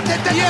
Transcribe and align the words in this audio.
contre 0.00 0.32
les. 0.32 0.40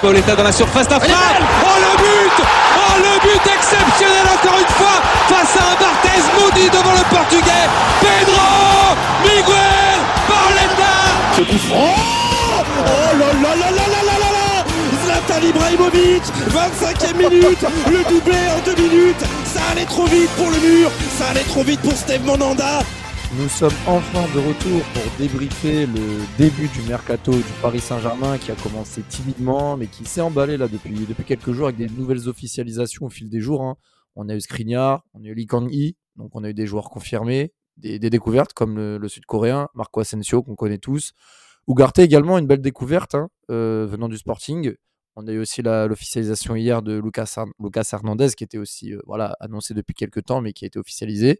Pauletta 0.00 0.34
dans 0.34 0.42
la 0.42 0.50
surface, 0.50 0.88
la 0.90 0.96
Oh 0.96 1.00
le 1.00 1.96
but. 1.96 2.44
Oh 2.76 2.96
le 2.98 3.20
but 3.20 3.46
exceptionnel 3.46 4.26
encore 4.34 4.58
une 4.58 4.74
fois 4.74 5.00
face 5.28 5.56
à 5.56 5.70
un 5.70 5.76
Barthez 5.76 6.22
maudit 6.36 6.70
devant 6.70 6.92
le 6.92 7.04
portugais. 7.14 7.68
Pedro 8.00 8.96
Miguel 9.22 10.00
Pauletta 10.26 10.94
Ce 11.36 11.42
coup 11.42 11.58
franc. 11.68 11.94
Oh 12.84 13.16
là 13.16 13.32
là 13.32 13.54
là 13.54 13.71
Zlatan 15.32 15.46
Ibrahimovic 15.46 16.22
25e 16.48 17.16
minute 17.16 17.62
Le 17.86 18.08
doublé 18.08 18.36
en 18.50 18.64
deux 18.64 18.82
minutes 18.82 19.20
Ça 19.44 19.60
allait 19.70 19.84
trop 19.84 20.04
vite 20.04 20.28
pour 20.36 20.50
le 20.50 20.60
mur 20.60 20.90
Ça 20.90 21.28
allait 21.28 21.44
trop 21.44 21.62
vite 21.62 21.80
pour 21.80 21.92
Steve 21.92 22.24
Monanda 22.24 22.80
Nous 23.38 23.48
sommes 23.48 23.72
enfin 23.86 24.24
de 24.34 24.40
retour 24.40 24.82
pour 24.92 25.02
débriefer 25.18 25.86
le 25.86 26.20
début 26.36 26.68
du 26.68 26.82
mercato 26.82 27.32
du 27.32 27.42
Paris 27.62 27.80
Saint-Germain 27.80 28.36
qui 28.38 28.50
a 28.50 28.54
commencé 28.56 29.02
timidement 29.08 29.76
mais 29.76 29.86
qui 29.86 30.04
s'est 30.04 30.20
emballé 30.20 30.56
là 30.56 30.68
depuis, 30.68 31.06
depuis 31.06 31.24
quelques 31.24 31.52
jours 31.52 31.68
avec 31.68 31.76
des 31.78 31.88
nouvelles 31.88 32.28
officialisations 32.28 33.06
au 33.06 33.10
fil 33.10 33.30
des 33.30 33.40
jours. 33.40 33.62
hein. 33.62 33.76
On 34.16 34.28
a 34.28 34.34
eu 34.34 34.40
Skriniar, 34.40 35.04
on 35.14 35.24
a 35.24 35.28
eu 35.28 35.34
Lee 35.34 35.46
Kang-hee, 35.46 35.96
donc 36.16 36.30
on 36.34 36.44
a 36.44 36.50
eu 36.50 36.54
des 36.54 36.66
joueurs 36.66 36.90
confirmés, 36.90 37.54
des, 37.78 37.98
découvertes 37.98 38.52
comme 38.52 38.76
le, 38.76 38.98
le 38.98 39.08
Sud-Coréen, 39.08 39.68
Marco 39.74 40.00
Asensio 40.00 40.42
qu'on 40.42 40.56
connaît 40.56 40.78
tous. 40.78 41.12
Ugarte 41.68 42.00
également, 42.00 42.36
une 42.38 42.46
belle 42.46 42.60
découverte 42.60 43.14
hein, 43.14 43.28
euh, 43.50 43.86
venant 43.88 44.08
du 44.08 44.18
Sporting. 44.18 44.74
On 45.16 45.26
a 45.26 45.32
eu 45.32 45.38
aussi 45.38 45.62
l'officialisation 45.62 46.56
hier 46.56 46.82
de 46.82 46.98
Lucas, 46.98 47.34
Her- 47.36 47.52
Lucas 47.60 47.88
Hernandez 47.92 48.30
qui 48.36 48.44
était 48.44 48.58
aussi 48.58 48.94
euh, 48.94 49.00
voilà, 49.06 49.36
annoncé 49.40 49.74
depuis 49.74 49.94
quelques 49.94 50.24
temps 50.24 50.40
mais 50.40 50.52
qui 50.52 50.64
a 50.64 50.68
été 50.68 50.78
officialisé. 50.78 51.38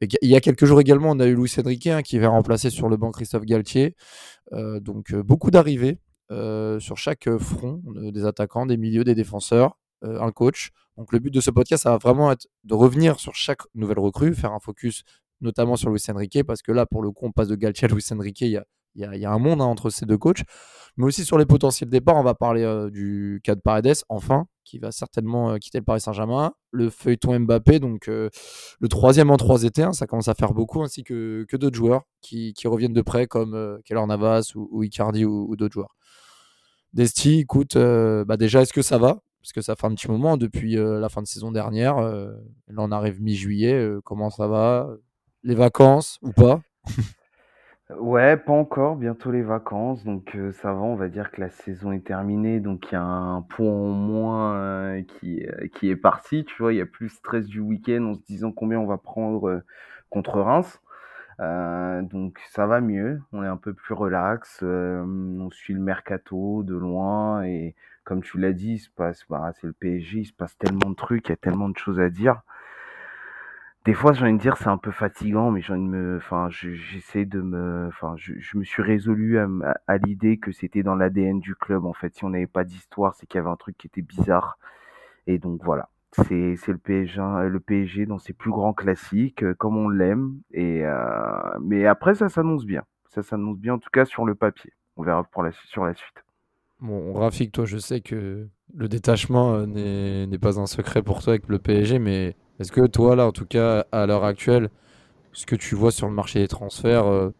Il 0.00 0.28
y 0.28 0.34
a 0.34 0.40
quelques 0.40 0.64
jours 0.64 0.80
également, 0.80 1.10
on 1.10 1.20
a 1.20 1.26
eu 1.26 1.34
Luis 1.36 1.52
Enrique 1.58 1.86
hein, 1.86 2.02
qui 2.02 2.18
va 2.18 2.28
remplacer 2.28 2.70
sur 2.70 2.88
le 2.88 2.96
banc 2.96 3.12
Christophe 3.12 3.44
Galtier. 3.44 3.94
Euh, 4.52 4.80
donc 4.80 5.12
euh, 5.12 5.22
beaucoup 5.22 5.50
d'arrivées 5.50 5.98
sur 6.78 6.96
chaque 6.96 7.28
front, 7.36 7.82
des 7.84 8.24
attaquants, 8.24 8.64
des 8.64 8.78
milieux, 8.78 9.04
des 9.04 9.14
défenseurs, 9.14 9.78
un 10.00 10.32
coach. 10.32 10.70
Donc 10.96 11.12
le 11.12 11.18
but 11.18 11.30
de 11.30 11.42
ce 11.42 11.50
podcast, 11.50 11.82
ça 11.82 11.90
va 11.90 11.98
vraiment 11.98 12.32
être 12.32 12.46
de 12.64 12.72
revenir 12.74 13.20
sur 13.20 13.34
chaque 13.34 13.60
nouvelle 13.74 13.98
recrue, 13.98 14.34
faire 14.34 14.52
un 14.52 14.58
focus 14.58 15.02
notamment 15.42 15.76
sur 15.76 15.90
Luis 15.90 16.02
Enrique, 16.08 16.42
parce 16.46 16.62
que 16.62 16.72
là, 16.72 16.86
pour 16.86 17.02
le 17.02 17.10
coup, 17.10 17.26
on 17.26 17.32
passe 17.32 17.48
de 17.48 17.54
Galtier 17.54 17.86
à 17.86 17.92
Luis 17.92 18.04
Enrique, 18.12 18.56
y 19.00 19.04
a- 19.04 19.14
il 19.14 19.20
y 19.20 19.24
a 19.24 19.30
un 19.32 19.38
monde 19.38 19.60
hein, 19.60 19.66
entre 19.66 19.90
ces 19.90 20.06
deux 20.06 20.18
coachs. 20.18 20.42
Mais 20.96 21.06
aussi 21.06 21.24
sur 21.24 21.38
les 21.38 21.46
potentiels 21.46 21.88
départs, 21.88 22.16
on 22.16 22.22
va 22.22 22.34
parler 22.34 22.62
euh, 22.62 22.90
du 22.90 23.40
cas 23.42 23.54
de 23.54 23.60
Paredes, 23.60 23.94
enfin, 24.10 24.46
qui 24.64 24.78
va 24.78 24.92
certainement 24.92 25.52
euh, 25.52 25.56
quitter 25.56 25.78
le 25.78 25.84
Paris 25.84 26.02
Saint-Germain. 26.02 26.52
Le 26.70 26.90
feuilleton 26.90 27.38
Mbappé, 27.40 27.78
donc 27.78 28.08
euh, 28.08 28.28
le 28.78 28.88
troisième 28.88 29.30
en 29.30 29.38
trois 29.38 29.62
étés, 29.64 29.82
hein, 29.82 29.94
ça 29.94 30.06
commence 30.06 30.28
à 30.28 30.34
faire 30.34 30.52
beaucoup, 30.52 30.82
ainsi 30.82 31.02
que, 31.02 31.46
que 31.48 31.56
d'autres 31.56 31.76
joueurs 31.76 32.02
qui, 32.20 32.54
reviennent 32.66 32.92
de 32.92 33.02
près, 33.02 33.26
comme 33.26 33.78
Keller 33.84 34.06
Navas 34.06 34.52
ou, 34.54 34.82
Icardi 34.82 35.24
ou, 35.24 35.56
d'autres 35.56 35.72
joueurs. 35.72 35.94
Desti, 36.92 37.40
écoute, 37.40 37.76
bah 37.76 38.36
déjà, 38.36 38.60
est-ce 38.62 38.72
que 38.72 38.82
ça 38.82 38.98
va? 38.98 39.20
Parce 39.40 39.52
que 39.52 39.62
ça 39.62 39.74
fait 39.74 39.86
un 39.86 39.94
petit 39.94 40.08
moment 40.08 40.36
depuis 40.36 40.78
euh, 40.78 41.00
la 41.00 41.08
fin 41.08 41.22
de 41.22 41.26
saison 41.26 41.52
dernière. 41.52 42.00
là, 42.00 42.34
on 42.76 42.92
arrive 42.92 43.20
mi-juillet. 43.20 43.96
comment 44.04 44.30
ça 44.30 44.46
va? 44.46 44.88
Les 45.42 45.54
vacances 45.54 46.18
ou 46.22 46.32
pas? 46.32 46.60
Ouais, 47.98 48.36
pas 48.36 48.52
encore, 48.52 48.96
bientôt 48.96 49.30
les 49.30 49.42
vacances, 49.42 50.04
donc 50.04 50.36
ça 50.52 50.72
va, 50.72 50.80
on 50.80 50.94
va 50.94 51.08
dire 51.08 51.30
que 51.30 51.40
la 51.40 51.50
saison 51.50 51.92
est 51.92 52.04
terminée, 52.04 52.60
donc 52.60 52.90
il 52.90 52.94
y 52.94 52.96
a 52.96 53.02
un 53.02 53.42
point 53.42 53.66
en 53.66 53.88
moins 53.90 55.02
qui, 55.02 55.40
est 55.82 55.96
parti, 55.96 56.44
tu 56.44 56.62
vois, 56.62 56.72
il 56.72 56.76
y 56.76 56.80
a 56.80 56.86
plus 56.86 57.06
le 57.06 57.10
stress 57.10 57.46
du 57.46 57.60
week-end 57.60 58.04
en 58.04 58.14
se 58.14 58.22
disant 58.22 58.52
combien 58.52 58.78
on 58.78 58.86
va 58.86 58.98
prendre 58.98 59.62
contre 60.10 60.40
Reims. 60.40 60.80
Donc 61.38 62.38
ça 62.50 62.66
va 62.66 62.80
mieux, 62.80 63.20
on 63.32 63.42
est 63.42 63.48
un 63.48 63.56
peu 63.56 63.74
plus 63.74 63.94
relax, 63.94 64.62
on 64.62 65.50
suit 65.50 65.74
le 65.74 65.80
mercato 65.80 66.62
de 66.62 66.74
loin 66.76 67.42
et 67.44 67.74
comme 68.04 68.22
tu 68.22 68.38
l'as 68.38 68.52
dit, 68.52 68.74
il 68.74 68.78
se 68.78 68.90
passe, 68.90 69.24
bah, 69.28 69.52
c'est 69.60 69.66
le 69.66 69.72
PSG, 69.72 70.18
il 70.20 70.24
se 70.26 70.32
passe 70.32 70.56
tellement 70.58 70.90
de 70.90 70.94
trucs, 70.94 71.28
il 71.28 71.30
y 71.30 71.34
a 71.34 71.36
tellement 71.36 71.68
de 71.68 71.78
choses 71.78 72.00
à 72.00 72.10
dire. 72.10 72.42
Des 73.84 73.94
fois, 73.94 74.12
j'ai 74.12 74.24
envie 74.24 74.34
de 74.34 74.38
dire, 74.38 74.56
c'est 74.58 74.68
un 74.68 74.78
peu 74.78 74.92
fatigant, 74.92 75.50
mais 75.50 75.60
j'ai 75.60 75.72
envie 75.72 75.82
de 75.82 75.88
me, 75.88 76.16
enfin, 76.18 76.48
je- 76.50 76.70
j'essaie 76.72 77.24
de 77.24 77.40
me, 77.40 77.86
enfin, 77.88 78.14
je, 78.16 78.56
me 78.56 78.62
suis 78.64 78.80
résolu 78.82 79.38
à, 79.40 79.98
l'idée 79.98 80.38
que 80.38 80.52
c'était 80.52 80.84
dans 80.84 80.94
l'ADN 80.94 81.40
du 81.40 81.56
club. 81.56 81.84
En 81.84 81.92
fait, 81.92 82.14
si 82.14 82.24
on 82.24 82.30
n'avait 82.30 82.46
pas 82.46 82.62
d'histoire, 82.64 83.14
c'est 83.16 83.26
qu'il 83.26 83.38
y 83.38 83.40
avait 83.40 83.50
un 83.50 83.56
truc 83.56 83.76
qui 83.76 83.88
était 83.88 84.02
bizarre. 84.02 84.56
Et 85.26 85.38
donc 85.38 85.62
voilà, 85.64 85.88
c'est 86.12 86.56
le 86.68 86.78
PSG, 86.78 87.20
hein, 87.20 87.42
le 87.48 87.60
PSG 87.60 88.06
dans 88.06 88.18
ses 88.18 88.32
plus 88.32 88.50
grands 88.52 88.72
classiques, 88.74 89.42
euh, 89.42 89.54
comme 89.54 89.76
on 89.76 89.88
l'aime. 89.88 90.34
Et 90.52 90.84
euh, 90.86 91.58
mais 91.60 91.86
après, 91.86 92.14
ça 92.14 92.28
s'annonce 92.28 92.64
bien. 92.66 92.84
Ça 93.08 93.22
s'annonce 93.22 93.58
bien, 93.58 93.74
en 93.74 93.78
tout 93.78 93.90
cas 93.92 94.04
sur 94.04 94.24
le 94.26 94.34
papier. 94.36 94.72
On 94.96 95.02
verra 95.02 95.26
sur 95.66 95.84
la 95.84 95.94
suite. 95.94 96.24
Bon, 96.80 97.14
Rafik, 97.14 97.52
toi, 97.52 97.64
je 97.64 97.78
sais 97.78 98.00
que 98.00 98.48
le 98.74 98.88
détachement 98.88 99.54
euh, 99.54 100.26
n'est 100.26 100.38
pas 100.38 100.58
un 100.58 100.66
secret 100.66 101.02
pour 101.02 101.22
toi 101.22 101.34
avec 101.34 101.48
le 101.48 101.58
PSG, 101.58 101.98
mais 101.98 102.36
est-ce 102.62 102.72
que 102.72 102.86
toi, 102.86 103.16
là, 103.16 103.26
en 103.26 103.32
tout 103.32 103.46
cas, 103.46 103.86
à 103.92 104.06
l'heure 104.06 104.24
actuelle, 104.24 104.70
ce 105.32 105.46
que 105.46 105.56
tu 105.56 105.74
vois 105.76 105.92
sur 105.92 106.08
le 106.08 106.14
marché 106.14 106.40
des 106.40 106.48
transferts 106.48 107.06
euh, 107.06 107.30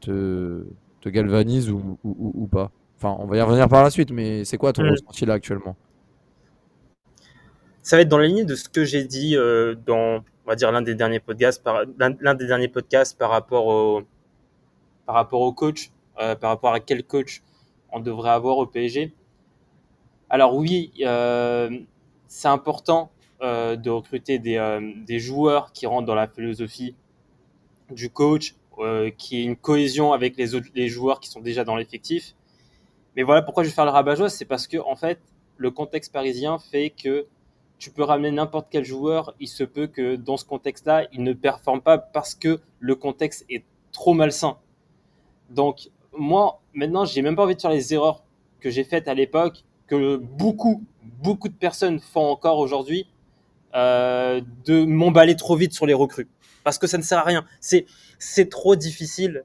te, 0.00 0.66
te 1.02 1.08
galvanise 1.10 1.70
ou, 1.70 1.98
ou- 2.04 2.16
ou- 2.18 2.32
ou 2.44 2.48
pas? 2.48 2.70
Enfin, 2.98 3.16
on 3.20 3.26
va 3.26 3.36
y 3.38 3.42
revenir 3.42 3.68
par 3.68 3.82
la 3.84 3.90
suite, 3.90 4.12
mais 4.12 4.44
c'est 4.46 4.58
quoi 4.58 4.72
ton 4.74 4.84
Mm. 4.84 4.86
ressenti 4.86 5.26
là 5.26 5.34
actuellement? 5.34 5.76
Ça 7.82 7.96
va 7.96 8.02
être 8.02 8.08
dans 8.08 8.18
la 8.18 8.26
ligne 8.26 8.44
de 8.44 8.54
ce 8.54 8.68
que 8.68 8.84
j'ai 8.84 9.04
dit 9.04 9.36
euh, 9.36 9.74
dans, 9.86 10.16
on 10.44 10.48
va 10.48 10.54
dire, 10.56 10.70
l'un 10.72 10.82
des 10.82 10.94
derniers 10.94 11.20
podcasts 11.20 11.62
par, 11.62 11.82
l'un 11.98 12.14
l'un 12.20 12.34
des 12.34 12.46
derniers 12.46 12.68
podcasts 12.68 13.16
par 13.18 13.30
rapport 13.30 13.66
au, 13.66 14.02
par 15.06 15.14
rapport 15.14 15.40
au 15.40 15.52
coach, 15.52 15.90
euh, 16.20 16.34
par 16.34 16.50
rapport 16.50 16.72
à 16.72 16.80
quel 16.80 17.04
coach 17.04 17.42
on 17.92 18.00
devrait 18.00 18.30
avoir 18.30 18.58
au 18.58 18.66
PSG. 18.66 19.12
Alors 20.30 20.54
oui, 20.56 20.92
euh, 21.02 21.70
c'est 22.28 22.48
important 22.48 23.10
euh, 23.42 23.76
de 23.76 23.90
recruter 23.90 24.38
des, 24.38 24.56
euh, 24.56 24.92
des 25.06 25.18
joueurs 25.18 25.72
qui 25.72 25.86
rentrent 25.86 26.06
dans 26.06 26.14
la 26.14 26.28
philosophie 26.28 26.94
du 27.90 28.10
coach, 28.10 28.54
euh, 28.78 29.10
qui 29.10 29.38
ait 29.38 29.44
une 29.44 29.56
cohésion 29.56 30.12
avec 30.12 30.36
les 30.36 30.54
autres 30.54 30.68
joueurs 30.86 31.20
qui 31.20 31.28
sont 31.28 31.40
déjà 31.40 31.64
dans 31.64 31.76
l'effectif. 31.76 32.34
Mais 33.16 33.22
voilà 33.22 33.42
pourquoi 33.42 33.62
je 33.62 33.68
vais 33.68 33.74
faire 33.74 33.84
le 33.84 33.90
rabat-joie, 33.90 34.28
c'est 34.28 34.44
parce 34.44 34.66
que 34.66 34.78
en 34.78 34.96
fait, 34.96 35.20
le 35.56 35.70
contexte 35.70 36.12
parisien 36.12 36.58
fait 36.58 36.90
que 36.90 37.26
tu 37.78 37.90
peux 37.90 38.02
ramener 38.02 38.30
n'importe 38.30 38.68
quel 38.70 38.84
joueur, 38.84 39.34
il 39.40 39.48
se 39.48 39.64
peut 39.64 39.86
que 39.86 40.16
dans 40.16 40.36
ce 40.36 40.44
contexte-là, 40.44 41.06
il 41.12 41.22
ne 41.22 41.32
performe 41.32 41.80
pas 41.80 41.98
parce 41.98 42.34
que 42.34 42.60
le 42.78 42.94
contexte 42.94 43.46
est 43.48 43.64
trop 43.90 44.12
malsain. 44.12 44.58
Donc 45.48 45.90
moi, 46.12 46.60
maintenant, 46.74 47.04
j'ai 47.04 47.22
même 47.22 47.36
pas 47.36 47.44
envie 47.44 47.56
de 47.56 47.60
faire 47.60 47.70
les 47.70 47.94
erreurs 47.94 48.22
que 48.60 48.70
j'ai 48.70 48.84
faites 48.84 49.08
à 49.08 49.14
l'époque, 49.14 49.64
que 49.86 50.16
beaucoup, 50.16 50.84
beaucoup 51.22 51.48
de 51.48 51.54
personnes 51.54 52.00
font 52.00 52.26
encore 52.26 52.58
aujourd'hui, 52.58 53.06
euh, 53.74 54.40
de 54.64 54.84
m'emballer 54.84 55.36
trop 55.36 55.56
vite 55.56 55.72
sur 55.72 55.86
les 55.86 55.94
recrues. 55.94 56.28
Parce 56.64 56.78
que 56.78 56.86
ça 56.86 56.98
ne 56.98 57.02
sert 57.02 57.18
à 57.18 57.24
rien. 57.24 57.44
C'est, 57.60 57.86
c'est 58.18 58.48
trop 58.50 58.76
difficile 58.76 59.44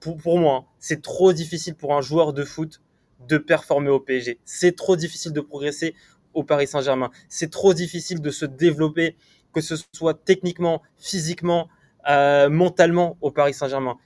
pour, 0.00 0.16
pour 0.16 0.38
moi. 0.38 0.54
hein. 0.56 0.64
C'est 0.78 1.02
trop 1.02 1.32
difficile 1.32 1.74
pour 1.74 1.94
un 1.94 2.00
joueur 2.00 2.32
de 2.32 2.44
foot 2.44 2.80
de 3.28 3.38
performer 3.38 3.90
au 3.90 4.00
PSG. 4.00 4.38
C'est 4.44 4.76
trop 4.76 4.96
difficile 4.96 5.32
de 5.32 5.40
progresser 5.40 5.94
au 6.34 6.42
Paris 6.42 6.66
Saint-Germain. 6.66 7.10
C'est 7.28 7.50
trop 7.50 7.74
difficile 7.74 8.20
de 8.20 8.30
se 8.30 8.44
développer, 8.46 9.16
que 9.52 9.60
ce 9.60 9.74
soit 9.94 10.14
techniquement, 10.14 10.82
physiquement, 10.98 11.68
euh, 12.08 12.48
mentalement 12.48 13.16
au 13.20 13.30
Paris 13.30 13.54
Saint-Germain. 13.54 13.96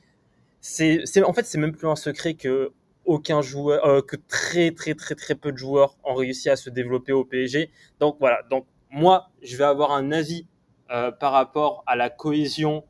C'est, 0.60 1.02
c'est, 1.04 1.22
en 1.22 1.32
fait, 1.32 1.44
c'est 1.46 1.58
même 1.58 1.76
plus 1.76 1.88
un 1.88 1.96
secret 1.96 2.34
que 2.34 2.72
aucun 3.04 3.42
joueur, 3.42 3.84
euh, 3.86 4.00
que 4.00 4.16
très 4.16 4.70
très 4.70 4.94
très 4.94 5.14
très 5.14 5.34
peu 5.34 5.52
de 5.52 5.58
joueurs 5.58 5.96
ont 6.04 6.14
réussi 6.14 6.48
à 6.48 6.56
se 6.56 6.70
développer 6.70 7.12
au 7.12 7.24
PSG. 7.24 7.70
Donc 8.00 8.16
voilà. 8.18 8.38
Donc 8.50 8.66
moi, 8.94 9.30
je 9.42 9.56
vais 9.56 9.64
avoir 9.64 9.90
un 9.90 10.12
avis 10.12 10.46
euh, 10.90 11.10
par 11.10 11.32
rapport 11.32 11.82
à 11.86 11.96
la 11.96 12.10
cohésion 12.10 12.84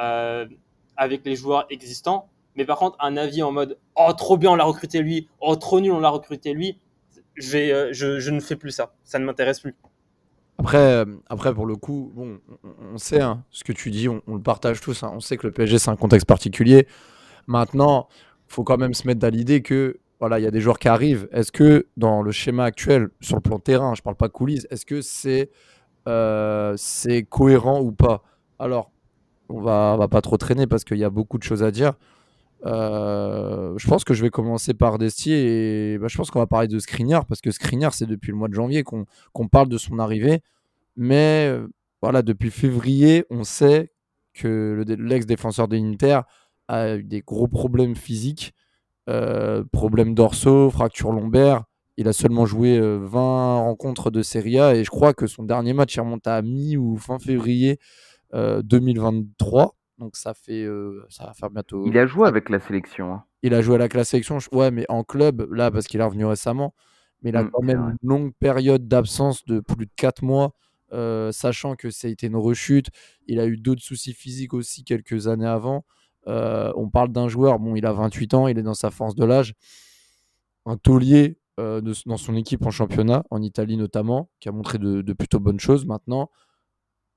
euh, 0.00 0.46
avec 0.96 1.24
les 1.26 1.36
joueurs 1.36 1.66
existants. 1.68 2.30
Mais 2.56 2.64
par 2.64 2.78
contre, 2.78 2.96
un 3.00 3.18
avis 3.18 3.42
en 3.42 3.52
mode 3.52 3.78
oh 3.96 4.12
trop 4.14 4.38
bien 4.38 4.52
on 4.52 4.54
l'a 4.54 4.64
recruté 4.64 5.00
lui, 5.00 5.28
oh 5.40 5.54
trop 5.56 5.80
nul 5.80 5.92
on 5.92 6.00
l'a 6.00 6.08
recruté 6.08 6.54
lui, 6.54 6.78
je, 7.34 7.58
euh, 7.58 8.30
ne 8.30 8.40
fais 8.40 8.56
plus 8.56 8.70
ça. 8.70 8.94
Ça 9.04 9.18
ne 9.18 9.26
m'intéresse 9.26 9.60
plus. 9.60 9.76
Après, 10.58 11.04
après, 11.28 11.52
pour 11.52 11.66
le 11.66 11.76
coup, 11.76 12.10
bon, 12.14 12.40
on, 12.94 12.96
sait 12.96 13.20
hein, 13.20 13.44
ce 13.50 13.62
que 13.62 13.72
tu 13.72 13.90
dis, 13.90 14.08
on, 14.08 14.22
le 14.26 14.40
partage 14.40 14.80
tous. 14.80 15.02
hein, 15.02 15.12
on 15.14 15.20
sait 15.20 15.36
que 15.36 15.46
le 15.46 15.52
PSG, 15.52 15.78
c'est 15.78 15.90
un 15.90 15.96
contexte 15.96 16.26
particulier. 16.26 16.88
Maintenant, 17.46 18.08
faut 18.48 18.64
quand 18.64 18.78
même 18.78 18.94
se 18.94 19.06
mettre 19.06 19.20
dans 19.20 19.30
l'idée 19.30 19.60
que 19.60 19.98
voilà, 20.20 20.38
il 20.38 20.42
y 20.42 20.46
a 20.46 20.50
des 20.50 20.60
joueurs 20.60 20.78
qui 20.78 20.88
arrivent. 20.88 21.28
Est-ce 21.32 21.52
que 21.52 21.86
dans 21.96 22.22
le 22.22 22.32
schéma 22.32 22.64
actuel, 22.64 23.08
sur 23.20 23.36
le 23.36 23.42
plan 23.42 23.58
terrain, 23.58 23.94
je 23.94 24.02
parle 24.02 24.16
pas 24.16 24.28
coulisses, 24.28 24.66
est-ce 24.70 24.86
que 24.86 25.00
c'est 25.02 25.50
euh, 26.08 26.76
cohérent 27.28 27.80
ou 27.80 27.92
pas? 27.92 28.22
Alors, 28.58 28.90
on 29.48 29.60
va, 29.60 29.96
va 29.96 30.08
pas 30.08 30.22
trop 30.22 30.36
traîner 30.36 30.66
parce 30.66 30.84
qu'il 30.84 30.98
y 30.98 31.04
a 31.04 31.10
beaucoup 31.10 31.38
de 31.38 31.42
choses 31.42 31.62
à 31.62 31.70
dire. 31.70 31.94
Euh, 32.64 33.74
je 33.76 33.86
pense 33.86 34.04
que 34.04 34.14
je 34.14 34.22
vais 34.22 34.30
commencer 34.30 34.74
par 34.74 34.98
Desti 34.98 35.32
et 35.32 35.98
bah, 35.98 36.08
je 36.08 36.16
pense 36.16 36.30
qu'on 36.30 36.38
va 36.38 36.46
parler 36.46 36.68
de 36.68 36.78
Skriniar 36.78 37.26
parce 37.26 37.40
que 37.40 37.50
Skriniar, 37.50 37.94
c'est 37.94 38.06
depuis 38.06 38.30
le 38.30 38.36
mois 38.36 38.48
de 38.48 38.54
janvier 38.54 38.82
qu'on 38.82 39.04
qu'on 39.32 39.46
parle 39.48 39.68
de 39.68 39.78
son 39.78 39.98
arrivée. 39.98 40.42
Mais 40.96 41.48
euh, 41.50 41.68
voilà, 42.02 42.22
depuis 42.22 42.50
février, 42.50 43.24
on 43.30 43.44
sait 43.44 43.92
que 44.34 44.84
l'ex-défenseur 44.98 45.68
de 45.68 45.76
l'Inter 45.76 46.20
a 46.68 46.96
eu 46.96 47.04
des 47.04 47.20
gros 47.20 47.48
problèmes 47.48 47.94
physiques, 47.94 48.54
euh, 49.08 49.62
problèmes 49.72 50.14
dorsaux, 50.14 50.70
fracture 50.70 51.12
lombaire. 51.12 51.64
Il 51.96 52.08
a 52.08 52.12
seulement 52.12 52.44
joué 52.44 52.78
20 52.78 52.84
euh, 52.84 53.54
rencontres 53.54 54.10
de 54.10 54.22
Serie 54.22 54.58
A 54.58 54.74
et 54.74 54.84
je 54.84 54.90
crois 54.90 55.14
que 55.14 55.26
son 55.26 55.44
dernier 55.44 55.72
match 55.72 55.94
il 55.94 56.00
remonte 56.00 56.26
à 56.26 56.42
mi 56.42 56.76
ou 56.76 56.96
fin 56.96 57.18
février 57.18 57.78
2023. 58.34 59.76
Donc 59.98 60.16
ça 60.16 60.34
fait 60.34 60.66
ça 61.08 61.26
va 61.26 61.32
faire 61.32 61.50
bientôt. 61.50 61.86
Il 61.86 61.96
a 61.96 62.06
joué 62.06 62.28
avec 62.28 62.50
la 62.50 62.60
sélection. 62.60 63.14
Hein. 63.14 63.24
Il 63.42 63.54
a 63.54 63.62
joué 63.62 63.76
avec 63.76 63.94
la 63.94 64.04
sélection, 64.04 64.38
ouais, 64.52 64.70
mais 64.70 64.84
en 64.90 65.04
club 65.04 65.50
là 65.52 65.70
parce 65.70 65.86
qu'il 65.86 66.00
est 66.00 66.04
revenu 66.04 66.26
récemment. 66.26 66.74
Mais 67.22 67.30
il 67.30 67.36
a 67.36 67.44
mmh, 67.44 67.50
quand 67.50 67.62
même 67.62 67.96
une 68.02 68.08
longue 68.08 68.32
période 68.38 68.88
d'absence 68.88 69.46
de 69.46 69.60
plus 69.60 69.86
de 69.86 69.90
4 69.96 70.22
mois. 70.22 70.52
sachant 71.32 71.76
que 71.76 71.88
ça 71.88 72.08
a 72.08 72.10
été 72.10 72.26
une 72.26 72.36
rechute. 72.36 72.88
Il 73.26 73.40
a 73.40 73.46
eu 73.46 73.56
d'autres 73.56 73.82
soucis 73.82 74.12
physiques 74.12 74.52
aussi 74.52 74.84
quelques 74.84 75.28
années 75.28 75.46
avant. 75.46 75.84
On 76.26 76.88
parle 76.88 77.10
d'un 77.10 77.28
joueur, 77.28 77.58
bon, 77.58 77.76
il 77.76 77.86
a 77.86 77.92
28 77.92 78.34
ans, 78.34 78.48
il 78.48 78.58
est 78.58 78.62
dans 78.62 78.74
sa 78.74 78.90
force 78.90 79.14
de 79.14 79.24
l'âge. 79.24 79.54
Un 80.64 80.76
taulier 80.76 81.38
dans 81.58 82.16
son 82.16 82.34
équipe 82.36 82.66
en 82.66 82.70
championnat, 82.70 83.24
en 83.30 83.40
Italie 83.42 83.76
notamment, 83.76 84.28
qui 84.40 84.48
a 84.48 84.52
montré 84.52 84.78
de, 84.78 85.12
plutôt 85.12 85.40
bonnes 85.40 85.60
choses. 85.60 85.86
Maintenant, 85.86 86.30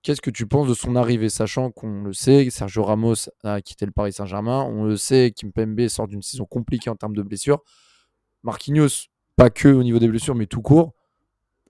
qu'est-ce 0.02 0.22
que 0.22 0.30
tu 0.30 0.46
penses 0.46 0.68
de 0.68 0.74
son 0.74 0.96
arrivée, 0.96 1.30
sachant 1.30 1.72
qu'on 1.72 2.04
le 2.04 2.14
sait, 2.14 2.50
Sergio 2.50 2.84
Ramos 2.84 3.30
a 3.44 3.62
quitté 3.62 3.86
le 3.86 3.92
Paris 3.92 4.14
Saint-Germain, 4.14 4.64
on 4.64 4.84
le 4.84 4.96
sait, 4.96 5.32
Kimpembe 5.32 5.88
sort 5.88 6.08
d'une 6.08 6.22
saison 6.22 6.46
compliquée 6.46 6.90
en 6.90 6.96
termes 6.96 7.16
de 7.16 7.24
blessures. 7.24 7.62
Marquinhos 8.44 9.10
pas 9.40 9.50
que 9.50 9.70
au 9.70 9.84
niveau 9.84 10.00
des 10.00 10.10
blessures, 10.10 10.36
mais 10.36 10.48
tout 10.48 10.62
court. 10.62 10.94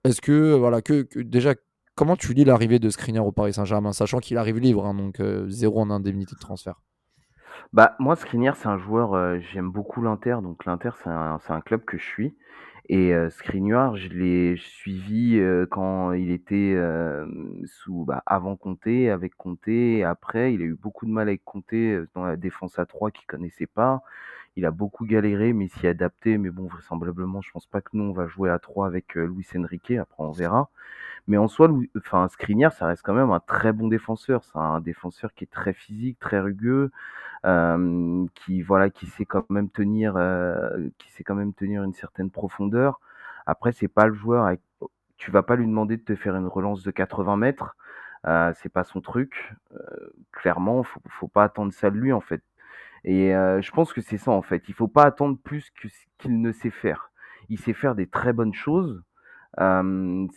Est-ce 0.03 0.21
que, 0.21 0.53
voilà, 0.53 0.81
que, 0.81 1.07
déjà, 1.21 1.53
comment 1.93 2.15
tu 2.15 2.33
lis 2.33 2.43
l'arrivée 2.43 2.79
de 2.79 2.89
Skriniar 2.89 3.25
au 3.27 3.31
Paris 3.31 3.53
Saint-Germain, 3.53 3.93
sachant 3.93 4.17
qu'il 4.17 4.37
arrive 4.37 4.57
libre, 4.57 4.85
hein, 4.85 4.95
donc 4.95 5.19
euh, 5.19 5.47
zéro 5.49 5.79
en 5.79 5.91
indemnité 5.91 6.33
de 6.33 6.39
transfert? 6.39 6.81
Bah, 7.73 7.95
moi, 7.99 8.15
Skriniar, 8.15 8.55
c'est 8.55 8.67
un 8.67 8.77
joueur, 8.77 9.13
euh, 9.13 9.39
j'aime 9.39 9.71
beaucoup 9.71 10.01
l'Inter, 10.01 10.37
donc 10.41 10.65
l'Inter, 10.65 10.91
c'est 11.03 11.09
un, 11.09 11.61
club 11.61 11.83
que 11.85 11.97
je 11.97 12.03
suis. 12.03 12.35
Et 12.91 13.13
euh, 13.13 13.29
je 13.29 14.07
l'ai 14.09 14.57
suivi 14.57 15.39
quand 15.69 16.13
il 16.13 16.31
était 16.31 16.75
sous, 17.65 18.05
bah, 18.05 18.23
avant 18.25 18.55
Comté, 18.55 19.09
avec 19.11 19.35
Comté, 19.35 20.03
après, 20.03 20.53
il 20.53 20.61
a 20.61 20.65
eu 20.65 20.75
beaucoup 20.75 21.05
de 21.05 21.11
mal 21.11 21.27
avec 21.27 21.43
Comté 21.43 22.01
dans 22.15 22.25
la 22.25 22.35
défense 22.35 22.79
à 22.79 22.85
3 22.85 23.11
qu'il 23.11 23.27
connaissait 23.27 23.67
pas. 23.67 24.01
Il 24.55 24.65
a 24.65 24.71
beaucoup 24.71 25.05
galéré, 25.05 25.53
mais 25.53 25.69
s'y 25.69 25.87
adapté. 25.87 26.37
Mais 26.37 26.49
bon, 26.49 26.67
vraisemblablement, 26.67 27.41
je 27.41 27.49
pense 27.51 27.65
pas 27.65 27.79
que 27.81 27.91
nous, 27.93 28.03
on 28.03 28.11
va 28.11 28.27
jouer 28.27 28.49
à 28.49 28.59
3 28.59 28.87
avec 28.87 29.15
euh, 29.17 29.25
Luis 29.25 29.47
Enrique. 29.55 29.91
Après, 29.91 30.21
on 30.23 30.31
verra. 30.31 30.69
Mais 31.27 31.37
en 31.37 31.47
soi, 31.47 31.71
enfin, 31.97 32.27
Skriniar, 32.27 32.73
ça 32.73 32.87
reste 32.87 33.03
quand 33.03 33.13
même 33.13 33.31
un 33.31 33.39
très 33.39 33.73
bon 33.73 33.87
défenseur. 33.87 34.43
C'est 34.43 34.57
un 34.57 34.81
défenseur 34.81 35.33
qui 35.33 35.45
est 35.45 35.51
très 35.51 35.73
physique, 35.73 36.19
très 36.19 36.39
rugueux, 36.41 36.91
euh, 36.91 36.91
qui 37.43 38.61
voilà, 38.61 38.89
qui 38.89 39.07
sait 39.07 39.25
quand 39.25 39.49
même 39.49 39.69
tenir, 39.69 40.15
euh, 40.17 40.89
qui 40.97 41.11
sait 41.11 41.23
quand 41.23 41.35
même 41.35 41.53
tenir 41.53 41.83
une 41.83 41.93
certaine 41.93 42.29
profondeur. 42.31 42.99
Après, 43.45 43.71
c'est 43.71 43.87
pas 43.87 44.07
le 44.07 44.13
joueur. 44.13 44.45
Avec... 44.45 44.61
Tu 45.17 45.31
vas 45.31 45.43
pas 45.43 45.55
lui 45.55 45.67
demander 45.67 45.97
de 45.97 46.03
te 46.03 46.15
faire 46.15 46.35
une 46.35 46.47
relance 46.47 46.83
de 46.83 46.91
80 46.91 47.37
mètres. 47.37 47.75
Euh, 48.27 48.51
c'est 48.55 48.69
pas 48.69 48.83
son 48.83 49.01
truc. 49.01 49.53
clairement, 50.31 50.83
faut, 50.83 51.01
faut 51.07 51.27
pas 51.27 51.43
attendre 51.45 51.73
ça 51.73 51.89
de 51.89 51.97
lui 51.97 52.13
en 52.13 52.21
fait. 52.21 52.43
Et 53.05 53.29
je 53.31 53.71
pense 53.71 53.93
que 53.93 54.01
c'est 54.01 54.17
ça 54.17 54.31
en 54.31 54.41
fait. 54.41 54.67
Il 54.67 54.73
faut 54.73 54.87
pas 54.89 55.05
attendre 55.05 55.37
plus 55.41 55.69
que 55.71 55.87
ce 55.87 56.05
qu'il 56.17 56.41
ne 56.41 56.51
sait 56.51 56.69
faire. 56.69 57.11
Il 57.49 57.59
sait 57.59 57.73
faire 57.73 57.95
des 57.95 58.07
très 58.07 58.33
bonnes 58.33 58.53
choses. 58.53 59.01
Il 59.57 60.29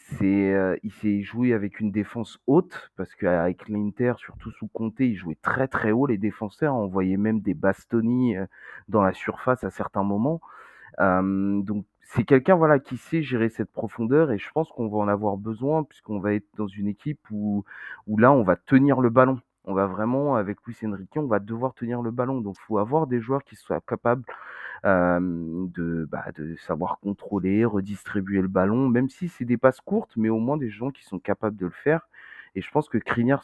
s'est 1.01 1.23
joué 1.23 1.53
avec 1.53 1.81
une 1.81 1.91
défense 1.91 2.39
haute 2.47 2.91
parce 2.97 3.15
qu'avec 3.15 3.69
l'Inter, 3.69 4.15
surtout 4.17 4.51
sous 4.53 4.69
Comté, 4.69 5.09
il 5.09 5.17
jouait 5.17 5.39
très 5.43 5.69
très 5.69 5.93
haut 5.93 6.07
les 6.07 6.19
défenseurs. 6.19 6.75
On 6.75 6.87
voyait 6.87 7.17
même 7.17 7.41
des 7.41 7.55
bastonnis 7.55 8.37
dans 8.89 9.03
la 9.03 9.13
surface 9.13 9.65
à 9.65 9.71
certains 9.71 10.05
moments. 10.05 10.41
donc 10.99 11.85
c'est 12.15 12.25
quelqu'un 12.25 12.57
voilà 12.57 12.79
qui 12.79 12.99
sait 12.99 13.23
gérer 13.23 13.49
cette 13.49 13.73
profondeur 13.73 14.33
et 14.33 14.39
je 14.39 14.51
pense 14.53 14.69
qu'on 14.69 14.89
va 14.89 14.99
en 14.99 15.09
avoir 15.09 15.39
besoin 15.39 15.83
puisqu'on 15.85 16.19
va 16.21 16.35
être 16.35 16.47
dans 16.59 16.67
une 16.67 16.89
équipe 16.89 17.21
où 17.31 17.65
où 18.07 18.19
là 18.19 18.33
on 18.33 18.43
va 18.43 18.57
tenir 18.57 19.01
le 19.01 19.09
ballon 19.09 19.41
on 19.65 19.75
va 19.75 19.87
vraiment, 19.87 20.35
avec 20.35 20.59
Luis 20.67 20.77
Enrique, 20.85 21.17
on 21.17 21.27
va 21.27 21.39
devoir 21.39 21.75
tenir 21.75 22.03
le 22.03 22.11
ballon. 22.11 22.41
Donc, 22.41 22.57
il 22.59 22.65
faut 22.67 22.79
avoir 22.79 23.07
des 23.07 23.21
joueurs 23.21 23.45
qui 23.45 23.57
soient 23.57 23.81
capables 23.81 24.25
de, 24.85 26.09
bah, 26.11 26.25
de 26.35 26.57
savoir 26.57 26.99
contrôler, 27.01 27.65
redistribuer 27.65 28.41
le 28.41 28.49
ballon, 28.49 28.89
même 28.89 29.09
si 29.09 29.29
c'est 29.29 29.45
des 29.45 29.57
passes 29.57 29.81
courtes, 29.81 30.13
mais 30.17 30.29
au 30.29 30.39
moins 30.39 30.57
des 30.57 30.71
gens 30.71 30.91
qui 30.91 31.05
sont 31.05 31.19
capables 31.19 31.57
de 31.57 31.67
le 31.67 31.73
faire. 31.73 32.09
Et 32.55 32.61
je 32.61 32.71
pense 32.71 32.89
que 32.89 32.99
Skriniar, 32.99 33.43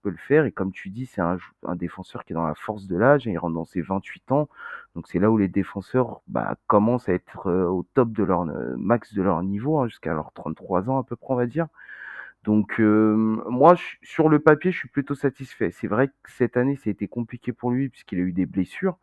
peut 0.00 0.10
le 0.10 0.16
faire. 0.16 0.44
Et 0.44 0.52
comme 0.52 0.70
tu 0.70 0.90
dis, 0.90 1.06
c'est 1.06 1.20
un, 1.20 1.38
défenseur 1.74 2.24
qui 2.24 2.32
est 2.32 2.34
dans 2.34 2.46
la 2.46 2.54
force 2.54 2.86
de 2.86 2.96
l'âge. 2.96 3.26
Il 3.26 3.36
rentre 3.36 3.54
dans 3.54 3.64
ses 3.64 3.80
28 3.82 4.30
ans. 4.32 4.48
Donc 4.94 5.08
c'est 5.08 5.18
là 5.18 5.30
où 5.30 5.36
les 5.38 5.48
défenseurs 5.48 6.20
bah, 6.28 6.56
commencent 6.68 7.08
à 7.08 7.14
être 7.14 7.50
au 7.50 7.84
top 7.94 8.12
de 8.12 8.22
leur 8.22 8.44
max 8.76 9.14
de 9.14 9.22
leur 9.22 9.42
niveau, 9.42 9.78
hein, 9.78 9.88
jusqu'à 9.88 10.14
leurs 10.14 10.32
33 10.32 10.88
ans 10.88 10.98
à 10.98 11.04
peu 11.04 11.16
près, 11.16 11.34
on 11.34 11.36
va 11.36 11.46
dire. 11.46 11.66
Donc 12.48 12.78
moi, 12.78 13.74
sur 14.02 14.30
le 14.30 14.38
papier, 14.38 14.72
je 14.72 14.78
suis 14.78 14.88
plutôt 14.88 15.14
satisfait. 15.14 15.70
C'est 15.70 15.86
vrai 15.86 16.08
que 16.08 16.32
cette 16.32 16.56
année, 16.56 16.76
ça 16.76 16.84
a 16.86 16.90
été 16.90 17.06
compliqué 17.06 17.52
pour 17.52 17.70
lui 17.70 17.90
puisqu'il 17.90 18.20
a 18.20 18.22
eu 18.22 18.32
des 18.32 18.46
blessures. 18.46 18.96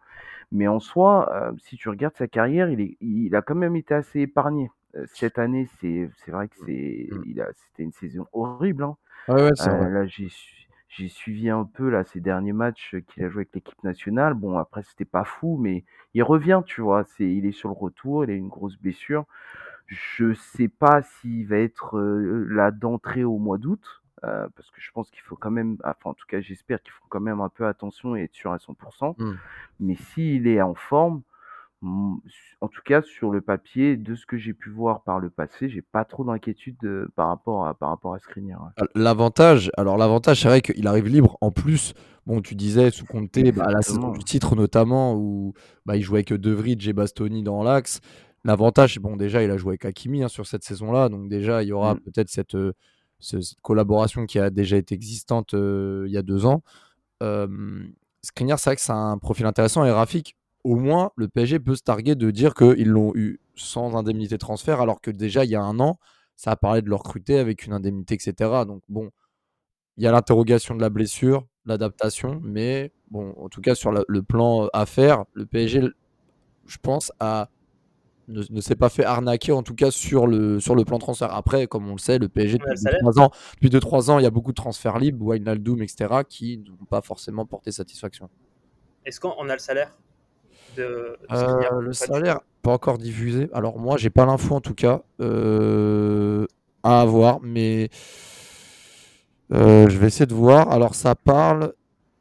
Mais 0.51 0.67
en 0.67 0.79
soi, 0.79 1.53
si 1.59 1.77
tu 1.77 1.89
regardes 1.89 2.15
sa 2.15 2.27
carrière, 2.27 2.71
il, 2.71 2.81
est, 2.81 2.97
il 3.01 3.35
a 3.35 3.43
quand 3.43 3.53
même 3.53 3.75
été 3.75 3.93
assez 3.93 4.21
épargné. 4.21 4.71
cette 5.13 5.37
année, 5.37 5.69
c'est 5.79 6.09
vrai 6.27 6.47
que 6.47 6.55
c'est 6.65 7.07
mmh. 7.11 7.43
c'était 7.67 7.83
une 7.83 7.91
saison 7.91 8.25
horrible. 8.33 8.83
Hein. 8.83 8.97
là, 9.27 10.07
j'ai 10.07 11.07
suivi 11.07 11.51
un 11.51 11.65
peu 11.65 11.91
là 11.91 12.03
ces 12.03 12.21
derniers 12.21 12.51
matchs 12.51 12.95
qu'il 13.05 13.25
a 13.25 13.29
joué 13.29 13.41
avec 13.41 13.53
l'équipe 13.53 13.83
nationale. 13.83 14.33
Bon, 14.33 14.57
après, 14.57 14.81
c'était 14.81 15.05
pas 15.05 15.23
fou, 15.23 15.59
mais 15.61 15.83
il 16.15 16.23
revient, 16.23 16.63
tu 16.65 16.81
vois. 16.81 17.03
Il 17.19 17.45
est 17.45 17.51
sur 17.51 17.69
le 17.69 17.75
retour, 17.75 18.23
il 18.23 18.31
a 18.31 18.33
une 18.33 18.47
grosse 18.47 18.77
blessure. 18.77 19.25
Je 19.87 20.33
sais 20.33 20.67
pas 20.67 21.01
s'il 21.01 21.47
va 21.47 21.57
être 21.57 21.99
là 21.99 22.71
d'entrée 22.71 23.23
au 23.23 23.37
mois 23.37 23.57
d'août, 23.57 24.01
parce 24.21 24.71
que 24.71 24.81
je 24.81 24.91
pense 24.91 25.11
qu'il 25.11 25.21
faut 25.21 25.35
quand 25.35 25.51
même, 25.51 25.77
enfin 25.83 26.09
en 26.09 26.13
tout 26.13 26.25
cas 26.27 26.41
j'espère 26.41 26.81
qu'il 26.81 26.91
faut 26.91 27.05
quand 27.09 27.19
même 27.19 27.41
un 27.41 27.49
peu 27.49 27.67
attention 27.67 28.15
et 28.15 28.23
être 28.23 28.33
sûr 28.33 28.51
à 28.51 28.57
100%. 28.57 29.15
Mmh. 29.17 29.33
Mais 29.81 29.95
s'il 29.95 30.47
est 30.47 30.61
en 30.61 30.73
forme, 30.73 31.21
en 31.83 32.67
tout 32.67 32.81
cas 32.83 33.03
sur 33.03 33.29
le 33.29 33.41
papier, 33.41 33.95
de 33.95 34.15
ce 34.15 34.25
que 34.25 34.37
j'ai 34.37 34.53
pu 34.53 34.71
voir 34.71 35.03
par 35.03 35.19
le 35.19 35.29
passé, 35.29 35.69
j'ai 35.69 35.83
pas 35.83 36.03
trop 36.03 36.23
d'inquiétude 36.23 37.07
par 37.15 37.27
rapport 37.27 37.67
à 37.67 37.75
par 37.75 37.89
rapport 37.89 38.15
à 38.15 38.19
Skriniar. 38.19 38.71
L'avantage, 38.95 39.69
alors 39.77 39.97
l'avantage 39.97 40.41
c'est 40.41 40.47
vrai 40.47 40.61
qu'il 40.61 40.87
arrive 40.87 41.07
libre. 41.07 41.37
En 41.41 41.51
plus, 41.51 41.93
bon 42.25 42.41
tu 42.41 42.55
disais 42.55 42.89
sous 42.89 43.05
Comté, 43.05 43.51
bah, 43.51 43.69
la 43.69 43.83
saison 43.83 44.11
du 44.13 44.23
titre 44.23 44.55
notamment 44.55 45.15
où 45.15 45.53
bah, 45.85 45.95
il 45.95 46.01
jouait 46.01 46.25
avec 46.27 46.33
De 46.33 46.51
Vrij 46.51 46.87
et 46.89 46.93
Bastoni 46.93 47.43
dans 47.43 47.61
l'axe. 47.61 48.01
L'avantage, 48.45 48.99
bon, 48.99 49.17
déjà, 49.17 49.43
il 49.43 49.51
a 49.51 49.57
joué 49.57 49.71
avec 49.71 49.85
Hakimi 49.85 50.23
hein, 50.23 50.27
sur 50.27 50.45
cette 50.45 50.63
saison-là, 50.63 51.09
donc 51.09 51.27
déjà, 51.27 51.63
il 51.63 51.69
y 51.69 51.71
aura 51.73 51.95
mmh. 51.95 51.99
peut-être 52.01 52.29
cette, 52.29 52.55
cette, 53.19 53.41
collaboration 53.61 54.25
qui 54.25 54.39
a 54.39 54.49
déjà 54.51 54.77
été 54.77 54.95
existante 54.95 55.53
il 55.53 56.11
y 56.11 56.17
a 56.17 56.21
deux 56.21 56.45
ans. 56.45 56.61
Euh, 57.23 57.47
Skriniar, 58.21 58.59
c'est 58.59 58.69
vrai 58.69 58.75
que 58.75 58.81
c'est 58.81 58.91
un 58.91 59.17
profil 59.17 59.45
intéressant 59.45 59.83
et 59.83 59.91
Rafik, 59.91 60.35
au 60.63 60.75
moins, 60.75 61.11
le 61.15 61.27
PSG 61.27 61.59
peut 61.59 61.75
se 61.75 61.83
targuer 61.83 62.15
de 62.15 62.31
dire 62.31 62.53
qu'ils 62.55 62.87
l'ont 62.87 63.11
eu 63.15 63.39
sans 63.55 63.95
indemnité 63.95 64.35
de 64.35 64.39
transfert, 64.39 64.81
alors 64.81 65.01
que 65.01 65.11
déjà, 65.11 65.43
il 65.45 65.51
y 65.51 65.55
a 65.55 65.61
un 65.61 65.79
an, 65.79 65.99
ça 66.35 66.51
a 66.51 66.55
parlé 66.55 66.81
de 66.81 66.89
le 66.89 66.95
recruter 66.95 67.37
avec 67.37 67.65
une 67.65 67.73
indemnité, 67.73 68.15
etc. 68.15 68.51
Donc, 68.67 68.81
bon, 68.89 69.11
il 69.97 70.03
y 70.03 70.07
a 70.07 70.11
l'interrogation 70.11 70.75
de 70.75 70.81
la 70.81 70.89
blessure, 70.89 71.45
l'adaptation, 71.65 72.41
mais 72.43 72.91
bon, 73.09 73.33
en 73.37 73.49
tout 73.49 73.61
cas, 73.61 73.75
sur 73.75 73.91
le 73.91 74.23
plan 74.23 74.67
à 74.73 74.85
faire, 74.85 75.25
le 75.33 75.45
PSG, 75.45 75.81
je 76.65 76.77
pense, 76.81 77.11
a 77.19 77.49
ne, 78.27 78.61
s'est 78.61 78.75
pas 78.75 78.89
fait 78.89 79.05
arnaquer, 79.05 79.51
en 79.51 79.63
tout 79.63 79.75
cas 79.75 79.91
sur 79.91 80.27
le, 80.27 80.59
sur 80.59 80.75
le 80.75 80.85
plan 80.85 80.97
transfert. 80.99 81.33
Après, 81.33 81.67
comme 81.67 81.87
on 81.87 81.93
le 81.93 81.99
sait, 81.99 82.17
le 82.17 82.27
PSG, 82.27 82.57
depuis 82.57 82.75
2-3 82.75 83.19
ans, 83.19 83.31
depuis 83.61 84.11
ans, 84.11 84.19
il 84.19 84.23
y 84.23 84.25
a 84.25 84.31
beaucoup 84.31 84.51
de 84.51 84.55
transferts 84.55 84.99
libres, 84.99 85.25
Wijnaldum, 85.25 85.81
etc., 85.81 86.21
qui 86.27 86.57
n'ont 86.57 86.85
pas 86.89 87.01
forcément 87.01 87.45
porté 87.45 87.71
satisfaction. 87.71 88.29
Est-ce 89.05 89.19
qu'on 89.19 89.49
a 89.49 89.53
le 89.53 89.59
salaire 89.59 89.91
de, 90.75 91.17
euh, 91.31 91.81
Le 91.81 91.93
salaire, 91.93 92.39
pas 92.61 92.73
encore 92.73 92.97
diffusé. 92.97 93.49
Alors 93.53 93.79
moi, 93.79 93.97
j'ai 93.97 94.09
pas 94.09 94.25
l'info 94.25 94.55
en 94.55 94.61
tout 94.61 94.73
cas 94.73 95.03
euh, 95.21 96.47
à 96.83 97.01
avoir, 97.01 97.39
mais 97.41 97.89
euh, 99.53 99.87
je 99.87 99.97
vais 99.97 100.07
essayer 100.07 100.25
de 100.25 100.33
voir. 100.33 100.71
Alors 100.71 100.95
ça 100.95 101.13
parle... 101.15 101.73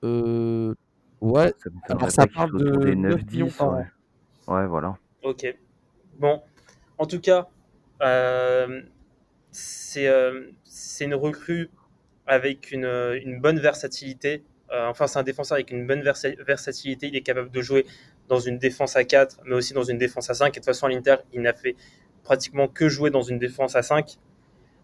ouais, 0.03 1.55
ça, 1.59 1.71
alors 1.89 2.11
ça 2.11 2.27
parle 2.27 2.53
de 2.59 2.95
9 2.95 3.25
10 3.25 3.43
ouais. 3.43 3.49
ouais, 4.49 4.67
voilà. 4.67 4.99
Ok. 5.23 5.57
Bon, 6.18 6.42
en 6.99 7.06
tout 7.06 7.21
cas, 7.21 7.49
euh, 8.02 8.83
euh, 9.97 10.50
c'est 10.64 11.04
une 11.04 11.14
recrue 11.14 11.71
avec 12.26 12.71
une, 12.71 13.40
bonne 13.40 13.59
versatilité. 13.59 14.44
Euh, 14.73 14.87
enfin, 14.87 15.06
c'est 15.06 15.18
un 15.18 15.23
défenseur 15.23 15.56
avec 15.56 15.71
une 15.71 15.87
bonne 15.87 16.02
versatilité. 16.02 17.09
Il 17.09 17.16
est 17.16 17.23
capable 17.23 17.50
de 17.50 17.61
jouer 17.61 17.87
dans 18.28 18.38
une 18.38 18.59
défense 18.59 18.97
à 18.97 19.04
4, 19.04 19.40
mais 19.44 19.54
aussi 19.54 19.75
dans 19.75 19.83
une 19.83 19.99
défense 19.99 20.30
à 20.30 20.35
5. 20.35 20.47
Et 20.47 20.50
de 20.50 20.54
toute 20.54 20.64
façon, 20.64 20.87
à 20.87 20.88
l'Inter, 20.88 21.16
il 21.33 21.42
n'a 21.42 21.52
fait 21.52 21.76
pratiquement 22.23 22.68
que 22.68 22.88
jouer 22.88 23.11
dans 23.11 23.23
une 23.23 23.38
défense 23.38 23.76
à 23.76 23.83
5. 23.83 24.18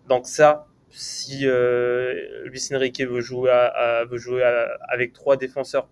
Donc 0.09 0.27
ça, 0.27 0.67
si 0.91 1.47
Luis 1.47 2.69
Enrique 2.73 3.01
veut 3.01 3.21
jouer, 3.21 3.51
à, 3.51 4.05
veut 4.05 4.19
jouer 4.19 4.43
avec 4.89 5.13
trois 5.13 5.37
défenseurs, 5.37 5.89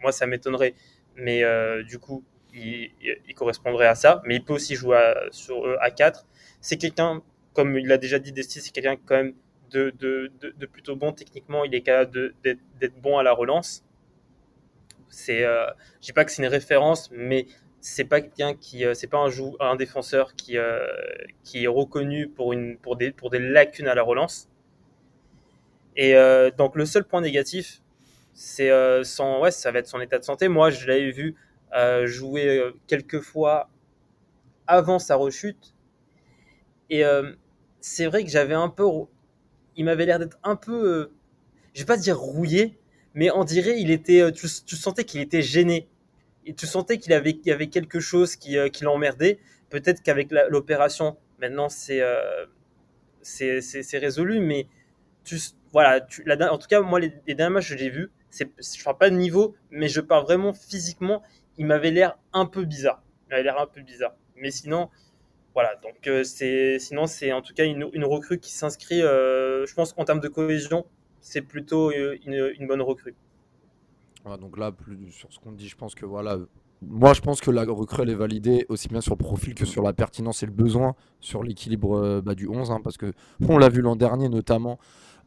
moi 0.00 0.12
ça 0.12 0.26
m'étonnerait. 0.26 0.74
Mais 1.16 1.42
du 1.84 1.98
coup, 1.98 2.24
il, 2.52 2.90
correspondrait 3.34 3.86
à 3.86 3.94
ça. 3.94 4.22
Mais 4.24 4.36
il 4.36 4.44
peut 4.44 4.54
aussi 4.54 4.74
jouer 4.74 5.14
sur 5.30 5.76
à 5.80 5.90
4. 5.90 6.26
C'est 6.60 6.76
quelqu'un, 6.76 7.22
comme 7.54 7.78
il 7.78 7.90
a 7.92 7.98
déjà 7.98 8.18
dit 8.18 8.32
Desti, 8.32 8.60
c'est 8.60 8.72
quelqu'un 8.72 8.96
quand 8.96 9.16
même 9.16 9.34
de, 9.70 9.90
de, 9.98 10.66
plutôt 10.66 10.96
bon 10.96 11.12
techniquement. 11.12 11.64
Il 11.64 11.74
est 11.74 11.82
capable 11.82 12.34
d'être 12.42 13.00
bon 13.00 13.18
à 13.18 13.22
la 13.22 13.32
relance. 13.32 13.84
C'est, 15.08 15.44
euh, 15.44 15.66
dis 16.00 16.12
pas 16.12 16.24
que 16.24 16.32
c'est 16.32 16.42
une 16.42 16.48
référence, 16.48 17.10
mais 17.12 17.46
c'est 17.82 18.04
pas 18.04 18.20
quelqu'un 18.20 18.54
qui, 18.54 18.86
euh, 18.86 18.94
c'est 18.94 19.08
pas 19.08 19.18
un, 19.18 19.28
jou 19.28 19.56
un 19.60 19.76
défenseur 19.76 20.34
qui, 20.34 20.56
euh, 20.56 20.86
qui 21.44 21.64
est 21.64 21.68
reconnu 21.68 22.28
pour 22.28 22.52
une, 22.52 22.78
pour 22.78 22.96
des, 22.96 23.10
pour 23.10 23.28
des 23.28 23.40
lacunes 23.40 23.88
à 23.88 23.94
la 23.94 24.02
relance. 24.02 24.48
Et 25.96 26.16
euh, 26.16 26.50
donc 26.50 26.76
le 26.76 26.86
seul 26.86 27.04
point 27.04 27.20
négatif, 27.20 27.82
c'est 28.34 28.70
son, 29.04 29.40
ouais, 29.40 29.50
ça 29.50 29.70
va 29.72 29.80
être 29.80 29.88
son 29.88 30.00
état 30.00 30.18
de 30.18 30.24
santé. 30.24 30.48
Moi, 30.48 30.70
je 30.70 30.86
l'avais 30.86 31.10
vu 31.10 31.34
jouer 32.04 32.72
quelques 32.86 33.20
fois 33.20 33.70
avant 34.66 34.98
sa 34.98 35.16
rechute, 35.16 35.74
et 36.90 37.02
c'est 37.80 38.06
vrai 38.06 38.24
que 38.24 38.30
j'avais 38.30 38.54
un 38.54 38.68
peu, 38.68 38.84
il 39.76 39.84
m'avait 39.84 40.06
l'air 40.06 40.18
d'être 40.18 40.38
un 40.42 40.56
peu, 40.56 41.10
je 41.74 41.80
vais 41.80 41.86
pas 41.86 41.96
dire 41.96 42.18
rouillé, 42.18 42.78
mais 43.14 43.30
on 43.30 43.44
dirait 43.44 43.80
il 43.80 43.90
était, 43.90 44.30
tu, 44.32 44.46
tu 44.66 44.76
sentais 44.76 45.04
qu'il 45.04 45.20
était 45.20 45.42
gêné. 45.42 45.88
Et 46.44 46.54
tu 46.54 46.66
sentais 46.66 46.98
qu'il 46.98 47.12
avait, 47.12 47.38
y 47.44 47.50
avait 47.50 47.68
quelque 47.68 48.00
chose 48.00 48.36
qui, 48.36 48.58
euh, 48.58 48.68
qui 48.68 48.84
l'emmerdait. 48.84 49.38
Peut-être 49.70 50.02
qu'avec 50.02 50.30
l'opération, 50.48 51.16
maintenant 51.38 51.68
euh, 51.90 52.46
c'est 53.22 53.60
c'est 53.60 53.98
résolu, 53.98 54.40
mais 54.40 54.66
tu, 55.24 55.38
voilà, 55.72 56.00
tu, 56.00 56.24
en 56.30 56.58
tout 56.58 56.68
cas, 56.68 56.80
moi, 56.80 57.00
les, 57.00 57.10
derniers 57.34 57.54
matchs 57.54 57.70
que 57.70 57.78
j'ai 57.78 57.90
vus, 57.90 58.10
je 58.32 58.44
ne 58.44 58.84
parle 58.84 58.98
pas 58.98 59.10
de 59.10 59.16
niveau, 59.16 59.54
mais 59.70 59.88
je 59.88 60.00
parle 60.00 60.24
vraiment 60.24 60.52
physiquement, 60.52 61.22
il 61.58 61.66
m'avait 61.66 61.90
l'air 61.90 62.18
un 62.32 62.46
peu 62.46 62.64
bizarre. 62.64 63.02
Il 63.30 63.36
l'air 63.42 63.60
un 63.60 63.66
peu 63.66 63.82
bizarre. 63.82 64.14
Mais 64.36 64.50
sinon, 64.50 64.90
voilà, 65.54 65.76
donc 65.76 66.06
euh, 66.06 66.24
c'est 66.24 66.78
sinon 66.78 67.06
c'est 67.06 67.32
en 67.32 67.42
tout 67.42 67.54
cas 67.54 67.64
une, 67.64 67.88
une 67.92 68.04
recrue 68.04 68.38
qui 68.38 68.52
s'inscrit, 68.52 69.00
je 69.00 69.74
pense 69.74 69.92
qu'en 69.92 70.04
termes 70.04 70.20
de 70.20 70.28
cohésion, 70.28 70.86
c'est 71.20 71.42
plutôt 71.42 71.92
une, 71.92 72.52
une 72.58 72.66
bonne 72.66 72.82
recrue 72.82 73.14
donc 74.40 74.56
là, 74.56 74.72
plus 74.72 75.10
sur 75.10 75.32
ce 75.32 75.38
qu'on 75.38 75.52
dit, 75.52 75.68
je 75.68 75.76
pense 75.76 75.94
que 75.94 76.06
voilà. 76.06 76.38
Moi, 76.82 77.12
je 77.14 77.20
pense 77.20 77.40
que 77.40 77.50
la 77.50 77.64
recrue, 77.64 78.02
elle 78.02 78.10
est 78.10 78.14
validée 78.14 78.66
aussi 78.68 78.88
bien 78.88 79.00
sur 79.00 79.12
le 79.12 79.18
profil 79.18 79.54
que 79.54 79.64
sur 79.64 79.82
la 79.82 79.92
pertinence 79.92 80.42
et 80.42 80.46
le 80.46 80.52
besoin, 80.52 80.94
sur 81.20 81.42
l'équilibre 81.42 81.96
euh, 81.96 82.20
bah, 82.20 82.34
du 82.34 82.48
11. 82.48 82.70
Hein, 82.70 82.80
parce 82.82 82.96
que 82.96 83.12
on 83.48 83.58
l'a 83.58 83.68
vu 83.68 83.82
l'an 83.82 83.96
dernier, 83.96 84.28
notamment 84.28 84.78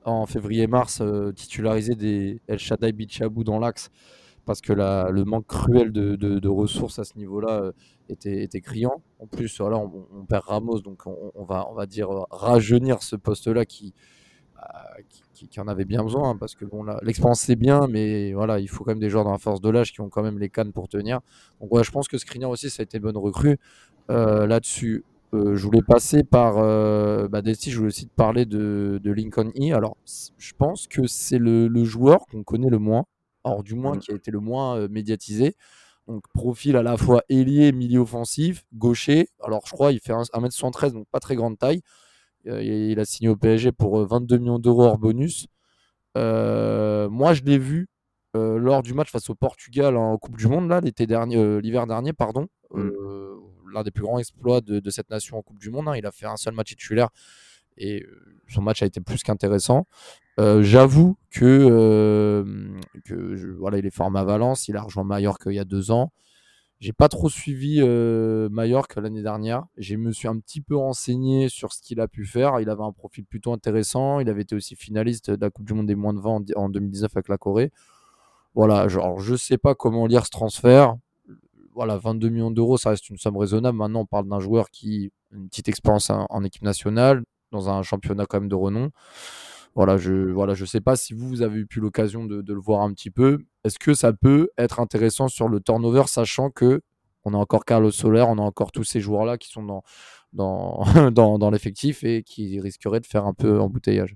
en 0.03 0.25
février-mars, 0.25 0.99
euh, 1.01 1.31
titulariser 1.31 1.95
des 1.95 2.41
El 2.47 2.59
Shaddai 2.59 2.91
Bichabou 2.91 3.43
dans 3.43 3.59
l'axe 3.59 3.89
parce 4.45 4.61
que 4.61 4.73
le 4.73 5.23
manque 5.23 5.47
cruel 5.47 5.91
de, 5.91 6.47
ressources 6.47 6.99
à 6.99 7.03
ce 7.03 7.17
niveau-là 7.17 7.61
euh, 7.61 7.71
était, 8.09 8.61
criant. 8.61 9.01
En 9.19 9.27
plus, 9.27 9.59
voilà, 9.59 9.77
on, 9.77 10.25
perd 10.25 10.43
Ramos, 10.45 10.79
donc 10.79 11.03
on, 11.07 11.43
va, 11.43 11.85
dire 11.85 12.09
rajeunir 12.29 13.03
ce 13.03 13.15
poste-là 13.15 13.65
qui, 13.65 13.93
bah, 14.55 14.83
qui, 15.33 15.59
en 15.59 15.67
avait 15.67 15.85
bien 15.85 16.03
besoin 16.03 16.29
hein, 16.29 16.37
parce 16.37 16.55
que 16.55 16.65
bon 16.65 16.85
l'expérience 17.01 17.41
c'est 17.41 17.57
bien 17.57 17.87
mais 17.87 18.33
voilà 18.33 18.59
il 18.59 18.67
faut 18.67 18.83
quand 18.83 18.91
même 18.91 18.99
des 18.99 19.09
joueurs 19.09 19.25
dans 19.25 19.31
la 19.31 19.37
force 19.37 19.59
de 19.59 19.69
l'âge 19.69 19.91
qui 19.91 19.99
ont 20.01 20.09
quand 20.09 20.23
même 20.23 20.39
les 20.39 20.49
cannes 20.49 20.71
pour 20.71 20.87
tenir. 20.87 21.19
Donc 21.59 21.83
je 21.83 21.91
pense 21.91 22.07
que 22.07 22.17
Skriniar 22.17 22.49
aussi 22.49 22.69
ça 22.69 22.81
a 22.81 22.83
été 22.83 22.97
une 22.97 23.03
bonne 23.03 23.17
recrue. 23.17 23.57
Euh, 24.09 24.47
là-dessus 24.47 25.03
euh, 25.33 25.55
je 25.55 25.63
voulais 25.63 25.81
passer 25.81 26.23
par 26.23 26.57
euh, 26.57 27.27
bah, 27.27 27.41
je 27.43 27.75
voulais 27.75 27.87
aussi 27.87 28.07
te 28.07 28.13
parler 28.13 28.45
de, 28.45 28.99
Lincoln 29.03 29.51
E. 29.59 29.73
Alors 29.73 29.97
je 30.37 30.53
pense 30.57 30.87
que 30.87 31.07
c'est 31.07 31.39
le, 31.39 31.83
joueur 31.83 32.25
qu'on 32.31 32.43
connaît 32.43 32.69
le 32.69 32.79
moins 32.79 33.05
or 33.45 33.63
du 33.63 33.75
moins 33.75 33.95
mmh. 33.95 33.99
qui 33.99 34.11
a 34.11 34.15
été 34.15 34.31
le 34.31 34.39
moins 34.39 34.77
euh, 34.77 34.87
médiatisé 34.89 35.55
donc 36.07 36.23
profil 36.33 36.75
à 36.75 36.83
la 36.83 36.97
fois 36.97 37.23
ailier 37.29 37.71
milieu 37.71 38.01
offensif 38.01 38.65
gaucher 38.73 39.29
alors 39.43 39.61
je 39.65 39.71
crois 39.71 39.91
il 39.91 39.99
fait 39.99 40.13
1m73 40.13 40.91
donc 40.91 41.07
pas 41.09 41.19
très 41.19 41.35
grande 41.35 41.57
taille 41.57 41.81
euh, 42.47 42.61
il 42.63 42.99
a 42.99 43.05
signé 43.05 43.29
au 43.29 43.35
PSG 43.35 43.71
pour 43.71 44.05
22 44.05 44.35
euh, 44.35 44.39
millions 44.39 44.59
d'euros 44.59 44.83
hors 44.83 44.97
bonus. 44.97 45.47
Euh, 46.17 47.09
moi, 47.09 47.33
je 47.33 47.43
l'ai 47.43 47.57
vu 47.57 47.87
lors 48.37 48.83
du 48.83 48.93
match 48.93 49.11
face 49.11 49.29
au 49.29 49.35
Portugal 49.35 49.95
en 49.95 50.17
Coupe 50.17 50.35
du 50.35 50.47
Monde, 50.47 50.67
là, 50.67 50.81
l'été 50.81 51.07
dernier, 51.07 51.61
l'hiver 51.61 51.87
dernier, 51.87 52.11
pardon. 52.11 52.47
Mm. 52.73 52.89
L'un 53.73 53.81
des 53.81 53.91
plus 53.91 54.03
grands 54.03 54.19
exploits 54.19 54.59
de, 54.59 54.89
cette 54.89 55.09
nation 55.09 55.37
en 55.37 55.41
Coupe 55.41 55.57
du 55.57 55.69
Monde. 55.69 55.87
Hein. 55.87 55.95
Il 55.95 56.05
a 56.05 56.11
fait 56.11 56.25
un 56.25 56.35
seul 56.35 56.53
match 56.53 56.67
titulaire 56.67 57.07
et 57.77 58.05
son 58.49 58.61
match 58.61 58.83
a 58.83 58.87
été 58.87 58.99
plus 58.99 59.23
qu'intéressant. 59.23 59.87
J'avoue 60.37 61.17
que, 61.31 62.45
que 63.05 63.55
voilà, 63.57 63.77
il 63.77 63.85
est 63.85 63.95
formé 63.95 64.19
à 64.19 64.23
Valence, 64.23 64.67
il 64.67 64.75
a 64.75 64.81
rejoint 64.81 65.03
Mallorca 65.03 65.51
il 65.51 65.55
y 65.55 65.59
a 65.59 65.65
deux 65.65 65.91
ans. 65.91 66.11
J'ai 66.81 66.93
pas 66.93 67.07
trop 67.07 67.29
suivi 67.29 67.77
euh, 67.79 68.49
Mallorca 68.49 68.99
l'année 68.99 69.23
dernière. 69.23 69.65
Je 69.77 69.95
me 69.95 70.11
suis 70.11 70.27
un 70.27 70.37
petit 70.37 70.61
peu 70.61 70.75
renseigné 70.75 71.47
sur 71.47 71.71
ce 71.71 71.81
qu'il 71.81 72.01
a 72.01 72.07
pu 72.07 72.25
faire. 72.25 72.59
Il 72.59 72.69
avait 72.69 72.83
un 72.83 72.91
profil 72.91 73.25
plutôt 73.25 73.53
intéressant. 73.53 74.19
Il 74.19 74.29
avait 74.29 74.41
été 74.41 74.55
aussi 74.55 74.75
finaliste 74.75 75.31
de 75.31 75.41
la 75.41 75.49
Coupe 75.49 75.65
du 75.65 75.73
Monde 75.73 75.87
des 75.87 75.95
moins 75.95 76.13
de 76.13 76.19
20 76.19 76.45
en, 76.55 76.69
2019 76.69 77.11
avec 77.15 77.29
la 77.29 77.37
Corée. 77.37 77.71
Voilà, 78.55 78.87
genre, 78.87 79.19
je 79.19 79.35
sais 79.35 79.57
pas 79.57 79.73
comment 79.73 80.05
lire 80.05 80.25
ce 80.25 80.31
transfert. 80.31 80.95
Voilà, 81.73 81.97
22 81.97 82.29
millions 82.29 82.51
d'euros, 82.51 82.77
ça 82.77 82.91
reste 82.91 83.09
une 83.09 83.17
somme 83.17 83.37
raisonnable. 83.37 83.77
Maintenant, 83.77 84.01
on 84.01 84.05
parle 84.05 84.27
d'un 84.27 84.39
joueur 84.39 84.69
qui 84.69 85.11
a 85.31 85.37
une 85.37 85.49
petite 85.49 85.67
expérience 85.67 86.09
en 86.09 86.43
équipe 86.43 86.61
nationale, 86.61 87.23
dans 87.51 87.69
un 87.69 87.81
championnat 87.83 88.25
quand 88.25 88.39
même 88.39 88.49
de 88.49 88.55
renom. 88.55 88.91
Voilà, 89.75 89.97
je 89.97 90.33
je 90.53 90.65
sais 90.65 90.79
pas 90.79 90.95
si 90.95 91.13
vous, 91.13 91.41
avez 91.41 91.59
eu 91.59 91.67
l'occasion 91.75 92.23
de, 92.23 92.41
le 92.47 92.59
voir 92.59 92.81
un 92.81 92.93
petit 92.93 93.11
peu. 93.11 93.39
Est-ce 93.65 93.77
que 93.77 93.93
ça 93.93 94.13
peut 94.13 94.49
être 94.57 94.79
intéressant 94.79 95.27
sur 95.27 95.49
le 95.49 95.59
turnover, 95.59 96.03
sachant 96.07 96.49
que 96.49 96.81
on 97.25 97.33
a 97.33 97.37
encore 97.37 97.65
Carlos 97.65 97.91
Soler, 97.91 98.23
on 98.27 98.37
a 98.37 98.41
encore 98.41 98.71
tous 98.71 98.85
ces 98.85 99.01
joueurs-là 99.01 99.37
qui 99.37 99.49
sont 99.49 99.83
dans, 100.33 101.49
l'effectif 101.51 102.03
et 102.05 102.23
qui 102.23 102.61
risqueraient 102.61 103.01
de 103.01 103.05
faire 103.05 103.25
un 103.25 103.33
peu 103.33 103.59
embouteillage? 103.59 104.15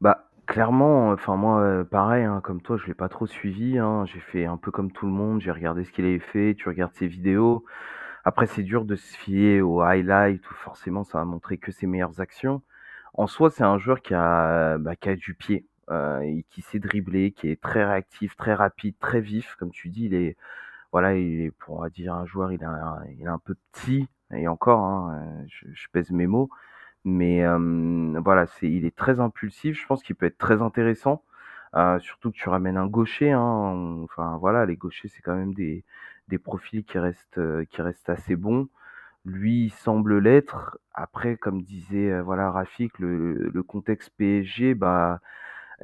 Bah, 0.00 0.30
clairement, 0.46 1.10
enfin 1.10 1.36
moi, 1.36 1.60
euh, 1.60 1.84
pareil, 1.84 2.24
hein, 2.24 2.40
comme 2.44 2.62
toi, 2.62 2.76
je 2.76 2.86
l'ai 2.86 2.94
pas 2.94 3.08
trop 3.08 3.26
suivi. 3.26 3.78
Hein. 3.78 4.04
j'ai 4.06 4.20
fait 4.20 4.46
un 4.46 4.58
peu 4.58 4.70
comme 4.70 4.92
tout 4.92 5.06
le 5.06 5.12
monde, 5.12 5.40
j'ai 5.40 5.50
regardé 5.50 5.84
ce 5.84 5.90
qu'il 5.90 6.04
avait 6.04 6.20
fait, 6.20 6.54
tu 6.56 6.68
regardes 6.68 6.94
ses 6.94 7.08
vidéos. 7.08 7.64
Après, 8.24 8.46
c'est 8.46 8.62
dur 8.62 8.84
de 8.84 8.94
se 8.96 9.16
fier 9.16 9.60
aux 9.60 9.80
highlights, 9.80 10.48
ou 10.50 10.54
forcément, 10.54 11.02
ça 11.02 11.18
va 11.18 11.24
montrer 11.24 11.58
que 11.58 11.72
ses 11.72 11.86
meilleures 11.86 12.20
actions. 12.20 12.62
En 13.14 13.26
soi, 13.26 13.50
c'est 13.50 13.64
un 13.64 13.78
joueur 13.78 14.02
qui 14.02 14.14
a, 14.14 14.78
bah, 14.78 14.96
qui 14.96 15.08
a 15.08 15.16
du 15.16 15.34
pied, 15.34 15.66
euh, 15.90 16.40
qui 16.50 16.62
sait 16.62 16.78
dribbler, 16.78 17.32
qui 17.32 17.48
est 17.48 17.60
très 17.60 17.84
réactif, 17.84 18.36
très 18.36 18.54
rapide, 18.54 18.94
très 19.00 19.20
vif. 19.20 19.56
Comme 19.58 19.70
tu 19.70 19.88
dis, 19.88 20.06
il 20.06 20.14
est, 20.14 20.36
voilà, 20.92 21.16
il 21.16 21.42
est, 21.42 21.50
pour 21.50 21.88
dire 21.90 22.14
un 22.14 22.26
joueur, 22.26 22.52
il 22.52 22.62
est 22.62 23.26
un, 23.26 23.38
peu 23.38 23.56
petit, 23.72 24.08
et 24.32 24.48
encore, 24.48 24.80
hein, 24.84 25.44
je, 25.48 25.86
pèse 25.92 26.10
mes 26.10 26.26
mots, 26.26 26.50
mais 27.04 27.44
voilà, 28.20 28.46
c'est, 28.46 28.70
il 28.70 28.84
est 28.86 28.96
très 28.96 29.20
impulsif. 29.20 29.80
Je 29.80 29.86
pense 29.86 30.02
qu'il 30.02 30.16
peut 30.16 30.26
être 30.26 30.38
très 30.38 30.62
intéressant, 30.62 31.24
euh, 31.76 31.98
surtout 32.00 32.30
que 32.32 32.36
tu 32.36 32.48
ramènes 32.48 32.76
un 32.76 32.86
gaucher. 32.86 33.32
Hein, 33.32 34.02
enfin 34.04 34.36
voilà, 34.38 34.66
les 34.66 34.76
gauchers, 34.76 35.08
c'est 35.08 35.22
quand 35.22 35.36
même 35.36 35.54
des, 35.54 35.84
des 36.28 36.38
profils 36.38 36.84
qui 36.84 36.98
restent, 36.98 37.40
qui 37.70 37.82
restent 37.82 38.10
assez 38.10 38.36
bons. 38.36 38.68
Lui 39.24 39.70
semble 39.70 40.18
l'être. 40.18 40.78
Après, 40.94 41.36
comme 41.36 41.62
disait 41.62 42.10
euh, 42.10 42.22
voilà 42.22 42.50
Rafik, 42.50 42.98
le, 42.98 43.34
le 43.52 43.62
contexte 43.62 44.10
PSG, 44.16 44.74
bah 44.74 45.20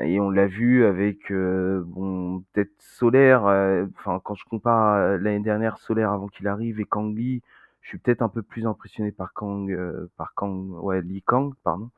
et 0.00 0.20
on 0.20 0.30
l'a 0.30 0.46
vu 0.46 0.84
avec 0.86 1.30
euh, 1.32 1.82
bon 1.86 2.40
peut-être 2.52 2.72
Solaire. 2.80 3.46
Euh, 3.46 3.86
enfin, 3.98 4.20
quand 4.24 4.34
je 4.34 4.44
compare 4.46 5.18
l'année 5.18 5.40
dernière 5.40 5.78
Solaire 5.78 6.12
avant 6.12 6.28
qu'il 6.28 6.48
arrive 6.48 6.80
et 6.80 6.84
Kang 6.84 7.14
Lee, 7.16 7.42
je 7.82 7.88
suis 7.90 7.98
peut-être 7.98 8.22
un 8.22 8.28
peu 8.28 8.42
plus 8.42 8.66
impressionné 8.66 9.12
par 9.12 9.32
Kang, 9.34 9.70
par 10.16 10.34
Kang, 10.34 10.70
ouais 10.82 11.02
Lee 11.02 11.22
Kang, 11.22 11.54
pardon. 11.64 11.90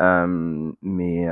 mais 0.00 1.26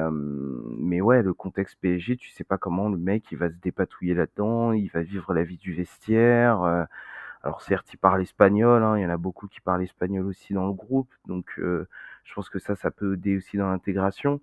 mais 0.79 1.01
ouais, 1.01 1.23
le 1.23 1.35
contexte 1.35 1.79
PSG, 1.81 2.17
tu 2.17 2.31
sais 2.31 2.45
pas 2.45 2.59
comment 2.59 2.89
le 2.89 2.99
mec 2.99 3.25
il 3.33 3.39
va 3.39 3.49
se 3.51 3.57
dépatouiller 3.63 4.15
là-dedans, 4.15 4.73
il 4.73 4.89
va 4.91 5.03
vivre 5.03 5.35
la 5.35 5.45
vie 5.45 5.59
du 5.59 5.75
vestiaire. 5.75 6.87
Alors 7.43 7.63
certes, 7.63 7.93
il 7.93 7.97
parle 7.97 8.21
espagnol, 8.23 8.83
hein, 8.83 8.99
il 8.99 9.03
y 9.03 9.07
en 9.07 9.11
a 9.11 9.17
beaucoup 9.17 9.49
qui 9.49 9.61
parlent 9.61 9.83
espagnol 9.83 10.27
aussi 10.27 10.53
dans 10.53 10.67
le 10.67 10.73
groupe, 10.73 11.09
donc 11.27 11.47
euh, 11.59 11.89
je 12.25 12.35
pense 12.35 12.51
que 12.51 12.59
ça, 12.59 12.77
ça 12.77 12.91
peut 12.91 13.15
aider 13.15 13.37
aussi 13.37 13.57
dans 13.57 13.69
l'intégration. 13.69 14.41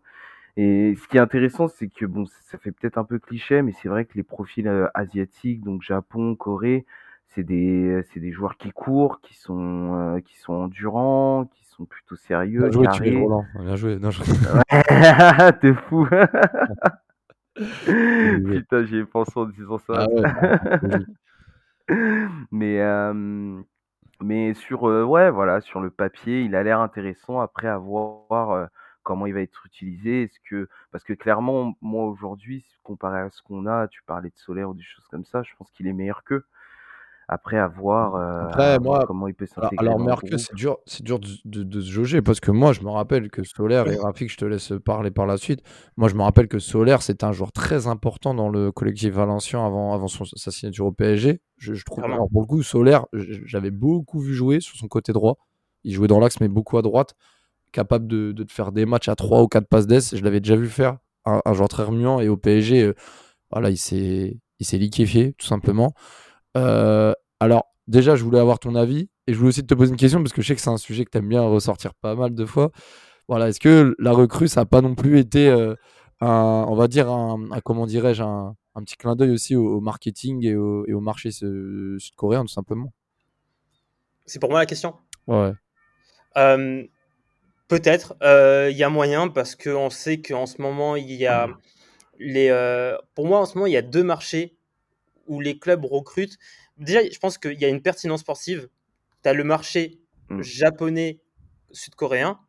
Et 0.55 0.95
ce 0.95 1.07
qui 1.07 1.17
est 1.17 1.19
intéressant, 1.19 1.67
c'est 1.67 1.87
que 1.87 2.05
bon, 2.07 2.25
ça 2.25 2.57
fait 2.57 2.71
peut-être 2.71 2.97
un 2.97 3.03
peu 3.03 3.19
cliché, 3.19 3.61
mais 3.61 3.71
c'est 3.71 3.89
vrai 3.89 4.05
que 4.05 4.13
les 4.15 4.23
profils 4.23 4.67
euh, 4.67 4.87
asiatiques, 4.95 5.63
donc 5.63 5.83
Japon, 5.83 6.35
Corée, 6.35 6.85
c'est 7.27 7.43
des, 7.43 8.01
c'est 8.11 8.19
des 8.19 8.31
joueurs 8.31 8.57
qui 8.57 8.71
courent, 8.71 9.21
qui 9.21 9.35
sont, 9.35 9.93
euh, 9.93 10.19
qui 10.19 10.35
sont 10.39 10.53
endurants, 10.53 11.45
qui 11.53 11.63
sont 11.65 11.85
plutôt 11.85 12.15
sérieux. 12.15 12.61
Bien 12.61 12.71
joué, 12.71 12.85
carrés. 12.85 13.21
Roland. 13.21 13.45
Bien 13.59 13.75
joué. 13.75 13.99
Non, 13.99 14.09
je... 14.09 14.23
T'es 15.61 15.73
fou. 15.73 16.07
Putain, 17.55 18.83
j'y 18.85 18.97
ai 18.97 19.05
pensé 19.05 19.33
en 19.35 19.45
disant 19.45 19.77
ça. 19.77 19.93
Ah 19.99 20.07
ouais, 20.09 20.23
Mais 24.21 24.53
sur, 24.53 24.89
le 24.89 25.89
papier, 25.89 26.41
il 26.41 26.55
a 26.55 26.63
l'air 26.63 26.79
intéressant. 26.79 27.39
Après, 27.39 27.67
à 27.67 27.77
voir, 27.77 28.69
comment 29.03 29.25
il 29.25 29.33
va 29.33 29.41
être 29.41 29.65
utilisé. 29.65 30.29
Parce 30.91 31.03
que 31.05 31.13
clairement, 31.13 31.77
moi, 31.81 32.05
aujourd'hui, 32.05 32.65
comparé 32.83 33.21
à 33.21 33.29
ce 33.29 33.41
qu'on 33.41 33.65
a, 33.65 33.87
tu 33.87 34.03
parlais 34.03 34.29
de 34.29 34.37
Solaire 34.37 34.69
ou 34.69 34.73
des 34.73 34.83
choses 34.83 35.07
comme 35.09 35.25
ça, 35.25 35.43
je 35.43 35.51
pense 35.57 35.71
qu'il 35.71 35.87
est 35.87 35.93
meilleur 35.93 36.23
qu'eux. 36.23 36.45
Après, 37.27 37.57
à 37.57 37.67
voir, 37.67 38.15
Après, 38.45 38.79
moi, 38.79 39.05
comment 39.05 39.27
il 39.27 39.33
peut 39.33 39.45
alors, 39.45 39.63
s'intégrer 39.63 39.87
alors 39.87 40.19
groupe. 40.21 40.35
c'est 40.37 40.53
dur, 40.55 40.77
c'est 40.85 41.03
dur 41.03 41.19
de, 41.19 41.27
de- 41.45 41.63
de 41.63 41.81
se 41.81 41.89
jauger 41.91 42.21
parce 42.21 42.39
que 42.39 42.51
moi, 42.51 42.73
je 42.73 42.81
me 42.81 42.89
rappelle 42.89 43.29
que 43.29 43.43
Solaire 43.43 43.89
et 43.89 43.97
Rafik, 43.97 44.31
je 44.31 44.37
te 44.37 44.45
laisse 44.45 44.71
parler 44.85 45.11
par 45.11 45.25
la 45.25 45.37
suite. 45.37 45.61
Moi, 45.97 46.07
je 46.09 46.15
me 46.15 46.21
rappelle 46.21 46.47
que 46.47 46.59
Solaire, 46.59 47.01
c'était 47.01 47.25
un 47.25 47.31
joueur 47.33 47.51
très 47.51 47.87
important 47.87 48.33
dans 48.33 48.49
le 48.49 48.71
collectif 48.71 49.13
valencien 49.13 49.65
avant, 49.65 49.93
avant 49.93 50.07
son, 50.07 50.25
sa 50.25 50.51
signature 50.51 50.85
au 50.85 50.91
PSG. 50.91 51.41
Je, 51.57 51.73
je 51.73 51.83
trouve, 51.85 52.03
alors 52.05 52.29
pour 52.29 52.41
le 52.41 52.47
coup, 52.47 52.63
Solaire, 52.63 53.05
j'avais 53.13 53.71
beaucoup 53.71 54.19
vu 54.19 54.33
jouer 54.33 54.59
sur 54.59 54.75
son 54.77 54.87
côté 54.87 55.11
droit. 55.11 55.37
Il 55.83 55.93
jouait 55.93 56.07
dans 56.07 56.19
l'axe, 56.19 56.39
mais 56.39 56.47
beaucoup 56.49 56.77
à 56.77 56.81
droite, 56.81 57.15
capable 57.71 58.07
de, 58.07 58.31
de 58.31 58.43
te 58.43 58.51
faire 58.51 58.71
des 58.71 58.85
matchs 58.85 59.09
à 59.09 59.15
3 59.15 59.41
ou 59.43 59.47
4 59.47 59.67
passes 59.67 59.87
d'ess. 59.87 60.15
Je 60.15 60.23
l'avais 60.23 60.39
déjà 60.39 60.55
vu 60.55 60.69
faire, 60.69 60.97
un, 61.25 61.41
un 61.45 61.53
joueur 61.53 61.69
très 61.69 61.83
remuant. 61.83 62.19
Et 62.19 62.29
au 62.29 62.37
PSG, 62.37 62.83
euh, 62.83 62.93
voilà, 63.51 63.69
il 63.69 63.77
s'est, 63.77 64.39
il 64.59 64.65
s'est 64.65 64.77
liquéfié, 64.77 65.33
tout 65.33 65.45
simplement. 65.47 65.93
Euh, 66.57 67.13
alors, 67.39 67.65
déjà, 67.87 68.15
je 68.15 68.23
voulais 68.23 68.39
avoir 68.39 68.59
ton 68.59 68.75
avis 68.75 69.09
et 69.27 69.33
je 69.33 69.37
voulais 69.37 69.49
aussi 69.49 69.65
te 69.65 69.73
poser 69.73 69.91
une 69.91 69.97
question 69.97 70.19
parce 70.21 70.33
que 70.33 70.41
je 70.41 70.47
sais 70.47 70.55
que 70.55 70.61
c'est 70.61 70.69
un 70.69 70.77
sujet 70.77 71.05
que 71.05 71.11
tu 71.11 71.17
aimes 71.19 71.29
bien 71.29 71.41
ressortir 71.43 71.93
pas 71.93 72.15
mal 72.15 72.33
de 72.33 72.45
fois. 72.45 72.71
Voilà, 73.27 73.49
est-ce 73.49 73.59
que 73.59 73.95
la 73.99 74.11
recrue, 74.11 74.47
ça 74.47 74.61
n'a 74.61 74.65
pas 74.65 74.81
non 74.81 74.95
plus 74.95 75.19
été 75.19 75.47
euh, 75.49 75.75
un, 76.21 76.65
on 76.67 76.75
va 76.75 76.87
dire, 76.87 77.09
un, 77.09 77.51
un- 77.51 77.59
comment 77.61 77.85
dirais-je, 77.85 78.23
un, 78.23 78.55
un 78.75 78.83
petit 78.83 78.95
clin 78.97 79.15
d'œil 79.15 79.31
aussi 79.31 79.55
au, 79.55 79.67
au 79.77 79.81
marketing 79.81 80.45
et 80.45 80.55
au, 80.55 80.85
et 80.87 80.93
au 80.93 81.01
marché 81.01 81.31
sud-coréen, 81.31 82.41
tout 82.41 82.53
simplement? 82.53 82.91
C'est 84.25 84.39
pour 84.39 84.49
moi 84.49 84.59
la 84.59 84.65
question? 84.65 84.95
Ouais. 85.27 85.51
Euh, 86.37 86.83
Peut-être. 87.67 88.15
Euh, 88.23 88.69
Il 88.71 88.77
y 88.77 88.83
a 88.83 88.89
moyen 88.89 89.27
parce 89.27 89.55
qu'on 89.55 89.89
sait 89.89 90.21
qu'en 90.21 90.45
ce 90.45 90.61
moment, 90.61 90.95
il 90.95 91.11
y 91.11 91.27
a 91.27 91.47
les. 92.19 92.47
euh, 92.49 92.97
pour 93.13 93.27
moi, 93.27 93.39
en 93.39 93.45
ce 93.45 93.55
moment, 93.55 93.67
il 93.67 93.73
y 93.73 93.77
a 93.77 93.81
deux 93.81 94.03
marchés 94.03 94.56
où 95.27 95.39
les 95.39 95.59
clubs 95.59 95.85
recrutent. 95.85 96.37
Déjà, 96.77 96.99
je 97.09 97.17
pense 97.19 97.37
qu'il 97.37 97.59
y 97.59 97.65
a 97.65 97.69
une 97.69 97.81
pertinence 97.81 98.21
sportive. 98.21 98.69
Tu 99.23 99.29
as 99.29 99.33
le 99.33 99.43
marché 99.43 99.99
Mm. 100.29 100.41
japonais, 100.41 101.21
sud-coréen. 101.71 102.39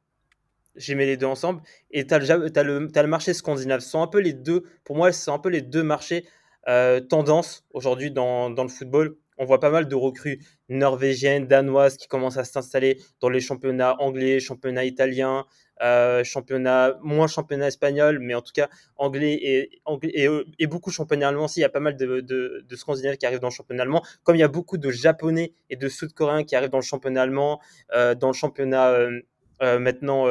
J'ai 0.74 0.94
mis 0.94 1.06
les 1.06 1.16
deux 1.16 1.26
ensemble. 1.26 1.62
Et 1.90 2.06
tu 2.06 2.14
as, 2.14 2.18
le, 2.18 2.50
t'as 2.50 3.02
le 3.02 3.08
marché 3.08 3.34
scandinave. 3.34 3.80
Ce 3.80 3.90
sont 3.90 4.02
un 4.02 4.06
peu 4.06 4.18
les 4.20 4.32
deux. 4.32 4.64
Pour 4.84 4.96
moi, 4.96 5.12
ce 5.12 5.22
sont 5.24 5.32
un 5.32 5.38
peu 5.38 5.48
les 5.48 5.62
deux 5.62 5.82
marchés 5.82 6.26
euh, 6.68 7.00
tendance 7.00 7.64
aujourd'hui 7.70 8.10
dans, 8.10 8.50
dans 8.50 8.62
le 8.62 8.68
football. 8.68 9.16
On 9.38 9.44
voit 9.44 9.60
pas 9.60 9.70
mal 9.70 9.88
de 9.88 9.94
recrues 9.94 10.40
norvégiennes, 10.68 11.46
danoises 11.46 11.96
qui 11.96 12.08
commencent 12.08 12.36
à 12.36 12.44
s'installer 12.44 12.98
dans 13.20 13.28
les 13.28 13.40
championnats 13.40 13.96
anglais, 14.00 14.40
championnats 14.40 14.84
italiens, 14.84 15.46
euh, 15.80 16.24
championnat, 16.24 16.98
moins 17.02 17.28
championnat 17.28 17.68
espagnol, 17.68 18.18
mais 18.18 18.34
en 18.34 18.42
tout 18.42 18.52
cas 18.52 18.68
anglais 18.96 19.38
et, 19.40 20.66
beaucoup 20.66 20.90
championnat 20.90 21.28
allemand 21.28 21.44
aussi. 21.44 21.60
Il 21.60 21.62
y 21.62 21.66
a 21.66 21.68
pas 21.68 21.80
mal 21.80 21.96
de, 21.96 22.64
Scandinaves 22.74 23.16
qui 23.16 23.26
arrivent 23.26 23.40
dans 23.40 23.48
le 23.48 23.52
championnat 23.52 23.84
allemand, 23.84 24.04
comme 24.24 24.34
il 24.36 24.40
y 24.40 24.44
a 24.44 24.48
beaucoup 24.48 24.76
de 24.76 24.90
Japonais 24.90 25.54
et 25.70 25.76
de 25.76 25.88
Sud-Coréens 25.88 26.44
qui 26.44 26.56
arrivent 26.56 26.70
dans 26.70 26.78
le 26.78 26.82
championnat 26.82 27.22
allemand, 27.22 27.60
euh, 27.94 28.14
dans 28.14 28.28
le 28.28 28.34
championnat 28.34 28.90
euh, 28.90 29.78
maintenant 29.78 30.26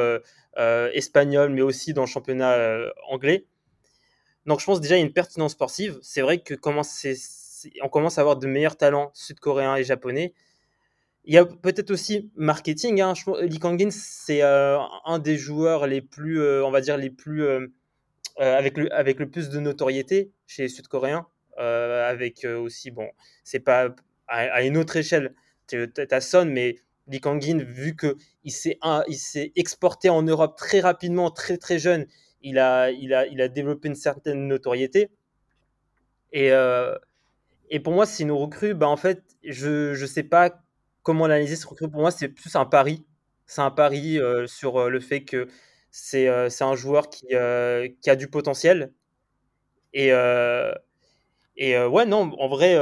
espagnol, 0.92 1.50
mais 1.50 1.62
aussi 1.62 1.92
dans 1.94 2.02
le 2.02 2.08
championnat 2.08 2.56
anglais. 3.08 3.46
Donc 4.46 4.60
je 4.60 4.64
pense 4.64 4.80
déjà 4.80 4.96
il 4.96 5.00
y 5.00 5.02
a 5.02 5.06
une 5.06 5.12
pertinence 5.12 5.52
sportive. 5.52 5.98
C'est 6.02 6.22
vrai 6.22 6.38
que 6.38 6.54
commence, 6.54 6.88
c'est, 6.88 7.14
c'est- 7.14 7.47
on 7.82 7.88
commence 7.88 8.18
à 8.18 8.22
avoir 8.22 8.36
de 8.36 8.46
meilleurs 8.46 8.76
talents 8.76 9.10
sud-coréens 9.14 9.76
et 9.76 9.84
japonais. 9.84 10.34
Il 11.24 11.34
y 11.34 11.38
a 11.38 11.44
peut-être 11.44 11.90
aussi 11.90 12.30
marketing. 12.36 13.02
Hein. 13.02 13.12
Lee 13.42 13.58
Kang-in, 13.58 13.90
c'est 13.90 14.42
euh, 14.42 14.78
un 15.04 15.18
des 15.18 15.36
joueurs 15.36 15.86
les 15.86 16.00
plus, 16.00 16.40
euh, 16.40 16.64
on 16.64 16.70
va 16.70 16.80
dire, 16.80 16.96
les 16.96 17.10
plus, 17.10 17.44
euh, 17.44 17.66
avec, 18.38 18.78
le, 18.78 18.90
avec 18.94 19.18
le 19.18 19.28
plus 19.28 19.50
de 19.50 19.60
notoriété 19.60 20.32
chez 20.46 20.62
les 20.62 20.68
Sud-Coréens. 20.68 21.26
Avec 21.58 22.44
aussi, 22.44 22.92
bon, 22.92 23.10
c'est 23.42 23.58
pas 23.58 23.88
à, 24.28 24.62
une 24.62 24.76
autre 24.76 24.96
échelle. 24.96 25.34
Tu 25.66 25.92
as 26.10 26.20
Son, 26.20 26.46
mais 26.46 26.76
Lee 27.08 27.20
Kang-in, 27.20 27.58
vu 27.58 27.96
qu'il 27.96 28.52
s'est, 28.52 28.78
exporté 29.56 30.08
en 30.08 30.22
Europe 30.22 30.56
très 30.56 30.80
rapidement, 30.80 31.30
très 31.32 31.58
très 31.58 31.80
jeune, 31.80 32.06
il 32.42 32.60
a, 32.60 32.90
il 32.92 33.12
a, 33.12 33.26
il 33.26 33.42
a 33.42 33.48
développé 33.48 33.88
une 33.88 33.96
certaine 33.96 34.46
notoriété. 34.46 35.10
Et, 36.32 36.52
et 37.70 37.80
pour 37.80 37.92
moi, 37.92 38.06
c'est 38.06 38.22
une 38.22 38.32
recrue. 38.32 38.74
Bah, 38.74 38.88
en 38.88 38.96
fait, 38.96 39.22
je 39.44 40.00
ne 40.00 40.06
sais 40.06 40.22
pas 40.22 40.62
comment 41.02 41.24
analyser 41.26 41.56
ce 41.56 41.66
recrue. 41.66 41.90
Pour 41.90 42.00
moi, 42.00 42.10
c'est 42.10 42.28
plus 42.28 42.54
un 42.56 42.64
pari. 42.66 43.06
C'est 43.46 43.62
un 43.62 43.70
pari 43.70 44.18
euh, 44.18 44.46
sur 44.46 44.78
euh, 44.80 44.88
le 44.90 45.00
fait 45.00 45.24
que 45.24 45.48
c'est 45.90 46.28
euh, 46.28 46.48
un 46.60 46.74
joueur 46.76 47.08
qui, 47.10 47.26
euh, 47.34 47.88
qui 48.02 48.10
a 48.10 48.16
du 48.16 48.28
potentiel. 48.28 48.92
Et, 49.94 50.12
et 51.56 51.78
ouais, 51.84 52.06
non, 52.06 52.32
en 52.38 52.48
vrai, 52.48 52.76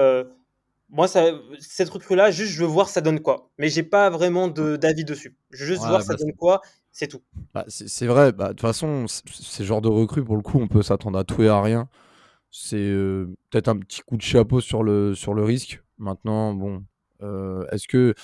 moi, 0.91 1.09
ça, 1.09 1.25
cette 1.61 1.89
recrue-là, 1.89 2.31
juste, 2.31 2.53
je 2.53 2.61
veux 2.61 2.67
voir 2.69 2.89
ça 2.89 3.01
donne 3.01 3.21
quoi. 3.21 3.51
Mais 3.59 3.69
j'ai 3.69 3.83
pas 3.83 4.11
vraiment 4.11 4.49
de- 4.49 4.77
d'avis 4.77 5.05
dessus. 5.05 5.37
Je 5.51 5.65
veux 5.65 5.73
juste 5.73 5.85
voir 5.87 6.03
ça 6.03 6.15
bah, 6.15 6.19
donne 6.21 6.33
quoi, 6.35 6.63
c'est 6.93 7.09
tout. 7.09 7.23
Bah, 7.55 7.65
c'est 7.69 8.07
vrai, 8.07 8.33
bah, 8.33 8.49
de 8.49 8.53
toute 8.53 8.61
façon, 8.61 9.07
c- 9.09 9.23
ces 9.33 9.65
genres 9.65 9.81
de 9.83 9.89
recrues, 9.89 10.25
pour 10.25 10.37
le 10.37 10.43
coup, 10.43 10.59
on 10.61 10.69
peut 10.69 10.83
s'attendre 10.83 11.19
à 11.19 11.25
tout 11.25 11.43
et 11.43 11.49
à 11.49 11.61
rien. 11.61 11.89
C'est 12.59 12.79
euh, 12.79 13.27
peut-être 13.51 13.69
un 13.69 13.77
petit 13.77 14.01
coup 14.01 14.17
de 14.17 14.23
chapeau 14.23 14.63
sur 14.63 14.83
le, 14.83 15.15
sur 15.15 15.35
le 15.35 15.45
risque. 15.45 15.83
Maintenant, 15.99 16.55
bon, 16.55 16.83
euh, 17.23 17.67
est-ce 17.71 17.87
que. 17.87 18.15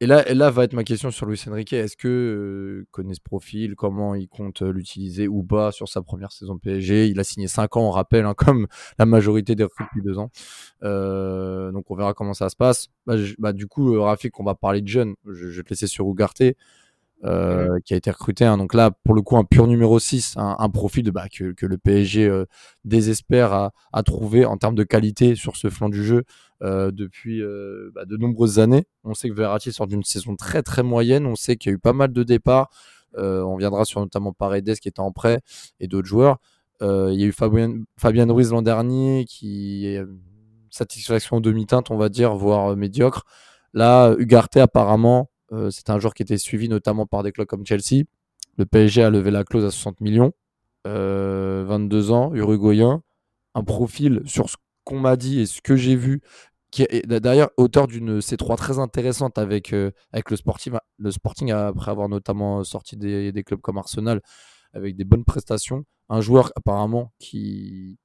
Et 0.00 0.06
là, 0.06 0.28
et 0.28 0.34
là 0.34 0.50
va 0.50 0.64
être 0.64 0.74
ma 0.74 0.84
question 0.84 1.10
sur 1.10 1.24
Luis 1.24 1.42
Enrique. 1.48 1.72
Est-ce 1.72 1.96
que 1.96 2.08
euh, 2.08 2.86
connaît 2.90 3.14
ce 3.14 3.22
profil? 3.22 3.74
Comment 3.74 4.14
il 4.14 4.28
compte 4.28 4.60
l'utiliser 4.60 5.26
ou 5.26 5.42
pas 5.42 5.72
sur 5.72 5.88
sa 5.88 6.02
première 6.02 6.32
saison 6.32 6.58
PSG 6.58 7.08
Il 7.08 7.18
a 7.18 7.24
signé 7.24 7.48
5 7.48 7.76
ans, 7.78 7.88
on 7.88 7.90
rappelle, 7.90 8.26
hein, 8.26 8.34
comme 8.36 8.66
la 8.98 9.06
majorité 9.06 9.54
des 9.54 9.64
recrues 9.64 9.84
depuis 9.84 10.02
2 10.02 10.18
ans. 10.18 10.30
Donc 10.82 11.90
on 11.90 11.94
verra 11.94 12.12
comment 12.12 12.34
ça 12.34 12.50
se 12.50 12.56
passe. 12.56 12.88
Bah, 13.06 13.14
bah, 13.38 13.54
du 13.54 13.68
coup, 13.68 14.02
Rafik, 14.02 14.38
on 14.38 14.44
va 14.44 14.54
parler 14.54 14.82
de 14.82 14.88
jeunes. 14.88 15.14
Je, 15.26 15.48
je 15.48 15.56
vais 15.56 15.62
te 15.62 15.70
laisser 15.70 15.86
sur 15.86 16.06
Ugarte 16.10 16.42
euh, 17.24 17.78
qui 17.84 17.94
a 17.94 17.96
été 17.96 18.10
recruté. 18.10 18.44
hein. 18.44 18.58
Donc 18.58 18.74
là, 18.74 18.90
pour 19.04 19.14
le 19.14 19.22
coup, 19.22 19.36
un 19.36 19.44
pur 19.44 19.66
numéro 19.66 19.98
6, 19.98 20.34
un, 20.36 20.68
profil 20.70 21.10
bah, 21.10 21.28
que, 21.28 21.52
que 21.52 21.66
le 21.66 21.78
PSG 21.78 22.26
euh, 22.26 22.44
désespère 22.84 23.52
à, 23.52 23.72
à 23.92 24.02
trouver 24.02 24.44
en 24.44 24.56
termes 24.56 24.74
de 24.74 24.82
qualité 24.84 25.34
sur 25.34 25.56
ce 25.56 25.70
flanc 25.70 25.88
du 25.88 26.04
jeu 26.04 26.24
euh, 26.62 26.90
depuis 26.92 27.42
euh, 27.42 27.90
bah, 27.94 28.04
de 28.04 28.16
nombreuses 28.16 28.58
années. 28.58 28.86
On 29.04 29.14
sait 29.14 29.28
que 29.28 29.34
Verratti 29.34 29.72
sort 29.72 29.86
d'une 29.86 30.04
saison 30.04 30.36
très 30.36 30.62
très 30.62 30.82
moyenne. 30.82 31.26
On 31.26 31.36
sait 31.36 31.56
qu'il 31.56 31.70
y 31.70 31.72
a 31.72 31.76
eu 31.76 31.78
pas 31.78 31.92
mal 31.92 32.12
de 32.12 32.22
départs. 32.22 32.70
Euh, 33.18 33.42
on 33.42 33.56
viendra 33.56 33.84
sur 33.84 34.00
notamment 34.00 34.32
Paredes 34.32 34.78
qui 34.78 34.88
était 34.88 35.00
en 35.00 35.12
prêt 35.12 35.40
et 35.80 35.88
d'autres 35.88 36.08
joueurs. 36.08 36.38
Euh, 36.80 37.10
il 37.12 37.20
y 37.20 37.24
a 37.24 37.26
eu 37.26 37.32
Fabien, 37.32 37.82
Fabien 37.98 38.26
Ruiz 38.32 38.50
l'an 38.50 38.62
dernier 38.62 39.24
qui 39.28 39.86
est 39.86 40.02
satisfaction 40.70 41.40
demi-teinte, 41.40 41.90
on 41.90 41.96
va 41.96 42.08
dire, 42.08 42.34
voire 42.34 42.76
médiocre. 42.76 43.24
Là, 43.74 44.14
Ugarte 44.18 44.56
apparemment 44.56 45.30
euh, 45.52 45.70
c'est 45.70 45.90
un 45.90 45.98
joueur 45.98 46.14
qui 46.14 46.22
était 46.22 46.38
suivi 46.38 46.68
notamment 46.68 47.06
par 47.06 47.22
des 47.22 47.32
clubs 47.32 47.46
comme 47.46 47.66
Chelsea. 47.66 48.04
Le 48.56 48.66
PSG 48.66 49.02
a 49.02 49.10
levé 49.10 49.30
la 49.30 49.44
clause 49.44 49.64
à 49.64 49.70
60 49.70 50.00
millions. 50.00 50.32
Euh, 50.86 51.64
22 51.66 52.10
ans, 52.10 52.34
uruguayen. 52.34 53.02
Un 53.54 53.64
profil 53.64 54.22
sur 54.24 54.48
ce 54.48 54.56
qu'on 54.84 54.98
m'a 54.98 55.16
dit 55.16 55.40
et 55.40 55.46
ce 55.46 55.60
que 55.60 55.76
j'ai 55.76 55.94
vu, 55.94 56.22
qui 56.70 56.86
d'ailleurs 57.04 57.50
auteur 57.58 57.86
d'une 57.86 58.20
C3 58.20 58.56
très 58.56 58.78
intéressante 58.78 59.36
avec, 59.38 59.74
euh, 59.74 59.90
avec 60.12 60.30
le, 60.30 60.36
sporting, 60.36 60.72
le 60.98 61.10
Sporting, 61.10 61.50
après 61.50 61.90
avoir 61.90 62.08
notamment 62.08 62.64
sorti 62.64 62.96
des, 62.96 63.42
clubs 63.44 63.60
comme 63.60 63.78
Arsenal 63.78 64.22
avec 64.72 64.96
des 64.96 65.04
bonnes 65.04 65.24
prestations. 65.24 65.84
Un 66.08 66.22
joueur 66.22 66.50
apparemment 66.56 67.12
qui 67.18 67.98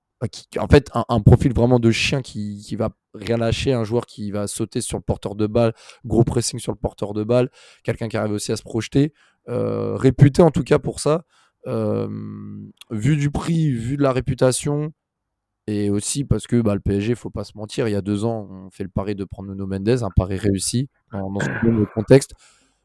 en 0.57 0.67
fait, 0.67 0.89
un, 0.93 1.05
un, 1.09 1.21
profil 1.21 1.53
vraiment 1.53 1.79
de 1.79 1.91
chien 1.91 2.21
qui, 2.21 2.63
qui 2.65 2.75
va 2.75 2.89
rien 3.13 3.37
lâcher, 3.37 3.73
un 3.73 3.83
joueur 3.83 4.05
qui 4.05 4.31
va 4.31 4.47
sauter 4.47 4.81
sur 4.81 4.97
le 4.97 5.03
porteur 5.03 5.35
de 5.35 5.47
balle, 5.47 5.73
gros 6.05 6.23
pressing 6.23 6.59
sur 6.59 6.71
le 6.71 6.77
porteur 6.77 7.13
de 7.13 7.23
balle, 7.23 7.49
quelqu'un 7.83 8.07
qui 8.07 8.17
arrive 8.17 8.31
aussi 8.31 8.51
à 8.51 8.55
se 8.55 8.63
projeter, 8.63 9.13
euh, 9.49 9.95
réputé 9.95 10.41
en 10.41 10.51
tout 10.51 10.63
cas 10.63 10.79
pour 10.79 10.99
ça. 10.99 11.23
Euh, 11.67 12.07
vu 12.91 13.17
du 13.17 13.29
prix, 13.29 13.71
vu 13.71 13.97
de 13.97 14.01
la 14.01 14.11
réputation, 14.11 14.93
et 15.67 15.89
aussi 15.89 16.23
parce 16.23 16.47
que 16.47 16.61
bah, 16.61 16.73
le 16.73 16.79
PSG, 16.79 17.15
faut 17.15 17.29
pas 17.29 17.43
se 17.43 17.57
mentir, 17.57 17.87
il 17.87 17.91
y 17.91 17.95
a 17.95 18.01
deux 18.01 18.23
ans, 18.23 18.47
on 18.49 18.69
fait 18.71 18.83
le 18.83 18.89
pari 18.89 19.15
de 19.15 19.25
prendre 19.25 19.49
Nuno 19.49 19.67
Mendes, 19.67 20.01
un 20.01 20.09
pari 20.15 20.37
réussi 20.37 20.89
dans, 21.11 21.29
dans 21.29 21.41
ce 21.41 21.85
contexte. 21.93 22.33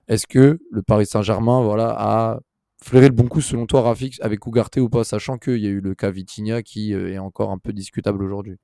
Est-ce 0.09 0.27
que 0.27 0.59
le 0.71 0.83
Paris 0.83 1.07
Saint-Germain 1.07 1.63
voilà, 1.63 1.95
a 1.97 2.41
flairé 2.83 3.07
le 3.07 3.15
bon 3.15 3.29
coup 3.29 3.41
selon 3.41 3.67
toi, 3.67 3.83
Rafik, 3.83 4.19
avec 4.21 4.45
Ugarte 4.47 4.77
ou 4.77 4.89
pas, 4.89 5.05
sachant 5.05 5.39
qu'il 5.39 5.59
y 5.59 5.67
a 5.67 5.71
eu 5.71 5.81
le 5.81 5.95
cas 5.95 6.11
Vitinha 6.11 6.63
qui 6.63 6.95
euh, 6.95 7.13
est 7.13 7.19
encore 7.19 7.51
un 7.51 7.59
peu 7.59 7.73
discutable 7.73 8.23
aujourd'hui? 8.23 8.59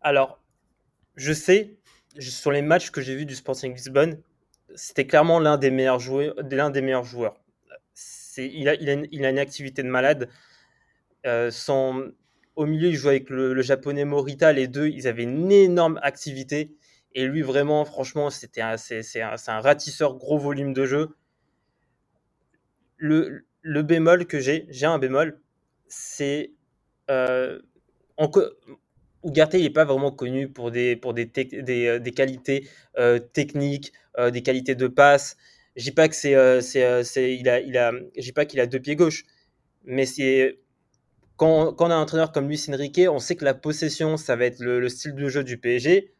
Alors, 0.00 0.40
je 1.16 1.32
sais, 1.32 1.78
sur 2.18 2.52
les 2.52 2.62
matchs 2.62 2.90
que 2.90 3.00
j'ai 3.00 3.14
vus 3.14 3.26
du 3.26 3.34
Sporting 3.34 3.74
Lisbonne, 3.74 4.20
c'était 4.74 5.06
clairement 5.06 5.40
l'un 5.40 5.58
des 5.58 5.70
meilleurs 5.70 6.00
joueurs. 6.00 6.34
L'un. 6.36 6.72
Il 8.36 8.68
a, 8.68 8.74
une, 8.74 9.38
activité 9.38 9.82
de 9.82 9.88
malade. 9.88 10.28
Euh, 11.26 11.50
au 12.54 12.66
milieu, 12.66 12.88
il 12.88 12.94
joue 12.94 13.08
avec 13.08 13.30
le, 13.30 13.60
japonais 13.62 14.04
Morita. 14.04 14.52
Les 14.52 14.68
deux, 14.68 14.88
ils 14.88 15.08
avaient 15.08 15.24
une 15.24 15.50
énorme 15.50 15.98
activité. 16.02 16.76
Et 17.14 17.26
lui, 17.26 17.42
vraiment, 17.42 17.84
franchement, 17.84 18.30
c'était 18.30 18.62
c'est 18.76 19.22
un, 19.22 19.60
ratisseur 19.60 20.16
gros 20.16 20.38
volume 20.38 20.72
de 20.72 20.84
jeu. 20.84 21.16
Le, 22.98 23.44
bémol 23.82 24.26
que 24.26 24.40
j'ai, 24.40 24.66
j'ai 24.70 24.86
un 24.86 24.98
bémol, 24.98 25.40
c'est 25.88 26.52
euh, 27.10 27.60
Ugarte, 29.24 29.54
il 29.54 29.62
n'est 29.62 29.70
pas 29.70 29.84
vraiment 29.84 30.12
connu 30.12 30.48
pour 30.48 30.70
des, 30.70 30.96
pour 30.96 31.12
des, 31.14 31.30
euh, 31.52 31.98
des 31.98 32.12
qualités 32.12 32.68
euh, 32.98 33.18
techniques, 33.18 33.92
euh, 34.18 34.30
des 34.30 34.42
qualités 34.42 34.74
de 34.74 34.86
passe. 34.86 35.36
Je 35.76 35.84
dis 35.84 35.92
pas 35.92 36.10
c'est, 36.10 36.32
il 36.32 37.48
a, 37.48 37.60
il 37.60 37.76
a, 37.76 37.92
pas 38.34 38.44
qu'il 38.44 38.60
a 38.60 38.66
deux 38.66 38.80
pieds 38.80 38.96
gauche, 38.96 39.24
mais 39.84 40.06
c'est 40.06 40.58
quand, 41.36 41.72
quand, 41.74 41.88
on 41.88 41.90
a 41.90 41.94
un 41.94 42.02
entraîneur 42.02 42.32
comme 42.32 42.48
Luis 42.48 42.64
Enrique, 42.68 43.00
on 43.08 43.18
sait 43.18 43.36
que 43.36 43.44
la 43.44 43.54
possession, 43.54 44.16
ça 44.16 44.36
va 44.36 44.46
être 44.46 44.60
le, 44.60 44.88
style 44.88 45.14
de 45.14 45.28
jeu 45.28 45.44
du 45.44 45.58
PSG. 45.58 46.12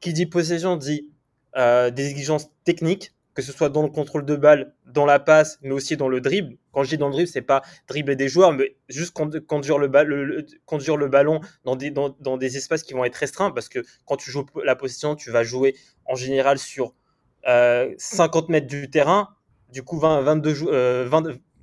Qui 0.00 0.12
dit 0.12 0.26
possession 0.26 0.76
dit 0.76 1.08
des 1.56 2.10
exigences 2.10 2.50
techniques, 2.64 3.13
que 3.34 3.42
ce 3.42 3.52
soit 3.52 3.68
dans 3.68 3.82
le 3.82 3.88
contrôle 3.88 4.24
de 4.24 4.36
balle, 4.36 4.74
dans 4.86 5.04
la 5.04 5.18
passe, 5.18 5.58
mais 5.62 5.72
aussi 5.72 5.96
dans 5.96 6.08
le 6.08 6.20
dribble. 6.20 6.56
Quand 6.72 6.84
je 6.84 6.90
dis 6.90 6.98
dans 6.98 7.08
le 7.08 7.12
dribble, 7.12 7.28
c'est 7.28 7.42
pas 7.42 7.62
dribbler 7.88 8.16
des 8.16 8.28
joueurs, 8.28 8.52
mais 8.52 8.76
juste 8.88 9.12
conduire 9.12 9.78
le, 9.78 10.46
conduire 10.66 10.96
le 10.96 11.08
ballon 11.08 11.40
dans 11.64 11.76
des, 11.76 12.56
espaces 12.56 12.84
qui 12.84 12.94
vont 12.94 13.04
être 13.04 13.16
restreints, 13.16 13.50
parce 13.50 13.68
que 13.68 13.80
quand 14.06 14.16
tu 14.16 14.30
joues 14.30 14.46
la 14.64 14.76
position, 14.76 15.16
tu 15.16 15.30
vas 15.30 15.42
jouer 15.42 15.74
en 16.06 16.14
général 16.14 16.58
sur 16.58 16.94
50 17.44 17.46
euh, 17.48 18.46
mètres 18.48 18.68
du 18.68 18.88
terrain. 18.88 19.28
Du 19.70 19.82
coup, 19.82 19.98
20, 19.98 20.20
22 20.20 21.04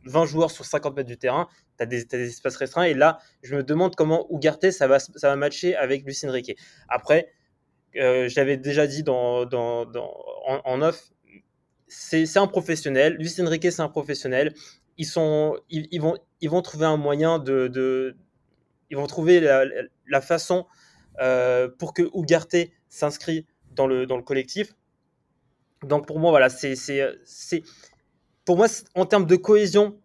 20, 0.04 0.26
joueurs 0.26 0.52
sur 0.52 0.66
50 0.66 0.96
mètres 0.96 1.08
du 1.08 1.18
terrain, 1.18 1.48
tu 1.78 1.84
as, 1.84 1.86
des 1.86 2.06
espaces 2.14 2.58
restreints. 2.58 2.84
Et 2.84 2.94
là, 2.94 3.20
je 3.44 3.56
me 3.56 3.64
demande 3.64 3.96
comment 3.96 4.28
Ugarte, 4.30 4.72
ça 4.72 4.88
va, 4.88 5.36
matcher 5.36 5.76
avec 5.76 6.06
Lucien 6.06 6.32
Riquet. 6.32 6.56
Après, 6.90 7.30
euh, 7.98 8.28
je 8.28 8.36
l'avais 8.38 8.58
déjà 8.58 8.88
dit 8.88 9.04
en, 9.08 9.46
en, 9.52 10.82
off, 10.82 11.12
c'est 11.94 12.38
un 12.38 12.48
professionnel. 12.48 13.18
Luis 13.20 13.36
Enrique, 13.42 13.70
c'est 13.70 13.82
un 13.82 13.90
professionnel. 13.90 14.54
Ils, 14.98 15.10
vont, 15.10 16.62
trouver 16.62 16.86
un 16.86 16.96
moyen 16.96 17.38
de. 17.38 18.16
ils 18.90 18.96
vont 18.96 19.08
trouver 19.08 19.42
la, 19.42 20.22
façon 20.22 20.66
euh, 21.20 21.68
pour 21.68 21.94
que 21.94 22.04
Ugarte 22.16 22.70
s'inscrit 22.88 23.46
dans 23.72 23.88
le, 23.88 24.06
collectif. 24.22 24.74
Donc 25.84 26.08
pour 26.08 26.20
moi, 26.20 26.32
voilà, 26.32 26.48
c'est. 26.50 26.76
Pour 28.46 28.56
moi, 28.56 28.68
en 28.96 29.06
termes 29.06 29.26
de 29.26 29.36
cohésion, 29.36 30.00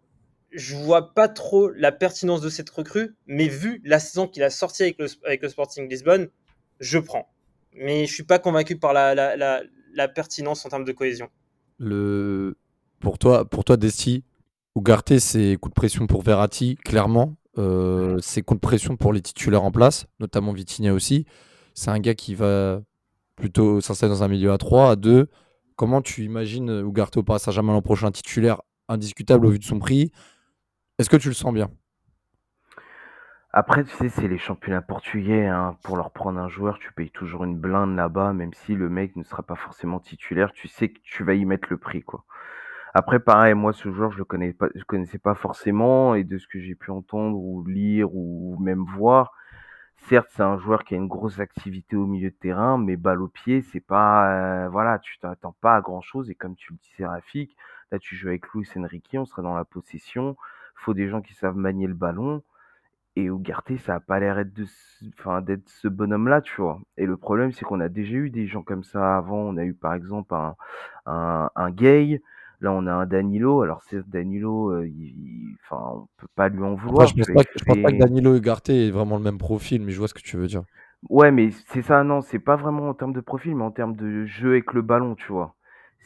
je 0.51 0.75
vois 0.75 1.13
pas 1.13 1.29
trop 1.29 1.69
la 1.69 1.93
pertinence 1.93 2.41
de 2.41 2.49
cette 2.49 2.69
recrue, 2.69 3.15
mais 3.27 3.47
vu 3.47 3.81
la 3.85 3.99
saison 3.99 4.27
qu'il 4.27 4.43
a 4.43 4.49
sortie 4.49 4.83
avec 4.83 4.97
le, 4.99 5.49
Sporting 5.49 5.89
Lisbonne, 5.89 6.27
je 6.81 6.99
prends. 6.99 7.29
Mais 7.71 8.05
je 8.07 8.13
suis 8.13 8.23
pas 8.23 8.39
convaincu 8.39 8.77
par 8.77 8.91
la 8.91 10.07
pertinence 10.09 10.65
en 10.65 10.69
termes 10.69 10.85
de 10.85 10.91
cohésion. 10.91 11.29
Le... 11.77 12.57
Pour 12.99 13.19
toi, 13.19 13.45
pour 13.45 13.63
toi 13.63 13.77
Desti, 13.77 14.23
Ugarte, 14.75 15.19
c'est 15.19 15.57
coup 15.61 15.69
de 15.69 15.73
pression 15.73 16.07
pour 16.07 16.23
Verratti, 16.23 16.75
clairement. 16.83 17.35
Euh, 17.57 18.17
c'est 18.21 18.41
coup 18.41 18.55
de 18.55 18.59
pression 18.59 18.95
pour 18.97 19.13
les 19.13 19.21
titulaires 19.21 19.63
en 19.63 19.71
place, 19.71 20.05
notamment 20.19 20.53
Vitinha 20.53 20.93
aussi. 20.93 21.25
C'est 21.73 21.89
un 21.89 21.99
gars 21.99 22.15
qui 22.15 22.35
va 22.35 22.81
plutôt 23.35 23.81
s'installer 23.81 24.11
dans 24.11 24.23
un 24.23 24.27
milieu 24.27 24.51
à 24.51 24.57
3, 24.57 24.91
à 24.91 24.95
2. 24.95 25.27
Comment 25.75 26.01
tu 26.01 26.23
imagines 26.23 26.69
Ugarte 26.87 27.17
au 27.17 27.23
Paris 27.23 27.39
Saint-Germain 27.39 27.73
l'an 27.73 27.81
prochain 27.81 28.11
titulaire 28.11 28.61
indiscutable 28.87 29.45
au 29.45 29.49
vu 29.49 29.59
de 29.59 29.63
son 29.63 29.79
prix? 29.79 30.11
Est-ce 30.97 31.09
que 31.09 31.17
tu 31.17 31.27
le 31.27 31.35
sens 31.35 31.53
bien? 31.53 31.69
Après, 33.57 33.83
tu 33.83 33.89
sais, 33.89 34.09
c'est 34.09 34.27
les 34.27 34.37
championnats 34.37 34.83
portugais. 34.83 35.47
Hein. 35.47 35.77
Pour 35.81 35.97
leur 35.97 36.11
prendre 36.11 36.39
un 36.39 36.47
joueur, 36.47 36.77
tu 36.77 36.93
payes 36.93 37.09
toujours 37.09 37.43
une 37.43 37.57
blinde 37.57 37.95
là-bas, 37.95 38.31
même 38.31 38.53
si 38.53 38.75
le 38.75 38.87
mec 38.87 39.15
ne 39.15 39.23
sera 39.23 39.41
pas 39.41 39.55
forcément 39.55 39.99
titulaire. 39.99 40.51
Tu 40.53 40.67
sais 40.67 40.89
que 40.89 40.99
tu 41.01 41.23
vas 41.23 41.33
y 41.33 41.43
mettre 41.43 41.67
le 41.71 41.77
prix, 41.77 42.03
quoi. 42.03 42.23
Après, 42.93 43.19
pareil, 43.19 43.55
moi, 43.55 43.73
ce 43.73 43.91
joueur, 43.91 44.11
je 44.11 44.19
le 44.19 44.25
connaissais 44.83 45.17
pas 45.17 45.33
forcément, 45.33 46.13
et 46.13 46.23
de 46.23 46.37
ce 46.37 46.47
que 46.47 46.59
j'ai 46.59 46.75
pu 46.75 46.91
entendre 46.91 47.35
ou 47.35 47.65
lire 47.65 48.13
ou 48.13 48.57
même 48.59 48.83
voir, 48.83 49.33
certes, 50.07 50.29
c'est 50.33 50.43
un 50.43 50.59
joueur 50.59 50.83
qui 50.83 50.93
a 50.93 50.97
une 50.97 51.07
grosse 51.07 51.39
activité 51.39 51.95
au 51.95 52.05
milieu 52.05 52.29
de 52.29 52.35
terrain, 52.35 52.77
mais 52.77 52.95
balle 52.95 53.23
au 53.23 53.27
pied, 53.27 53.63
c'est 53.63 53.79
pas, 53.79 54.65
euh, 54.65 54.69
voilà, 54.69 54.99
tu 54.99 55.17
t'attends 55.17 55.55
pas 55.61 55.77
à 55.77 55.81
grand 55.81 56.01
chose. 56.01 56.29
Et 56.29 56.35
comme 56.35 56.55
tu 56.55 56.73
le 56.73 56.77
dis, 56.77 57.03
Rafik, 57.03 57.57
là, 57.91 57.97
tu 57.97 58.15
joues 58.15 58.27
avec 58.27 58.47
Luis 58.53 58.69
Enrique, 58.77 59.15
on 59.15 59.25
sera 59.25 59.41
dans 59.41 59.55
la 59.55 59.65
possession. 59.65 60.37
Faut 60.75 60.93
des 60.93 61.09
gens 61.09 61.21
qui 61.21 61.33
savent 61.33 61.57
manier 61.57 61.87
le 61.87 61.95
ballon. 61.95 62.43
Et 63.17 63.23
Ugarte, 63.23 63.75
ça 63.77 63.95
a 63.95 63.99
pas 63.99 64.19
l'air 64.19 64.45
d'être 64.45 65.69
ce 65.69 65.87
bonhomme-là, 65.87 66.41
tu 66.41 66.61
vois. 66.61 66.79
Et 66.97 67.07
le 67.07 67.17
problème, 67.17 67.51
c'est 67.51 67.65
qu'on 67.65 67.79
a 67.79 67.89
déjà 67.89 68.13
eu 68.13 68.29
des 68.29 68.45
gens 68.45 68.61
comme 68.61 68.83
ça 68.83 69.17
avant. 69.17 69.39
On 69.39 69.57
a 69.57 69.63
eu 69.63 69.73
par 69.73 69.95
exemple 69.95 70.35
un, 70.35 70.55
un, 71.07 71.49
un 71.55 71.71
Gay. 71.71 72.21
Là, 72.61 72.71
on 72.71 72.85
a 72.85 72.93
un 72.93 73.07
Danilo. 73.07 73.63
Alors, 73.63 73.81
c'est 73.89 74.07
Danilo, 74.07 74.69
euh, 74.69 74.87
il, 74.87 75.55
enfin, 75.63 75.81
on 75.95 76.07
peut 76.17 76.27
pas 76.35 76.49
lui 76.49 76.61
en 76.61 76.75
vouloir. 76.75 77.07
je, 77.07 77.15
pense 77.15 77.25
pas, 77.25 77.43
que, 77.43 77.65
pense 77.65 77.81
pas 77.81 77.91
que 77.91 77.97
Danilo 77.97 78.35
et 78.35 78.37
Ugarte 78.37 78.69
aient 78.69 78.91
vraiment 78.91 79.17
le 79.17 79.23
même 79.23 79.39
profil, 79.39 79.81
mais 79.81 79.93
je 79.93 79.97
vois 79.97 80.07
ce 80.07 80.13
que 80.13 80.21
tu 80.21 80.37
veux 80.37 80.45
dire. 80.45 80.61
Ouais, 81.09 81.31
mais 81.31 81.49
c'est 81.69 81.81
ça, 81.81 82.03
non, 82.03 82.21
c'est 82.21 82.37
pas 82.37 82.55
vraiment 82.55 82.87
en 82.87 82.93
termes 82.93 83.13
de 83.13 83.21
profil, 83.21 83.55
mais 83.55 83.63
en 83.63 83.71
termes 83.71 83.95
de 83.95 84.25
jeu 84.25 84.51
avec 84.51 84.73
le 84.73 84.83
ballon, 84.83 85.15
tu 85.15 85.31
vois. 85.31 85.55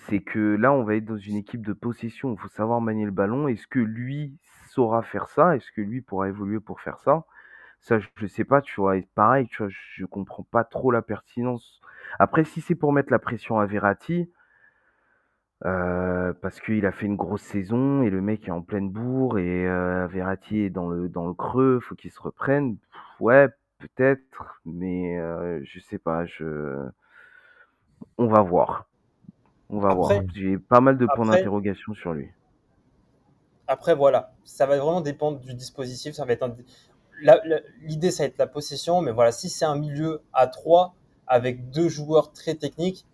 C'est 0.08 0.22
que 0.22 0.56
là, 0.56 0.72
on 0.72 0.86
va 0.86 0.96
être 0.96 1.06
dans 1.06 1.18
une 1.18 1.36
équipe 1.36 1.66
de 1.66 1.74
possession. 1.74 2.32
Il 2.32 2.40
faut 2.40 2.48
savoir 2.48 2.80
manier 2.80 3.04
le 3.04 3.12
ballon. 3.12 3.50
Est-ce 3.50 3.68
que 3.68 3.80
lui, 3.80 4.38
saura 4.72 5.02
faire 5.04 5.28
ça 5.28 5.56
Est-ce 5.56 5.72
que 5.72 5.82
lui 5.82 6.02
pourra 6.02 6.30
évoluer 6.30 6.60
pour 6.60 6.82
faire 6.82 7.00
ça? 7.00 7.26
Ça, 7.80 8.00
je, 8.00 8.08
ne 8.22 8.28
sais 8.28 8.44
pas, 8.44 8.62
tu 8.62 8.80
vois. 8.80 8.98
Et 8.98 9.08
pareil, 9.16 9.48
tu 9.48 9.64
vois, 9.64 9.70
je 9.70 10.06
comprends 10.06 10.44
pas 10.44 10.64
trop 10.64 10.92
la 10.92 11.02
pertinence. 11.02 11.82
Après, 12.20 12.44
si 12.44 12.62
c'est 12.62 12.76
pour 12.76 12.94
mettre 12.94 13.12
la 13.12 13.20
pression 13.20 13.60
à 13.60 13.66
Verratti, 13.66 14.30
euh, 15.66 16.34
parce 16.42 16.60
qu'il 16.60 16.86
a 16.86 16.92
fait 16.92 17.06
une 17.06 17.16
grosse 17.16 17.44
saison 17.44 18.02
et 18.02 18.10
le 18.10 18.22
mec 18.22 18.48
est 18.48 18.52
en 18.52 18.62
pleine 18.62 18.90
bourre 18.90 19.38
et 19.38 19.68
euh, 19.68 20.08
Verratti 20.08 20.60
est 20.60 20.70
dans 20.72 20.90
le, 20.90 21.08
dans 21.08 21.28
le 21.28 21.34
creux, 21.34 21.80
faut 21.80 21.96
qu'il 21.96 22.12
se 22.12 22.22
reprenne. 22.22 22.78
Ouais, 23.20 23.48
peut-être, 23.80 24.60
mais 24.66 25.20
euh, 25.20 25.60
je 25.64 25.80
sais 25.80 26.00
pas. 26.00 26.26
Je... 26.26 26.88
On 28.18 28.28
va 28.28 28.42
voir. 28.42 28.88
On 29.70 29.80
va 29.80 29.94
voir. 29.94 30.12
J'ai 30.34 30.58
pas 30.58 30.82
mal 30.82 30.98
de 30.98 31.06
points 31.06 31.26
d'interrogation 31.26 31.94
sur 31.94 32.14
lui. 32.14 32.30
Après, 33.72 33.96
voilà, 33.96 34.34
ça 34.44 34.66
va 34.66 34.78
vraiment 34.78 35.00
dépendre 35.00 35.40
du 35.40 35.54
dispositif. 35.54 36.14
Ça 36.14 36.26
va 36.26 36.34
être 36.34 36.46
l'idée, 37.82 38.12
ça 38.12 38.24
va 38.24 38.28
être 38.28 38.38
la 38.38 38.46
possession, 38.46 39.00
mais 39.00 39.12
voilà, 39.12 39.32
si 39.32 39.48
c'est 39.48 39.64
un 39.64 39.78
milieu 39.78 40.22
à 40.34 40.48
3 40.48 40.94
avec 41.26 41.70
deux 41.70 41.88
joueurs 41.88 42.34
très 42.34 42.56
techniques 42.56 43.06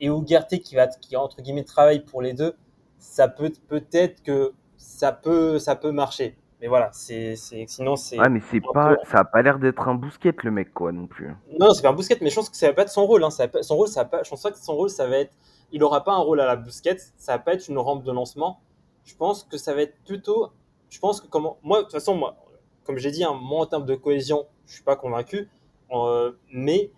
et 0.00 0.06
Ugarte 0.06 0.60
qui 0.60 0.76
va, 0.76 0.86
qui 0.86 1.16
entre 1.16 1.42
guillemets 1.42 1.64
travaille 1.64 2.04
pour 2.04 2.22
les 2.22 2.32
deux, 2.32 2.54
ça 3.00 3.26
peut 3.26 3.50
peut-être 3.66 4.22
que 4.22 4.52
ça 4.76 5.10
peut, 5.10 5.58
ça 5.58 5.74
peut 5.74 5.90
marcher. 5.90 6.36
Mais 6.60 6.68
voilà, 6.68 6.90
c'est, 6.92 7.34
sinon 7.34 7.96
c'est. 7.96 8.20
Ouais, 8.20 8.28
mais 8.28 8.40
c'est 8.52 8.60
pas, 8.72 8.94
ça 9.02 9.18
a 9.18 9.24
pas 9.24 9.42
l'air 9.42 9.58
d'être 9.58 9.88
un 9.88 9.96
bousquet 9.96 10.32
le 10.44 10.52
mec 10.52 10.72
quoi 10.72 10.92
non 10.92 11.08
plus. 11.08 11.34
Non, 11.58 11.74
c'est 11.74 11.82
pas 11.82 11.88
un 11.88 11.92
bousquet, 11.92 12.18
mais 12.20 12.30
je 12.30 12.36
pense 12.36 12.50
que 12.50 12.56
ça 12.56 12.68
va 12.68 12.72
pas 12.72 12.82
être 12.82 12.90
son 12.90 13.04
rôle. 13.04 13.24
Hein. 13.24 13.30
Ça 13.30 13.48
son 13.62 13.74
rôle, 13.74 13.88
ça 13.88 14.04
pas, 14.04 14.22
je 14.22 14.30
pense 14.30 14.42
pas 14.42 14.52
que 14.52 14.58
son 14.58 14.76
rôle, 14.76 14.90
ça 14.90 15.08
va 15.08 15.18
être, 15.18 15.34
il 15.72 15.82
aura 15.82 16.04
pas 16.04 16.12
un 16.12 16.20
rôle 16.20 16.40
à 16.40 16.46
la 16.46 16.54
bousquette, 16.54 17.12
ça 17.16 17.32
va 17.32 17.38
pas 17.40 17.54
être 17.54 17.66
une 17.66 17.78
rampe 17.78 18.04
de 18.04 18.12
lancement 18.12 18.60
je 19.08 19.16
pense 19.16 19.42
que 19.42 19.56
ça 19.56 19.74
va 19.74 19.82
être 19.82 19.96
plutôt. 20.04 20.50
Je 20.90 20.98
pense 20.98 21.20
que 21.20 21.26
comment. 21.26 21.58
Moi, 21.62 21.78
de 21.78 21.82
toute 21.84 21.92
façon, 21.92 22.14
moi, 22.14 22.36
comme 22.84 22.98
j'ai 22.98 23.10
dit, 23.10 23.24
hein, 23.24 23.32
moi, 23.32 23.62
en 23.62 23.66
termes 23.66 23.86
de 23.86 23.94
cohésion, 23.94 24.46
je 24.66 24.74
suis 24.74 24.82
pas 24.82 24.96
convaincu. 24.96 25.48
Euh, 25.92 26.32
mais 26.52 26.90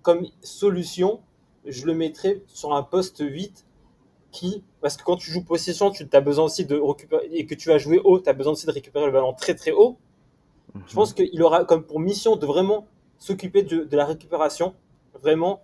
comme 0.00 0.26
solution, 0.40 1.20
je 1.66 1.84
le 1.84 1.92
mettrais 1.92 2.42
sur 2.46 2.72
un 2.72 2.82
poste 2.82 3.18
8 3.20 3.66
qui. 4.30 4.64
Parce 4.80 4.96
que 4.96 5.04
quand 5.04 5.16
tu 5.16 5.30
joues 5.30 5.44
possession, 5.44 5.90
tu 5.90 6.08
as 6.10 6.20
besoin 6.22 6.46
aussi 6.46 6.64
de 6.64 6.76
récupérer. 6.76 7.28
Et 7.32 7.44
que 7.44 7.54
tu 7.54 7.68
vas 7.68 7.76
jouer 7.76 8.00
haut, 8.02 8.18
tu 8.18 8.30
as 8.30 8.32
besoin 8.32 8.54
aussi 8.54 8.66
de 8.66 8.72
récupérer 8.72 9.04
le 9.04 9.12
ballon 9.12 9.34
très 9.34 9.54
très 9.54 9.72
haut. 9.72 9.98
Je 10.74 10.80
mhm. 10.80 10.86
pense 10.94 11.12
qu'il 11.12 11.42
aura 11.42 11.66
comme 11.66 11.84
pour 11.84 12.00
mission 12.00 12.36
de 12.36 12.46
vraiment 12.46 12.86
s'occuper 13.18 13.62
de, 13.62 13.94
la 13.94 14.06
récupération. 14.06 14.74
Vraiment. 15.20 15.60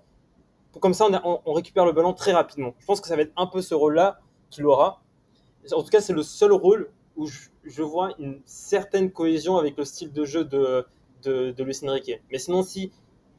Comme 0.80 0.92
ça, 0.92 1.08
on, 1.24 1.40
on 1.46 1.52
récupère 1.54 1.86
le 1.86 1.92
ballon 1.92 2.12
très 2.12 2.32
rapidement. 2.32 2.74
Je 2.78 2.84
pense 2.84 3.00
que 3.00 3.08
ça 3.08 3.16
va 3.16 3.22
être 3.22 3.32
un 3.38 3.46
peu 3.46 3.62
ce 3.62 3.74
rôle-là 3.74 4.20
qu'il 4.52 4.66
aura. 4.66 5.02
En 5.72 5.82
tout 5.82 5.90
cas, 5.90 6.00
c'est 6.00 6.12
le 6.12 6.22
seul 6.22 6.52
rôle 6.52 6.90
où 7.16 7.26
je, 7.26 7.82
vois 7.82 8.14
une 8.18 8.40
certaine 8.44 9.10
cohésion 9.10 9.58
avec 9.58 9.76
le 9.76 9.84
style 9.84 10.12
de 10.12 10.24
jeu 10.24 10.44
de, 10.44 10.86
de, 11.24 11.50
de 11.50 11.64
Luis 11.64 11.78
Enrique. 11.82 12.20
Mais 12.30 12.38
sinon, 12.38 12.62
si 12.62 12.92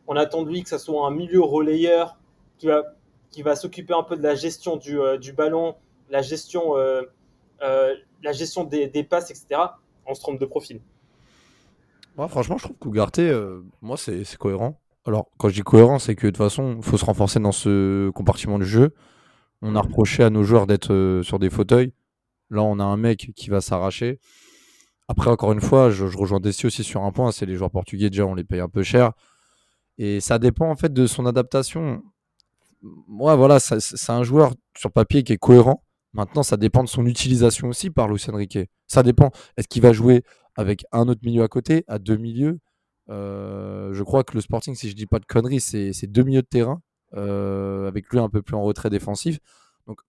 on 0.08 0.16
attend 0.16 0.44
de 0.44 0.50
lui 0.50 0.64
que 0.64 0.70
ce 0.70 0.78
soit 0.78 1.06
un 1.06 1.12
milieu 1.12 1.42
relayeur 1.42 2.18
qui 2.58 2.68
va, 2.68 2.84
qui 3.32 3.42
va 3.42 3.56
s'occuper 3.56 3.94
un 3.94 4.04
peu 4.04 4.16
de 4.16 4.24
la 4.24 4.36
gestion 4.36 4.78
du, 4.78 5.00
euh, 5.00 5.18
du 5.18 5.34
ballon, 5.34 5.76
la 6.10 6.22
gestion, 6.22 6.78
euh, 6.78 7.04
euh, 7.62 7.94
la 8.24 8.32
gestion 8.32 8.64
des, 8.64 9.04
passes, 9.04 9.32
etc., 9.32 9.62
on 10.06 10.14
se 10.14 10.22
trompe 10.22 10.40
de 10.40 10.46
profil. 10.46 10.82
Franchement, 12.16 12.58
je 12.58 12.66
trouve 12.66 12.78
qu'Ougarté, 12.78 13.34
moi, 13.82 13.98
c'est 13.98 14.38
cohérent. 14.38 14.80
Alors, 15.06 15.30
quand 15.38 15.50
je 15.50 15.56
dis 15.56 15.62
cohérent, 15.62 15.98
c'est 15.98 16.16
que 16.16 16.28
de 16.28 16.32
toute 16.32 16.38
façon, 16.38 16.76
il 16.78 16.84
faut 16.84 16.98
se 16.98 17.06
renforcer 17.06 17.40
dans 17.40 17.52
ce 17.52 18.12
compartiment 18.12 18.60
du 18.60 18.66
jeu. 18.66 18.94
On 19.66 19.78
a 19.78 19.82
reproché 19.82 20.24
à 20.24 20.30
nos 20.30 20.44
joueurs 20.44 20.68
d'être 20.68 20.92
euh, 20.92 21.24
sur 21.24 21.40
des 21.40 21.50
fauteuils. 21.50 21.94
Là, 22.50 22.64
on 22.64 22.80
a 22.80 22.84
un 22.84 22.98
mec 22.98 23.32
qui 23.34 23.50
va 23.50 23.62
s'arracher. 23.62 24.20
Après, 25.08 25.30
encore 25.30 25.54
une 25.54 25.62
fois, 25.62 25.90
je, 25.90 26.04
rejoins 26.04 26.42
Desti 26.42 26.66
aussi 26.66 26.84
sur 26.84 27.04
un 27.04 27.14
point, 27.14 27.32
c'est 27.32 27.46
les 27.46 27.56
joueurs 27.56 27.72
portugais, 27.72 28.10
déjà, 28.10 28.26
on 28.26 28.36
les 28.36 28.44
paye 28.44 28.60
un 28.60 28.68
peu 28.68 28.84
cher. 28.84 29.14
Et 29.98 30.20
ça 30.20 30.38
dépend 30.38 30.70
en 30.70 30.76
fait 30.76 30.92
de 30.92 31.08
son 31.08 31.26
adaptation. 31.26 32.04
Moi, 32.82 33.38
voilà, 33.38 33.62
c'est 33.62 34.12
un 34.12 34.24
joueur 34.24 34.54
sur 34.78 34.92
papier 34.92 35.24
qui 35.24 35.32
est 35.32 35.38
cohérent. 35.38 35.86
Maintenant, 36.12 36.44
ça 36.44 36.58
dépend 36.58 36.84
de 36.84 36.90
son 36.90 37.06
utilisation 37.06 37.70
aussi 37.70 37.90
par 37.90 38.10
Luis 38.10 38.24
Enrique. 38.28 38.60
Ça 38.88 39.02
dépend. 39.02 39.32
Est-ce 39.56 39.70
qu'il 39.70 39.82
va 39.82 39.94
jouer 39.94 40.24
avec 40.58 40.86
un 40.92 41.08
autre 41.08 41.22
milieu 41.24 41.42
à 41.42 41.48
côté, 41.48 41.86
à 41.88 42.00
deux 42.00 42.18
milieux? 42.18 42.60
Euh, 43.10 43.94
Je 43.94 44.04
crois 44.04 44.26
que 44.26 44.36
le 44.36 44.42
Sporting, 44.42 44.76
si 44.76 44.90
je 44.90 44.96
dis 44.96 45.06
pas 45.06 45.20
de 45.20 45.26
conneries, 45.26 45.62
c'est 45.62 46.08
deux 46.08 46.24
milieux 46.24 46.42
de 46.42 46.48
terrain, 46.48 46.82
avec 47.14 48.10
lui 48.10 48.20
un 48.20 48.30
peu 48.30 48.42
plus 48.42 48.56
en 48.56 48.64
retrait 48.64 48.90
défensif. 48.90 49.40
Donc, 49.88 50.02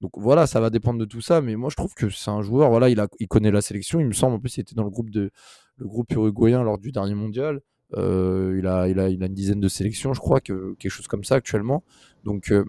donc 0.00 0.12
voilà, 0.16 0.46
ça 0.46 0.60
va 0.60 0.70
dépendre 0.70 0.98
de 0.98 1.04
tout 1.04 1.20
ça. 1.20 1.40
Mais 1.40 1.56
moi, 1.56 1.70
je 1.70 1.76
trouve 1.76 1.94
que 1.94 2.10
c'est 2.10 2.30
un 2.30 2.42
joueur. 2.42 2.70
Voilà, 2.70 2.88
il 2.88 3.28
connaît 3.28 3.50
la 3.50 3.62
sélection. 3.62 4.00
Il 4.00 4.06
me 4.06 4.12
semble 4.12 4.34
en 4.34 4.40
plus, 4.40 4.56
il 4.56 4.60
était 4.60 4.74
dans 4.74 4.84
le 4.84 4.90
groupe 4.90 5.10
de 5.10 5.30
le 5.76 5.86
groupe 5.86 6.12
uruguayen 6.12 6.62
lors 6.62 6.78
du 6.78 6.92
dernier 6.92 7.14
mondial. 7.14 7.60
Euh, 7.96 8.56
il, 8.58 8.66
a, 8.66 8.88
il, 8.88 8.98
a, 8.98 9.08
il 9.08 9.22
a 9.22 9.26
une 9.26 9.34
dizaine 9.34 9.60
de 9.60 9.68
sélections, 9.68 10.14
je 10.14 10.20
crois, 10.20 10.40
que, 10.40 10.74
quelque 10.78 10.90
chose 10.90 11.06
comme 11.06 11.24
ça 11.24 11.36
actuellement. 11.36 11.84
Donc 12.24 12.50
euh, 12.50 12.64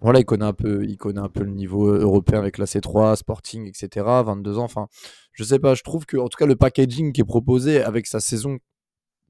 voilà, 0.00 0.20
il 0.20 0.24
connaît 0.24 0.44
un 0.44 0.52
peu, 0.52 0.84
il 0.84 0.96
connaît 0.96 1.20
un 1.20 1.28
peu 1.28 1.44
le 1.44 1.52
niveau 1.52 1.88
européen 1.88 2.38
avec 2.38 2.58
la 2.58 2.66
C3, 2.66 3.16
Sporting, 3.16 3.68
etc. 3.68 4.04
22 4.24 4.58
ans. 4.58 4.64
Enfin, 4.64 4.88
je 5.32 5.44
sais 5.44 5.58
pas. 5.58 5.74
Je 5.74 5.82
trouve 5.82 6.06
que, 6.06 6.16
en 6.16 6.28
tout 6.28 6.36
cas, 6.36 6.46
le 6.46 6.56
packaging 6.56 7.12
qui 7.12 7.20
est 7.20 7.24
proposé 7.24 7.82
avec 7.82 8.06
sa 8.06 8.20
saison 8.20 8.58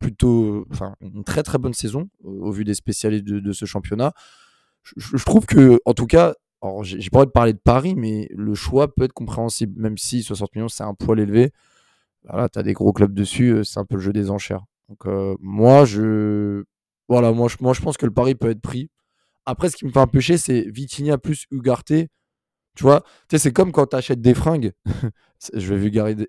plutôt, 0.02 0.66
enfin, 0.70 0.96
une 1.00 1.24
très 1.24 1.42
très 1.42 1.58
bonne 1.58 1.72
saison 1.72 2.10
au, 2.24 2.50
vu 2.50 2.64
des 2.64 2.74
spécialistes 2.74 3.24
de, 3.24 3.52
ce 3.52 3.64
championnat. 3.64 4.12
Je, 4.96 5.24
trouve 5.24 5.46
que, 5.46 5.80
en 5.86 5.94
tout 5.94 6.06
cas, 6.06 6.34
j'ai 6.82 7.08
pas 7.10 7.20
envie 7.20 7.26
de 7.26 7.30
parler 7.30 7.52
de 7.52 7.58
Paris, 7.58 7.94
mais 7.96 8.28
le 8.34 8.54
choix 8.54 8.92
peut 8.92 9.04
être 9.04 9.12
compréhensible, 9.12 9.80
même 9.80 9.96
si 9.96 10.22
60 10.22 10.54
millions 10.56 10.68
c'est 10.68 10.82
un 10.82 10.94
poil 10.94 11.20
élevé. 11.20 11.52
Voilà, 12.28 12.48
tu 12.48 12.58
as 12.58 12.62
des 12.62 12.72
gros 12.72 12.92
clubs 12.92 13.14
dessus, 13.14 13.64
c'est 13.64 13.78
un 13.80 13.84
peu 13.84 13.96
le 13.96 14.02
jeu 14.02 14.12
des 14.12 14.30
enchères. 14.30 14.64
Donc 14.88 15.06
euh, 15.06 15.36
moi, 15.40 15.84
je 15.84 16.64
voilà, 17.08 17.32
moi 17.32 17.48
je, 17.48 17.56
moi 17.60 17.72
je 17.72 17.80
pense 17.80 17.96
que 17.96 18.06
le 18.06 18.12
pari 18.12 18.34
peut 18.34 18.50
être 18.50 18.60
pris. 18.60 18.90
Après, 19.46 19.70
ce 19.70 19.76
qui 19.76 19.86
me 19.86 19.90
fait 19.90 20.00
un 20.00 20.06
peu 20.06 20.20
chier, 20.20 20.38
c'est 20.38 20.62
Vitinha 20.70 21.18
plus 21.18 21.46
Ugarte. 21.50 21.92
Tu 22.74 22.84
vois, 22.84 23.02
tu 23.28 23.36
sais, 23.36 23.38
c'est 23.38 23.52
comme 23.52 23.72
quand 23.72 23.86
tu 23.86 23.96
achètes 23.96 24.20
des 24.20 24.34
fringues. 24.34 24.72
je 25.54 25.74
vais 25.74 25.76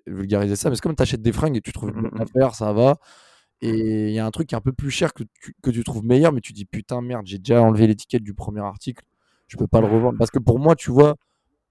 vulgariser, 0.06 0.56
ça, 0.56 0.68
mais 0.68 0.76
c'est 0.76 0.82
comme 0.82 0.96
tu 0.96 1.02
achètes 1.02 1.22
des 1.22 1.32
fringues 1.32 1.56
et 1.56 1.60
tu 1.60 1.72
trouves 1.72 1.90
une 1.90 2.20
affaire, 2.20 2.54
ça 2.54 2.72
va. 2.72 2.98
Et 3.64 4.08
il 4.08 4.12
y 4.12 4.18
a 4.18 4.26
un 4.26 4.30
truc 4.30 4.48
qui 4.48 4.54
est 4.54 4.58
un 4.58 4.60
peu 4.60 4.74
plus 4.74 4.90
cher 4.90 5.14
que 5.14 5.24
tu, 5.40 5.56
que 5.62 5.70
tu 5.70 5.82
trouves 5.84 6.04
meilleur, 6.04 6.32
mais 6.32 6.42
tu 6.42 6.52
dis 6.52 6.66
putain, 6.66 7.00
merde, 7.00 7.26
j'ai 7.26 7.38
déjà 7.38 7.62
enlevé 7.62 7.86
l'étiquette 7.86 8.22
du 8.22 8.34
premier 8.34 8.60
article. 8.60 9.02
Je 9.48 9.56
peux 9.56 9.66
pas 9.66 9.80
le 9.80 9.86
revendre. 9.86 10.18
Parce 10.18 10.30
que 10.30 10.38
pour 10.38 10.58
moi, 10.58 10.76
tu 10.76 10.90
vois, 10.90 11.16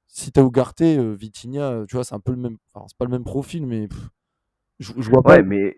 si 0.08 0.32
tu 0.32 0.40
as 0.40 0.44
Ugarte, 0.44 0.82
euh, 0.82 1.14
Vitinha, 1.14 1.86
tu 1.88 1.96
vois, 1.96 2.04
c'est 2.04 2.16
un 2.16 2.20
peu 2.20 2.32
le 2.32 2.38
même. 2.38 2.58
Enfin, 2.74 2.86
c'est 2.88 2.98
pas 2.98 3.06
le 3.06 3.12
même 3.12 3.24
profil, 3.24 3.68
mais 3.68 3.90
je, 4.80 4.92
vois 5.10 5.22
pas. 5.22 5.36
Ouais, 5.36 5.44
mais 5.44 5.76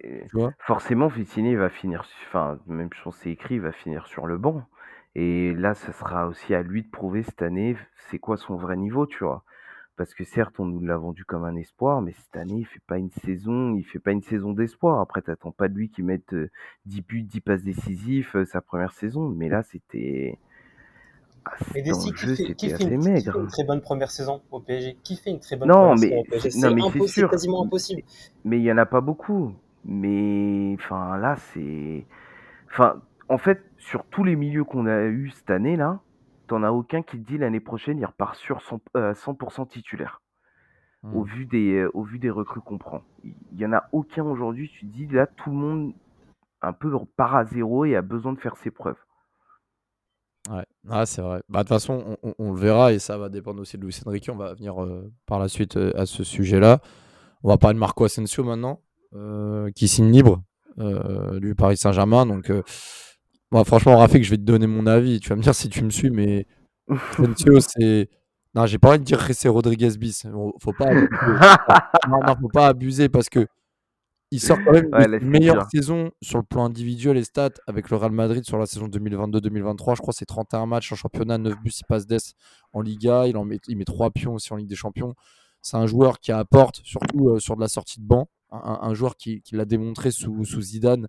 forcément, 0.60 1.08
Vitinha 1.08 1.58
va 1.58 1.70
finir, 1.70 2.06
enfin, 2.28 2.60
même 2.66 2.94
chose 2.94 3.16
c'est 3.22 3.32
écrit, 3.32 3.56
il 3.56 3.62
va 3.62 3.74
finir 3.74 4.08
sur 4.08 4.26
le 4.26 4.38
banc. 4.38 4.64
Et 5.16 5.54
là, 5.54 5.74
ça 5.74 5.92
sera 5.92 6.28
aussi 6.28 6.54
à 6.54 6.62
lui 6.62 6.84
de 6.84 6.90
prouver 6.90 7.24
cette 7.24 7.42
année, 7.42 7.76
c'est 8.10 8.20
quoi 8.20 8.38
son 8.38 8.56
vrai 8.56 8.78
niveau, 8.78 9.06
tu 9.06 9.24
vois. 9.24 9.44
Parce 9.98 10.14
que 10.14 10.26
certes, 10.26 10.60
on 10.60 10.66
nous 10.66 10.82
l'a 10.82 10.98
vendu 10.98 11.24
comme 11.24 11.46
un 11.46 11.56
espoir, 11.56 12.02
mais 12.02 12.12
cette 12.12 12.36
année, 12.36 12.60
il 12.60 12.66
fait 12.66 12.82
pas 12.86 12.98
une 12.98 13.12
saison, 13.12 13.76
il 13.76 13.84
fait 13.84 14.00
pas 14.00 14.12
une 14.12 14.22
saison 14.22 14.52
d'espoir. 14.52 15.00
Après, 15.00 15.22
t'attends 15.22 15.52
pas 15.52 15.70
de 15.70 15.76
lui 15.76 15.90
qu'il 15.90 16.06
mette 16.06 16.36
10 16.86 17.02
buts, 17.02 17.24
10 17.24 17.42
passes 17.42 17.64
décisifs 17.64 18.36
sa 18.46 18.60
première 18.60 18.92
saison. 18.92 19.30
Mais 19.30 19.48
là, 19.48 19.64
c'était. 19.64 20.38
Ah, 21.46 21.52
mais 21.74 21.84
qui, 21.84 22.12
fait, 22.14 22.56
qui, 22.56 22.70
fait 22.70 22.84
une, 22.84 23.02
qui 23.16 23.24
fait 23.24 23.38
une 23.38 23.48
très 23.48 23.64
bonne 23.64 23.82
première 23.82 24.10
saison 24.10 24.42
au 24.52 24.60
PSG 24.60 24.98
Qui 25.04 25.16
fait 25.16 25.30
une 25.30 25.40
très 25.40 25.56
bonne 25.56 25.70
non, 25.70 25.94
première 25.94 25.96
mais, 25.96 26.08
saison 26.08 26.20
au 26.20 26.24
PSG 26.24 26.50
C'est 26.50 26.66
impossible, 26.66 27.30
quasiment 27.30 27.64
impossible. 27.64 28.02
Mais 28.44 28.58
il 28.58 28.64
y 28.64 28.72
en 28.72 28.78
a 28.78 28.86
pas 28.86 29.02
beaucoup. 29.02 29.54
Mais 29.86 30.76
enfin 30.80 31.18
là, 31.18 31.36
c'est. 31.54 32.06
Enfin, 32.70 33.02
en 33.30 33.38
fait, 33.38 33.64
sur 33.78 34.06
tous 34.06 34.24
les 34.24 34.36
milieux 34.36 34.64
qu'on 34.64 34.88
a 34.88 35.04
eu 35.04 35.30
cette 35.30 35.52
année 35.52 35.78
là, 35.78 36.00
t'en 36.48 36.64
as 36.64 36.72
aucun 36.72 37.02
qui 37.02 37.20
te 37.20 37.28
dit 37.28 37.38
l'année 37.38 37.60
prochaine 37.60 37.98
il 37.98 38.06
repart 38.06 38.36
sur 38.36 38.60
100%, 38.60 39.62
euh, 39.62 39.66
titulaire. 39.66 40.22
Au, 41.14 41.24
mmh. 41.24 41.28
vu 41.28 41.46
des, 41.46 41.74
euh, 41.76 41.92
au 41.94 42.04
vu 42.04 42.18
des 42.18 42.32
recrues 42.32 42.62
qu'on 42.62 42.80
prend. 42.80 43.04
Il 43.24 43.60
y 43.60 43.66
en 43.66 43.74
a 43.74 43.84
aucun 43.92 44.24
aujourd'hui, 44.24 44.70
tu 44.70 44.88
te 44.88 44.92
dis 44.92 45.06
là 45.06 45.28
tout 45.28 45.52
le 45.52 45.56
monde 45.56 45.94
un 46.64 46.74
peu 46.74 46.92
part 47.16 47.36
à 47.36 47.46
zéro 47.46 47.86
et 47.86 47.96
a 47.96 48.02
besoin 48.02 48.34
de 48.34 48.40
faire 48.40 48.58
ses 48.58 48.72
preuves. 48.72 48.98
Ouais, 50.50 50.66
ah, 50.90 51.06
c'est 51.06 51.22
vrai. 51.22 51.42
Bah, 51.50 51.60
de 51.60 51.64
toute 51.64 51.70
façon, 51.70 52.18
on, 52.38 52.54
le 52.54 52.60
verra 52.60 52.94
et 52.94 53.00
ça 53.00 53.18
va 53.18 53.30
dépendre 53.30 53.62
aussi 53.62 53.78
de 53.78 53.84
Luis 53.84 54.00
Enrique. 54.06 54.30
On 54.32 54.36
va 54.36 54.54
venir 54.54 54.84
euh, 54.84 55.12
par 55.26 55.40
la 55.40 55.48
suite 55.48 55.78
euh, 55.78 55.92
à 55.96 56.06
ce 56.06 56.24
sujet-là. 56.24 56.82
On 57.44 57.50
va 57.50 57.58
parler 57.58 57.76
de 57.76 57.80
Marco 57.80 58.04
Asensio 58.04 58.44
maintenant, 58.44 58.82
qui 59.76 59.88
signe 59.88 60.12
libre 60.12 60.42
du 60.78 61.54
Paris 61.56 61.78
Saint-Germain. 61.78 62.26
Donc, 62.26 62.52
moi, 63.56 63.64
franchement, 63.64 63.96
Rafik, 63.96 64.22
je 64.22 64.32
vais 64.32 64.38
te 64.38 64.42
donner 64.42 64.68
mon 64.68 64.86
avis. 64.86 65.22
Tu 65.22 65.30
vas 65.30 65.38
me 65.38 65.42
dire 65.42 65.56
si 65.56 65.70
tu 65.70 65.82
me 65.86 65.90
suis, 65.90 66.10
mais 66.10 66.46
Asensio, 66.90 67.62
c'est. 67.62 68.10
Non, 68.54 68.66
j'ai 68.66 68.78
pas 68.78 68.90
envie 68.90 69.00
de 69.00 69.06
dire 69.06 69.26
que 69.26 69.32
c'est 69.32 69.48
Rodriguez 69.48 69.92
bis. 69.98 70.28
Faut 70.60 70.74
pas 70.74 70.94
non, 70.94 72.20
non, 72.28 72.36
faut 72.42 72.50
pas 72.50 72.68
abuser 72.68 73.08
parce 73.08 73.30
que 73.30 73.48
il 74.30 74.42
sort 74.42 74.58
quand 74.62 74.74
même 74.74 74.90
une 74.94 75.30
meilleure 75.30 75.70
saison 75.72 76.12
sur 76.22 76.38
le 76.38 76.44
plan 76.44 76.66
individuel 76.66 77.16
et 77.16 77.24
stats 77.24 77.52
avec 77.66 77.90
le 77.90 77.96
Real 77.96 78.12
Madrid 78.12 78.44
sur 78.44 78.58
la 78.58 78.66
saison 78.66 78.88
2022-2023. 78.88 79.96
Je 79.96 80.02
crois 80.02 80.12
que 80.12 80.18
c'est 80.18 80.26
31 80.26 80.66
matchs 80.66 80.92
en 80.92 80.96
championnat, 80.96 81.38
9 81.38 81.56
buts, 81.64 81.72
6 81.72 81.84
passes 81.88 82.08
d'ess 82.08 82.34
en 82.74 82.82
Liga. 82.82 83.26
Il, 83.26 83.38
en 83.38 83.46
met, 83.46 83.60
il 83.70 83.78
met 83.78 83.86
3 83.86 84.12
pions 84.12 84.34
aussi 84.34 84.52
en 84.52 84.58
Ligue 84.58 84.68
des 84.68 84.76
Champions. 84.76 85.16
C'est 85.62 85.78
un 85.78 85.88
joueur 85.88 86.20
qui 86.20 86.34
apporte, 86.34 86.82
surtout 86.84 87.30
euh, 87.30 87.40
sur 87.40 87.56
de 87.56 87.62
la 87.62 87.70
sortie 87.70 88.02
de 88.02 88.06
banc. 88.06 88.28
Un, 88.52 88.94
joueur 88.94 89.16
qui, 89.16 89.42
l'a 89.54 89.66
démontré 89.66 90.12
sous, 90.12 90.44
sous 90.44 90.62
Zidane 90.62 91.08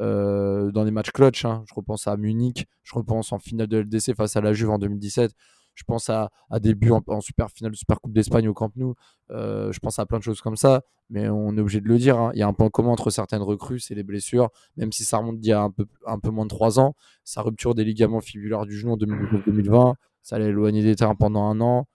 euh, 0.00 0.70
dans 0.72 0.84
des 0.84 0.90
matchs 0.90 1.10
clutch. 1.10 1.44
Hein. 1.44 1.64
Je 1.68 1.74
repense 1.74 2.06
à 2.06 2.16
Munich, 2.16 2.66
je 2.82 2.94
repense 2.94 3.32
en 3.32 3.38
finale 3.38 3.66
de 3.66 3.78
LDC 3.78 4.14
face 4.14 4.36
à 4.36 4.40
la 4.40 4.52
Juve 4.52 4.70
en 4.70 4.78
2017. 4.78 5.32
Je 5.76 5.84
pense 5.84 6.08
à, 6.08 6.30
des 6.58 6.74
buts 6.74 6.90
en, 6.90 7.20
super 7.20 7.50
finale 7.50 7.72
de 7.72 7.76
Super 7.76 8.00
Coupe 8.00 8.14
d'Espagne 8.14 8.48
au 8.48 8.54
Camp 8.54 8.74
Nou. 8.76 8.94
Euh, 9.30 9.70
je 9.72 9.78
pense 9.78 9.98
à 9.98 10.06
plein 10.06 10.18
de 10.18 10.22
choses 10.22 10.40
comme 10.40 10.56
ça. 10.56 10.82
Mais 11.10 11.28
on 11.28 11.54
est 11.56 11.60
obligé 11.60 11.82
de 11.82 11.86
le 11.86 11.98
dire. 11.98 12.18
Hein. 12.18 12.30
Il 12.32 12.38
y 12.38 12.42
a 12.42 12.48
un 12.48 12.54
point 12.54 12.70
commun 12.70 12.90
entre 12.90 13.10
certaines 13.10 13.42
recrues, 13.42 13.78
c'est 13.78 13.94
les 13.94 14.02
blessures. 14.02 14.48
Même 14.78 14.90
si 14.90 15.04
ça 15.04 15.18
remonte 15.18 15.38
d'il 15.38 15.50
y 15.50 15.52
a 15.52 15.60
un 15.60 15.70
peu, 16.18 16.30
moins 16.30 16.46
de 16.46 16.50
3 16.50 16.80
ans. 16.80 16.94
Sa 17.24 17.42
rupture 17.42 17.74
des 17.74 17.84
ligaments 17.84 18.22
fibulaires 18.22 18.64
du 18.64 18.76
genou 18.76 18.94
en 18.94 18.96
2019-2020. 18.96 19.94
Ça 20.22 20.38
l'a 20.38 20.46
éloigné 20.46 20.82
des 20.82 20.96
terrains 20.96 21.14
pendant 21.14 21.44
un 21.44 21.60
an. 21.60 21.86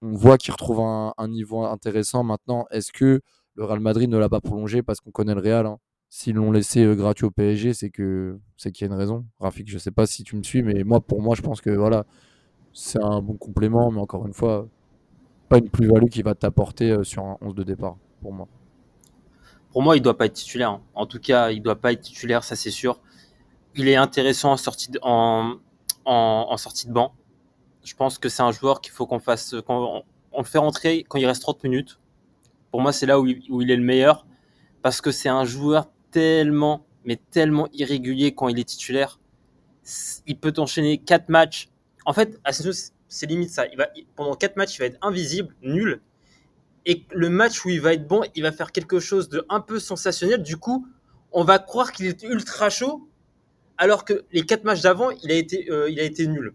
On 0.00 0.14
voit 0.14 0.38
qu'il 0.38 0.52
retrouve 0.52 0.80
un, 0.80 1.28
niveau 1.28 1.64
intéressant. 1.64 2.24
Maintenant, 2.24 2.64
est-ce 2.70 2.92
que 2.92 3.20
le 3.54 3.64
Real 3.64 3.80
Madrid 3.80 4.08
ne 4.08 4.16
l'a 4.16 4.30
pas 4.30 4.40
prolongé 4.40 4.82
parce 4.82 5.00
qu'on 5.00 5.10
connaît 5.10 5.34
le 5.34 5.40
Real 5.40 5.66
hein? 5.66 5.78
S'ils 6.14 6.34
l'ont 6.34 6.52
laissé 6.52 6.84
euh, 6.84 6.94
gratuit 6.94 7.24
au 7.24 7.30
PSG, 7.30 7.72
c'est 7.72 7.88
que 7.88 8.38
c'est 8.58 8.70
qu'il 8.70 8.86
y 8.86 8.90
a 8.90 8.92
une 8.92 8.98
raison. 8.98 9.24
Rafik, 9.40 9.66
je 9.70 9.78
sais 9.78 9.90
pas 9.90 10.04
si 10.04 10.24
tu 10.24 10.36
me 10.36 10.42
suis, 10.42 10.62
mais 10.62 10.84
moi, 10.84 11.00
pour 11.00 11.22
moi, 11.22 11.34
je 11.34 11.40
pense 11.40 11.62
que 11.62 11.70
voilà, 11.70 12.04
c'est 12.74 13.02
un 13.02 13.22
bon 13.22 13.32
complément, 13.38 13.90
mais 13.90 13.98
encore 13.98 14.26
une 14.26 14.34
fois, 14.34 14.68
pas 15.48 15.56
une 15.56 15.70
plus-value 15.70 16.10
qui 16.10 16.20
va 16.20 16.34
t'apporter 16.34 16.90
euh, 16.90 17.02
sur 17.02 17.24
un 17.24 17.38
11 17.40 17.54
de 17.54 17.62
départ, 17.62 17.96
pour 18.20 18.34
moi. 18.34 18.46
Pour 19.70 19.80
moi, 19.80 19.96
il 19.96 20.02
doit 20.02 20.18
pas 20.18 20.26
être 20.26 20.34
titulaire. 20.34 20.72
Hein. 20.72 20.82
En 20.94 21.06
tout 21.06 21.18
cas, 21.18 21.50
il 21.50 21.62
doit 21.62 21.76
pas 21.76 21.92
être 21.92 22.02
titulaire, 22.02 22.44
ça 22.44 22.56
c'est 22.56 22.70
sûr. 22.70 23.00
Il 23.74 23.88
est 23.88 23.96
intéressant 23.96 24.52
en 24.52 24.58
sortie 24.58 24.90
de, 24.90 24.98
en, 25.00 25.54
en, 26.04 26.56
sortie 26.58 26.88
de 26.88 26.92
banc. 26.92 27.14
Je 27.84 27.94
pense 27.94 28.18
que 28.18 28.28
c'est 28.28 28.42
un 28.42 28.52
joueur 28.52 28.82
qu'il 28.82 28.92
faut 28.92 29.06
qu'on 29.06 29.18
fasse, 29.18 29.54
qu'on 29.66 30.02
on 30.30 30.38
le 30.38 30.46
fait 30.46 30.58
rentrer 30.58 31.06
quand 31.08 31.16
il 31.16 31.24
reste 31.24 31.40
30 31.40 31.64
minutes. 31.64 31.98
Pour 32.70 32.82
moi, 32.82 32.92
c'est 32.92 33.06
là 33.06 33.18
où 33.18 33.26
où 33.48 33.62
il 33.62 33.70
est 33.70 33.76
le 33.76 33.82
meilleur, 33.82 34.26
parce 34.82 35.00
que 35.00 35.10
c'est 35.10 35.30
un 35.30 35.46
joueur 35.46 35.91
tellement, 36.12 36.86
mais 37.04 37.18
tellement 37.30 37.68
irrégulier 37.72 38.32
quand 38.32 38.48
il 38.48 38.58
est 38.60 38.64
titulaire. 38.64 39.18
Il 40.28 40.38
peut 40.38 40.52
enchaîner 40.58 40.98
4 40.98 41.28
matchs 41.28 41.68
en 42.04 42.12
fait, 42.12 42.40
c'est 43.08 43.26
limite 43.26 43.50
ça. 43.50 43.66
Il 43.68 43.76
va, 43.76 43.88
pendant 44.16 44.34
4 44.34 44.56
matchs, 44.56 44.76
il 44.76 44.78
va 44.80 44.86
être 44.86 44.98
invisible, 45.02 45.54
nul. 45.62 46.00
Et 46.84 47.04
le 47.12 47.28
match 47.28 47.64
où 47.64 47.68
il 47.68 47.80
va 47.80 47.92
être 47.92 48.06
bon, 48.08 48.22
il 48.34 48.42
va 48.42 48.50
faire 48.50 48.72
quelque 48.72 48.98
chose 48.98 49.28
de 49.28 49.44
un 49.48 49.60
peu 49.60 49.78
sensationnel. 49.78 50.42
Du 50.42 50.56
coup, 50.56 50.86
on 51.30 51.44
va 51.44 51.58
croire 51.58 51.92
qu'il 51.92 52.06
est 52.06 52.22
ultra 52.24 52.70
chaud, 52.70 53.08
alors 53.78 54.04
que 54.04 54.24
les 54.32 54.44
4 54.44 54.64
matchs 54.64 54.82
d'avant, 54.82 55.10
il, 55.10 55.30
a 55.30 55.34
été, 55.34 55.70
euh, 55.70 55.90
il 55.90 56.00
a 56.00 56.02
été 56.02 56.26
nul. 56.26 56.54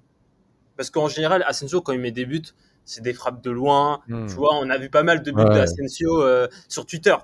Parce 0.76 0.90
qu'en 0.90 1.08
général, 1.08 1.44
Asensio, 1.48 1.82
quand 1.82 1.94
il 1.94 2.00
met 2.00 2.12
des 2.12 2.26
buts, 2.26 2.44
c'est 2.88 3.02
des 3.02 3.14
frappes 3.14 3.44
de 3.44 3.52
loin. 3.52 4.00
Hmm. 4.08 4.28
Tu 4.28 4.34
vois, 4.34 4.56
on 4.56 4.70
a 4.70 4.78
vu 4.78 4.90
pas 4.90 5.04
mal 5.04 5.22
de 5.22 5.32
buts 5.32 5.44
d'Asensio 5.44 6.24
euh, 6.24 6.48
sur 6.70 6.86
Twitter. 6.86 7.16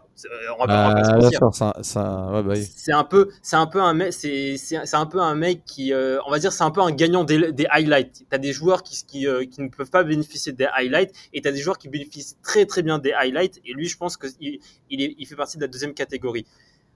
C'est 2.62 2.92
un 2.92 3.04
peu, 3.06 3.30
c'est 3.42 3.56
un 3.56 3.66
peu 3.66 3.82
un 3.82 3.94
mec, 3.94 4.12
c'est, 4.12 4.58
c'est, 4.58 4.96
un 4.96 5.06
peu 5.06 5.22
un 5.22 5.36
mec 5.36 5.64
qui, 5.66 5.94
euh, 5.94 6.20
on 6.28 6.32
va 6.32 6.40
dire, 6.40 6.52
c'est 6.52 6.66
un 6.66 6.70
peu 6.70 6.82
un 6.82 6.92
gagnant 6.92 7.24
des, 7.24 7.54
des 7.54 7.66
highlights. 7.70 8.26
T'as 8.30 8.38
des 8.40 8.52
joueurs 8.52 8.84
qui, 8.84 9.02
qui, 9.08 9.26
euh, 9.26 9.46
qui, 9.46 9.62
ne 9.62 9.70
peuvent 9.70 9.90
pas 9.90 10.04
bénéficier 10.04 10.52
des 10.52 10.66
highlights 10.66 11.14
et 11.32 11.42
t'as 11.42 11.52
des 11.52 11.62
joueurs 11.62 11.78
qui 11.78 11.88
bénéficient 11.88 12.36
très 12.44 12.66
très 12.66 12.84
bien 12.84 13.00
des 13.00 13.14
highlights. 13.14 13.62
Et 13.66 13.72
lui, 13.72 13.88
je 13.88 13.98
pense 13.98 14.18
que 14.18 14.28
il, 14.42 14.60
il, 14.90 15.16
il 15.18 15.26
fait 15.26 15.38
partie 15.38 15.56
de 15.56 15.62
la 15.62 15.70
deuxième 15.70 15.94
catégorie. 15.94 16.46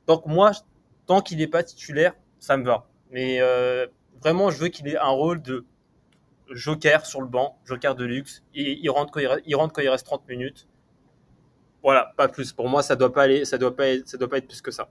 Donc 0.07 0.25
moi, 0.25 0.51
tant 1.05 1.21
qu'il 1.21 1.37
n'est 1.37 1.47
pas 1.47 1.63
titulaire, 1.63 2.13
ça 2.39 2.57
me 2.57 2.65
va. 2.65 2.85
Mais 3.11 3.39
vraiment, 4.21 4.51
je 4.51 4.57
veux 4.57 4.67
qu'il 4.67 4.89
ait 4.89 4.97
un 4.97 5.07
rôle 5.07 5.41
de 5.41 5.63
joker 6.49 7.05
sur 7.05 7.21
le 7.21 7.27
banc, 7.27 7.59
joker 7.65 7.95
de 7.95 8.05
luxe. 8.05 8.43
Il 8.53 8.89
rentre 8.89 9.11
quand 9.11 9.19
il, 9.19 9.27
reste, 9.27 9.43
il 9.45 9.55
rentre 9.55 9.73
quand 9.73 9.81
il 9.81 9.89
reste 9.89 10.05
30 10.05 10.27
minutes. 10.27 10.67
Voilà, 11.83 12.13
pas 12.17 12.27
plus. 12.27 12.53
Pour 12.53 12.69
moi, 12.69 12.83
ça 12.83 12.95
doit 12.95 13.13
pas 13.13 13.23
aller, 13.23 13.45
ça 13.45 13.57
doit 13.57 13.75
pas 13.75 13.87
être, 13.87 14.07
ça 14.07 14.17
doit 14.17 14.29
pas 14.29 14.37
être 14.37 14.47
plus 14.47 14.61
que 14.61 14.71
ça. 14.71 14.89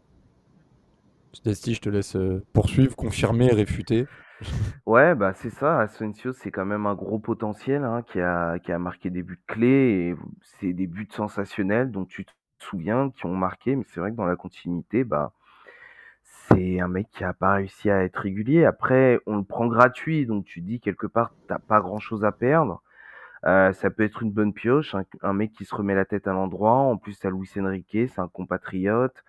Desti, 1.44 1.74
je 1.74 1.80
te 1.80 1.88
laisse 1.88 2.16
poursuivre, 2.52 2.96
confirmer, 2.96 3.52
réfuter. 3.52 4.06
Ouais, 4.86 5.14
bah 5.14 5.32
c'est 5.34 5.50
ça. 5.50 5.80
Asensio, 5.80 6.32
c'est 6.32 6.50
quand 6.50 6.66
même 6.66 6.86
un 6.86 6.94
gros 6.94 7.18
potentiel 7.18 7.84
hein, 7.84 8.02
qui, 8.02 8.20
a, 8.20 8.58
qui 8.58 8.70
a 8.70 8.78
marqué 8.78 9.10
des 9.10 9.22
buts 9.22 9.40
clés 9.46 10.10
et 10.10 10.14
c'est 10.42 10.72
des 10.72 10.86
buts 10.86 11.08
sensationnels 11.10 11.90
dont 11.90 12.04
tu 12.04 12.24
te 12.24 12.32
souviens, 12.58 13.10
qui 13.10 13.26
ont 13.26 13.34
marqué. 13.34 13.76
Mais 13.76 13.84
c'est 13.88 14.00
vrai 14.00 14.10
que 14.10 14.16
dans 14.16 14.26
la 14.26 14.36
continuité, 14.36 15.04
bah 15.04 15.32
c'est 16.48 16.80
un 16.80 16.88
mec 16.88 17.08
qui 17.12 17.24
a 17.24 17.32
pas 17.32 17.54
réussi 17.54 17.90
à 17.90 18.04
être 18.04 18.16
régulier. 18.16 18.64
Après, 18.64 19.20
on 19.26 19.36
le 19.36 19.44
prend 19.44 19.66
gratuit, 19.66 20.26
donc 20.26 20.44
tu 20.44 20.60
dis 20.60 20.80
quelque 20.80 21.06
part, 21.06 21.32
t'as 21.48 21.58
pas 21.58 21.80
grand 21.80 21.98
chose 21.98 22.24
à 22.24 22.32
perdre. 22.32 22.82
Euh, 23.46 23.72
ça 23.72 23.90
peut 23.90 24.02
être 24.02 24.22
une 24.22 24.32
bonne 24.32 24.52
pioche, 24.52 24.96
un, 25.22 25.32
mec 25.32 25.52
qui 25.52 25.64
se 25.64 25.74
remet 25.74 25.94
la 25.94 26.04
tête 26.04 26.26
à 26.26 26.32
l'endroit. 26.32 26.72
En 26.72 26.96
plus, 26.96 27.24
à 27.24 27.30
Luis 27.30 27.50
Enrique, 27.58 27.88
c'est 28.08 28.18
un 28.18 28.28
compatriote. 28.28 29.24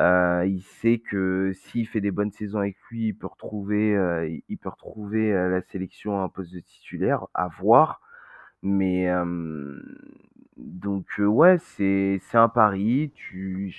Euh, 0.00 0.44
il 0.46 0.62
sait 0.62 0.98
que 0.98 1.52
s'il 1.54 1.86
fait 1.86 2.00
des 2.00 2.10
bonnes 2.10 2.32
saisons 2.32 2.60
avec 2.60 2.76
lui, 2.90 3.08
il 3.08 3.14
peut 3.14 3.26
retrouver, 3.26 3.94
euh, 3.96 4.28
il 4.48 4.58
peut 4.58 4.70
retrouver 4.70 5.32
la 5.32 5.62
sélection 5.62 6.20
à 6.20 6.24
un 6.24 6.28
poste 6.28 6.54
de 6.54 6.60
titulaire, 6.60 7.26
à 7.34 7.48
voir. 7.48 8.00
Mais 8.62 9.08
donc 10.56 11.06
ouais, 11.18 11.58
c'est 11.58 12.20
c'est 12.22 12.38
un 12.38 12.48
pari. 12.48 13.12
Tu, 13.14 13.74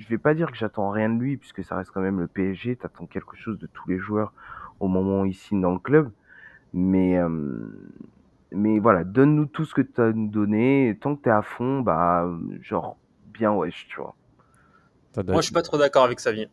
je 0.00 0.08
vais 0.08 0.18
pas 0.18 0.34
dire 0.34 0.50
que 0.50 0.56
j'attends 0.56 0.90
rien 0.90 1.08
de 1.10 1.20
lui 1.20 1.36
puisque 1.36 1.62
ça 1.62 1.76
reste 1.76 1.90
quand 1.92 2.00
même 2.00 2.20
le 2.20 2.26
PSG. 2.26 2.76
T'attends 2.76 3.06
quelque 3.06 3.36
chose 3.36 3.58
de 3.58 3.66
tous 3.66 3.88
les 3.88 3.98
joueurs 3.98 4.32
au 4.80 4.88
moment 4.88 5.22
où 5.22 5.26
ils 5.26 5.34
signent 5.34 5.60
dans 5.60 5.72
le 5.72 5.78
club. 5.78 6.10
Mais 6.72 7.18
mais 8.52 8.78
voilà, 8.78 9.04
donne-nous 9.04 9.46
tout 9.46 9.64
ce 9.64 9.74
que 9.74 9.82
tu 9.82 10.00
as 10.00 10.06
à 10.06 10.12
nous 10.12 10.28
donner. 10.28 10.98
tant 11.00 11.16
que 11.16 11.22
tu 11.22 11.28
es 11.28 11.32
à 11.32 11.42
fond, 11.42 11.80
bah, 11.80 12.28
genre, 12.62 12.96
bien 13.32 13.52
wesh, 13.52 13.86
tu 13.88 13.96
vois. 14.00 14.14
Moi, 15.16 15.36
je 15.36 15.42
suis 15.42 15.52
pas 15.52 15.62
trop 15.62 15.78
d'accord 15.78 16.04
avec 16.04 16.18
Xavier. 16.18 16.48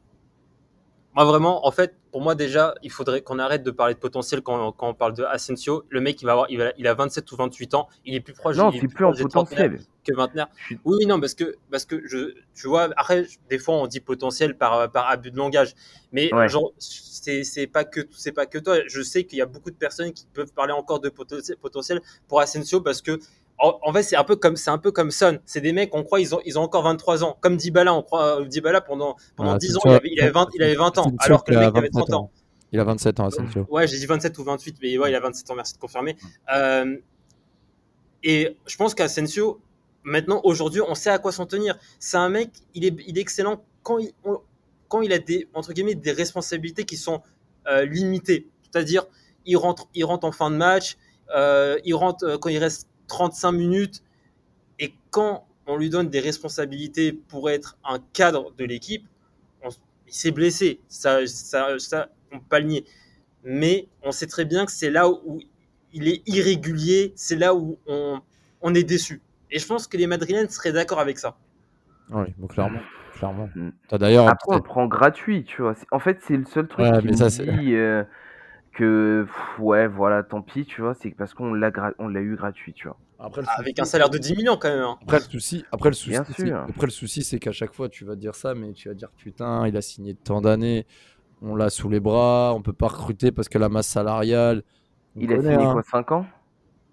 Moi, 1.18 1.26
vraiment, 1.26 1.66
en 1.66 1.72
fait, 1.72 1.96
pour 2.12 2.22
moi, 2.22 2.36
déjà, 2.36 2.76
il 2.84 2.92
faudrait 2.92 3.22
qu'on 3.24 3.40
arrête 3.40 3.64
de 3.64 3.72
parler 3.72 3.96
de 3.96 4.00
potentiel 4.00 4.44
quand, 4.44 4.72
quand, 4.74 4.90
on 4.90 4.94
parle 4.94 5.14
de 5.14 5.24
Asensio. 5.24 5.84
Le 5.90 6.00
mec, 6.00 6.22
il 6.22 6.26
va 6.26 6.34
avoir, 6.34 6.52
il, 6.52 6.60
va, 6.60 6.72
il 6.78 6.86
a 6.86 6.94
27 6.94 7.32
ou 7.32 7.36
28 7.38 7.74
ans. 7.74 7.88
Il 8.06 8.14
est 8.14 8.20
plus 8.20 8.36
proche. 8.36 8.56
Non, 8.56 8.72
c'est 8.72 8.88
plus, 8.88 9.04
en 9.04 9.14
potentiel 9.14 9.80
que 10.06 10.14
maintenant. 10.14 10.46
Oui, 10.86 11.08
non, 11.08 11.20
parce 11.20 11.34
que, 11.34 11.56
parce 11.72 11.86
que 11.86 12.08
je, 12.08 12.36
tu 12.54 12.68
vois, 12.68 12.90
après, 12.98 13.26
des 13.50 13.58
fois, 13.58 13.78
on 13.78 13.88
dit 13.88 14.00
potentiel 14.00 14.56
par, 14.60 14.92
par 14.92 15.10
abus 15.10 15.32
de 15.32 15.38
langage. 15.38 15.74
Mais 16.12 16.30
genre, 16.50 16.72
c'est 16.78 17.66
pas 17.66 17.84
que 17.84 18.02
c'est 18.12 18.32
pas 18.32 18.46
que 18.46 18.60
toi. 18.60 18.78
Je 18.86 19.02
sais 19.02 19.24
qu'il 19.24 19.40
y 19.40 19.42
a 19.42 19.48
beaucoup 19.48 19.72
de 19.72 19.76
personnes 19.76 20.14
qui 20.14 20.28
peuvent 20.32 20.54
parler 20.54 20.74
encore 20.74 21.00
de 21.00 21.10
potentiel 21.10 22.00
pour 22.28 22.42
Asensio 22.42 22.80
parce 22.82 23.02
que 23.02 23.20
en, 23.60 23.94
fait, 23.94 24.04
c'est 24.04 24.16
un 24.16 24.24
peu 24.24 24.36
comme 24.36 24.56
c'est 24.56 24.70
un 24.70 24.78
peu 24.78 24.92
comme 24.92 25.10
Son. 25.10 25.40
C'est 25.46 25.62
des 25.62 25.74
mecs, 25.74 25.96
on 25.96 26.04
croit 26.04 26.20
ils 26.20 26.36
ont 26.36 26.42
ils 26.46 26.60
ont 26.60 26.62
encore 26.62 26.84
23 26.84 27.24
ans. 27.24 27.38
Comme 27.42 27.58
Dybala, 27.58 27.94
on 27.94 28.04
croit 28.04 28.42
euh, 28.42 28.46
Dybala 28.46 28.82
pendant 28.82 29.16
pendant 29.36 29.58
10 29.58 29.78
ans, 29.78 29.82
il 29.86 29.92
avait, 29.92 30.10
il 30.12 30.22
avait 30.22 30.32
20 30.32 30.48
il 30.54 30.64
avait 30.64 30.76
20 30.76 30.98
ans, 31.00 31.12
alors 31.20 31.44
que 31.44 31.52
le 31.52 31.60
mec 31.60 31.76
avait 31.76 31.90
30 31.90 32.14
ans. 32.14 32.32
Il 32.72 32.80
a 32.80 32.84
27 32.84 33.20
ans, 33.20 33.28
Asensio. 33.28 33.66
Ouais, 33.70 33.88
j'ai 33.88 33.98
dit 33.98 34.06
27 34.06 34.38
ou 34.38 34.44
28, 34.44 34.78
mais 34.82 34.98
ouais, 34.98 35.12
il 35.12 35.16
a 35.16 35.20
27 35.20 35.52
ans. 35.52 35.56
Merci 35.56 35.74
de 35.74 35.80
confirmer. 35.80 36.18
Euh, 36.54 36.98
et 38.24 38.58
je 38.66 38.76
pense 38.76 38.94
qu'Asensio, 38.94 39.62
maintenant, 40.04 40.42
aujourd'hui, 40.44 40.82
on 40.82 40.94
sait 40.94 41.10
à 41.10 41.18
quoi 41.18 41.32
s'en 41.32 41.46
tenir. 41.46 41.78
C'est 42.00 42.18
un 42.18 42.30
mec, 42.30 42.50
il 42.74 42.86
est, 42.86 42.96
il 43.08 43.18
est 43.18 43.22
excellent 43.22 43.64
quand 43.84 44.00
il, 44.00 44.12
quand 44.90 45.02
il 45.02 45.14
a 45.14 45.20
des, 45.20 45.48
entre 45.54 45.72
guillemets, 45.72 45.96
des 45.96 46.12
responsabilités 46.12 46.84
qui 46.84 46.98
sont 46.98 47.22
euh, 47.68 47.86
limitées. 47.86 48.48
C'est-à-dire, 48.64 49.06
il 49.46 49.56
rentre, 49.56 49.88
il 49.94 50.04
rentre 50.04 50.28
en 50.28 50.34
fin 50.34 50.52
de 50.52 50.58
match, 50.58 50.98
euh, 51.36 51.78
il 51.86 51.96
rentre 51.96 52.38
quand 52.38 52.50
il 52.50 52.58
reste 52.58 52.90
35 53.08 53.52
minutes, 53.52 54.04
et 54.80 54.94
quand 55.12 55.48
on 55.66 55.78
lui 55.78 55.90
donne 55.90 56.10
des 56.10 56.20
responsabilités 56.20 57.12
pour 57.12 57.50
être 57.50 57.78
un 57.84 58.00
cadre 58.14 58.54
de 58.58 58.66
l'équipe, 58.66 59.06
il 60.08 60.14
s'est 60.14 60.32
blessé. 60.32 60.80
Ça, 60.88 61.28
ça, 61.28 61.78
ça, 61.80 62.10
on 62.32 62.40
peut 62.40 62.46
pas 62.50 62.60
le 62.60 62.68
nier. 62.68 62.86
Mais 63.44 63.88
on 64.04 64.12
sait 64.12 64.28
très 64.28 64.46
bien 64.46 64.66
que 64.66 64.72
c'est 64.72 64.90
là 64.90 65.10
où 65.10 65.40
il 65.94 66.08
est 66.08 66.22
irrégulier, 66.28 67.14
c'est 67.16 67.36
là 67.36 67.54
où 67.54 67.78
on, 67.88 68.22
on, 68.62 68.74
est 68.74 68.84
déçu. 68.84 69.22
Et 69.52 69.60
je 69.60 69.68
pense 69.68 69.88
que 69.88 69.98
les 69.98 70.08
Madrilènes 70.08 70.50
seraient 70.50 70.72
d'accord 70.72 71.00
avec 71.00 71.18
ça. 71.20 71.38
Oui, 72.10 72.28
bon, 72.38 72.48
clairement. 72.48 72.80
clairement. 73.16 73.50
Mm. 73.56 73.72
d'ailleurs 73.98 74.28
Après, 74.28 74.54
on 74.54 74.56
le 74.56 74.64
prend 74.64 74.88
gratuit, 74.88 75.44
tu 75.44 75.62
vois. 75.62 75.76
En 75.92 76.00
fait, 76.00 76.20
c'est 76.26 76.38
le 76.38 76.46
seul 76.46 76.68
truc 76.68 76.86
qui 77.02 77.08
me 77.08 77.60
dit 77.60 77.76
euh, 77.76 78.04
que, 78.78 79.26
ouais, 79.60 79.88
voilà, 79.88 80.24
tant 80.24 80.42
pis, 80.42 80.66
tu 80.66 80.82
vois. 80.82 80.94
C'est 80.94 81.10
parce 81.12 81.34
qu'on 81.34 81.54
l'a 81.54 81.72
eu 82.22 82.36
gratuit, 82.36 82.74
tu 82.74 82.88
vois. 82.88 82.98
Après, 83.20 83.42
Avec 83.58 83.80
un 83.80 83.86
salaire 83.86 84.10
de 84.10 84.20
10 84.20 84.36
millions 84.36 84.58
quand 84.58 84.70
même. 84.70 84.84
Hein. 84.84 84.98
Après 85.02 85.18
le 85.18 85.24
souci, 85.24 85.66
après 85.72 85.90
le 85.90 85.96
souci, 85.96 86.16
après 86.16 86.86
le 86.86 86.92
souci, 86.92 87.24
c'est 87.24 87.40
qu'à 87.40 87.52
chaque 87.52 87.74
fois 87.74 87.90
tu 87.90 88.06
vas 88.06 88.16
dire 88.16 88.36
ça, 88.36 88.54
mais 88.54 88.74
tu 88.74 88.90
vas 88.90 88.94
dire 88.94 89.10
putain, 89.18 89.68
il 89.68 89.76
a 89.76 89.82
signé 89.82 90.14
tant 90.14 90.40
d'années, 90.40 90.86
on 91.42 91.56
l'a 91.56 91.72
sous 91.72 91.90
les 91.90 92.00
bras, 92.00 92.54
on 92.56 92.62
peut 92.62 92.74
pas 92.74 92.90
recruter 92.90 93.32
parce 93.32 93.50
que 93.50 93.58
la 93.58 93.70
masse 93.70 93.88
salariale. 93.88 94.62
Il 95.16 95.34
a 95.34 95.42
signé 95.42 95.56
hein. 95.56 95.74
quoi, 95.74 95.82
5 95.82 96.12
ans? 96.12 96.26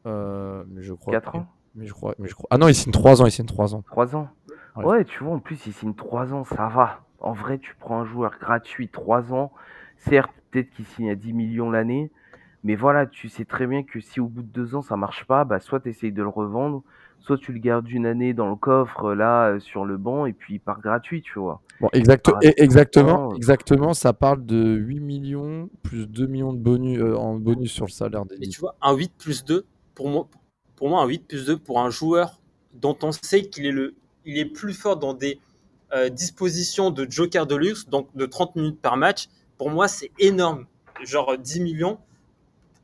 Euh, 0.07 0.65
mais 0.69 0.83
je 0.83 0.95
crois 0.95 1.13
4 1.13 1.37
ans? 1.37 1.47
mais 1.75 1.87
je 1.87 1.93
crois, 1.93 2.15
mais 2.19 2.29
je 2.29 2.35
crois. 2.35 2.47
Ah 2.51 2.57
non, 2.57 2.69
il 2.69 2.75
signe 2.75 2.93
3 2.93 3.21
ans, 3.21 3.27
il 3.27 3.31
signe 3.31 3.45
3 3.45 3.75
ans. 3.75 3.83
3 3.83 4.17
ans? 4.17 4.31
Ouais. 4.77 5.05
tu 5.05 5.23
vois, 5.23 5.35
en 5.35 5.41
plus, 5.41 5.67
il 5.67 5.75
signe 5.75 5.95
3 5.95 6.33
ans, 6.33 6.45
ça 6.45 6.69
va. 6.69 7.01
En 7.21 7.33
vrai, 7.33 7.59
tu 7.59 7.75
prends 7.79 8.01
un 8.01 8.05
joueur 8.07 8.39
gratuit 8.41 8.89
3 8.89 9.35
ans. 9.35 9.53
Certes, 9.99 10.33
peut-être 10.55 10.71
qu'il 10.71 10.87
signe 10.87 11.11
à 11.11 11.15
10 11.15 11.33
millions 11.33 11.71
l'année. 11.71 12.11
Mais 12.63 12.77
voilà, 12.77 13.07
tu 13.07 13.29
sais 13.29 13.45
très 13.45 13.67
bien 13.67 13.83
que 13.83 14.01
si 14.01 14.21
au 14.21 14.27
bout 14.27 14.43
de 14.43 14.49
2 14.49 14.75
ans 14.77 14.83
ça 14.83 14.97
marche 14.97 15.27
pas, 15.27 15.45
bah 15.45 15.61
soit 15.61 15.81
tu 15.81 15.91
essayes 15.91 16.13
de 16.13 16.23
le 16.23 16.29
revendre, 16.29 16.83
soit 17.19 17.37
tu 17.37 17.53
le 17.53 17.59
gardes 17.59 17.91
une 17.91 18.07
année 18.07 18.33
dans 18.33 18.49
le 18.49 18.57
coffre 18.57 19.13
là 19.13 19.49
euh, 19.49 19.61
sur 19.61 19.85
le 19.85 19.99
banc 19.99 20.25
et 20.25 20.33
puis 20.33 20.55
il 20.55 20.61
part 20.61 20.81
gratuit, 20.81 21.21
tu 21.21 21.39
vois. 21.39 21.61
Bon, 21.81 21.91
exactement, 21.93 22.39
euh, 22.43 23.35
exactement, 23.37 23.93
ça 23.93 24.15
parle 24.15 24.47
de 24.47 24.77
8 24.77 25.01
millions 25.01 25.69
plus 25.83 26.07
2 26.07 26.27
millions 26.27 26.55
de 26.55 26.59
bonus 26.59 27.01
euh, 27.01 27.17
en 27.17 27.35
bonus 27.35 27.71
sur 27.71 27.85
le 27.85 27.91
salaire 27.91 28.25
des. 28.25 28.37
Et 28.37 28.49
tu 28.49 28.61
vois, 28.61 28.77
un 28.81 28.95
8 28.95 29.13
plus 29.19 29.45
2 29.45 29.67
pour 29.95 30.09
moi 30.09 30.29
pour 30.77 30.89
moi 30.89 31.03
un 31.03 31.07
8 31.07 31.29
plus 31.29 31.47
2 31.47 31.59
pour 31.59 31.81
un 31.81 31.91
joueur 31.91 32.41
dont 32.73 32.97
on 33.03 33.13
sait 33.13 33.43
qu'il 33.43 33.67
est 33.67 33.73
le 33.73 33.95
il 34.25 34.39
est 34.39 34.47
plus 34.47 34.73
fort 34.73 34.97
dans 34.97 35.13
des 35.13 35.39
dispositions 36.11 36.91
de 36.91 37.07
joker 37.09 37.47
de 37.47 37.55
luxe, 37.55 37.87
donc 37.89 38.09
de 38.17 38.27
30 38.27 38.57
minutes 38.57 38.81
par 38.81 38.97
match, 38.97 39.29
pour 39.59 39.71
moi 39.71 39.89
c'est 39.89 40.11
énorme. 40.19 40.67
Genre 41.03 41.37
10 41.37 41.61
millions 41.61 41.99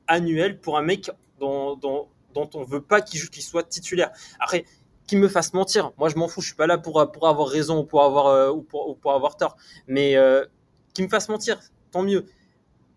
annuel 0.07 0.61
pour 0.61 0.77
un 0.77 0.83
mec 0.83 1.11
dont, 1.39 1.77
dont, 1.77 2.09
dont 2.35 2.51
on 2.55 2.65
veut 2.65 2.83
pas 2.83 3.01
qu'il 3.01 3.21
soit 3.21 3.63
titulaire. 3.63 4.11
Après, 4.41 4.65
qu'il 5.07 5.19
me 5.19 5.29
fasse 5.29 5.55
mentir, 5.55 5.93
moi 5.99 6.09
je 6.09 6.17
m'en 6.17 6.29
fous, 6.29 6.41
je 6.41 6.49
suis 6.49 6.57
pas 6.57 6.67
là 6.67 6.79
pour, 6.79 7.11
pour 7.13 7.29
avoir 7.29 7.49
raison 7.49 7.81
ou 7.81 7.85
pour 7.85 8.05
avoir, 8.05 8.27
euh, 8.27 8.51
ou 8.51 8.63
pour, 8.63 9.13
avoir 9.13 9.37
tort, 9.37 9.57
mais 9.89 10.17
euh, 10.17 10.45
qu'il 10.95 11.05
me 11.05 11.11
fasse 11.11 11.29
mentir, 11.29 11.59
tant 11.91 12.03
mieux. 12.03 12.27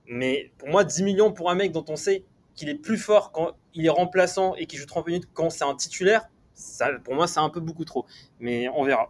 Mais 0.06 0.52
pour 0.58 0.70
moi, 0.70 0.84
10 0.84 1.04
millions 1.04 1.32
pour 1.32 1.50
un 1.50 1.56
mec 1.56 1.72
dont 1.72 1.86
on 1.88 1.96
sait 1.96 2.24
qu'il 2.56 2.70
est 2.70 2.76
plus 2.76 2.98
fort 2.98 3.32
quand 3.32 3.54
il 3.74 3.86
est 3.86 3.90
remplaçant 3.90 4.54
et 4.56 4.68
qu'il 4.68 4.78
joue 4.80 4.86
30 4.86 5.08
minutes 5.08 5.30
quand 5.34 5.50
c'est 5.50 5.64
un 5.64 5.76
titulaire, 5.76 6.28
ça, 6.54 6.90
pour 7.04 7.16
moi, 7.16 7.28
c'est 7.28 7.40
un 7.40 7.50
peu 7.50 7.60
beaucoup 7.60 7.86
trop. 7.86 8.06
Mais 8.40 8.70
on 8.70 8.84
verra. 8.84 9.10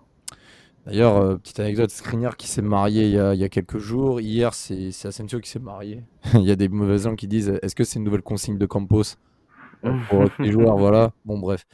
D'ailleurs, 0.85 1.17
euh, 1.17 1.37
petite 1.37 1.59
anecdote, 1.59 1.89
Skriniar 1.91 2.35
qui 2.35 2.47
s'est 2.47 2.61
marié 2.61 3.05
il 3.05 3.13
y, 3.13 3.19
a, 3.19 3.33
il 3.33 3.39
y, 3.39 3.43
a, 3.43 3.49
quelques 3.49 3.77
jours. 3.77 4.19
Hier, 4.19 4.53
c'est 4.53 4.89
Asensio 5.05 5.39
qui 5.39 5.49
s'est 5.49 5.59
marié. 5.59 6.03
il 6.33 6.43
y 6.43 6.51
a 6.51 6.55
des 6.55 6.67
mauvais 6.67 6.97
gens 6.97 7.15
qui 7.15 7.27
disent 7.27 7.57
est-ce 7.61 7.75
que 7.75 7.83
c'est 7.83 7.99
une 7.99 8.05
nouvelle 8.05 8.21
consigne 8.21 8.57
de 8.57 8.65
Campos 8.65 9.15
pour 10.09 10.25
les 10.39 10.51
joueurs 10.51 10.77
Voilà. 10.77 11.11
Bon, 11.23 11.39
bref. 11.39 11.65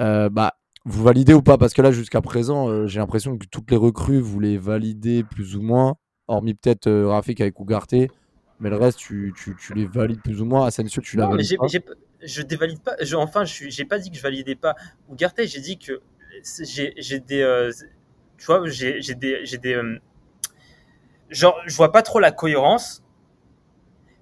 Euh, 0.00 0.30
bah, 0.30 0.54
vous 0.86 1.02
validez 1.02 1.34
ou 1.34 1.42
pas? 1.42 1.58
Parce 1.58 1.74
que 1.74 1.82
là, 1.82 1.92
jusqu'à 1.92 2.22
présent, 2.22 2.68
euh, 2.68 2.86
j'ai 2.86 3.00
l'impression 3.00 3.36
que 3.36 3.46
toutes 3.46 3.70
les 3.70 3.76
recrues, 3.76 4.20
vous 4.20 4.40
les 4.40 4.56
validez 4.56 5.24
plus 5.24 5.56
ou 5.56 5.62
moins, 5.62 5.96
hormis 6.26 6.54
peut-être 6.54 6.90
Rafik 6.90 7.42
avec 7.42 7.60
Ougarté. 7.60 8.10
Mais 8.60 8.70
le 8.70 8.76
reste, 8.76 8.98
tu, 8.98 9.34
tu, 9.36 9.54
tu, 9.56 9.74
les 9.74 9.84
valides 9.84 10.22
plus 10.22 10.40
ou 10.40 10.46
moins. 10.46 10.66
Asensio, 10.66 11.02
tu 11.02 11.18
l'as 11.18 11.26
validé. 11.26 11.58
Je 12.22 12.40
dévalide 12.40 12.80
pas. 12.80 12.96
Je, 13.02 13.16
enfin, 13.16 13.44
je 13.44 13.68
j'ai 13.68 13.84
pas 13.84 13.98
dit 13.98 14.10
que 14.10 14.16
je 14.16 14.22
validais 14.22 14.54
pas 14.54 14.74
Ougarté. 15.10 15.46
J'ai 15.46 15.60
dit 15.60 15.78
que 15.78 16.00
j'ai 16.42 17.20
des 17.20 17.42
tu 18.38 18.46
vois, 18.46 18.68
j'ai 18.68 19.00
des, 19.14 19.44
j'ai 19.44 19.58
des, 19.58 19.74
euh, 19.74 19.98
genre, 21.30 21.56
je 21.66 21.76
vois 21.76 21.92
pas 21.92 22.02
trop 22.02 22.20
la 22.20 22.32
cohérence, 22.32 23.02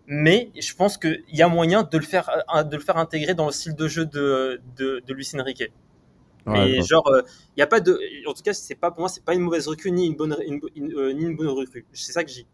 mais 0.06 0.50
je 0.60 0.74
pense 0.74 0.98
qu'il 0.98 1.22
y 1.32 1.42
a 1.42 1.48
moyen 1.48 1.82
de 1.82 1.98
le 1.98 2.04
faire, 2.04 2.30
euh, 2.54 2.62
de 2.62 2.76
le 2.76 2.82
faire 2.82 2.96
intégrer 2.96 3.34
dans 3.34 3.46
le 3.46 3.52
style 3.52 3.74
de 3.74 3.88
jeu 3.88 4.06
de, 4.06 4.60
de, 4.76 5.02
de 5.06 5.14
Luis 5.14 5.30
Enrique. 5.38 5.64
mais 6.46 6.82
genre, 6.82 7.04
il 7.10 7.18
euh, 7.18 7.22
n'y 7.56 7.62
a 7.62 7.66
pas 7.66 7.80
de, 7.80 7.98
en 8.28 8.32
tout 8.32 8.42
cas, 8.42 8.52
c'est 8.52 8.74
pas 8.74 8.90
pour 8.90 9.00
moi, 9.00 9.08
c'est 9.08 9.24
pas 9.24 9.34
une 9.34 9.40
mauvaise 9.40 9.68
recrue 9.68 9.92
ni 9.92 10.06
une 10.06 10.16
bonne, 10.16 10.36
une, 10.46 10.60
ni 10.76 11.24
une 11.24 11.36
bonne 11.36 11.48
recrue. 11.48 11.86
C'est 11.92 12.12
ça 12.12 12.24
que 12.24 12.30
j'ai. 12.30 12.46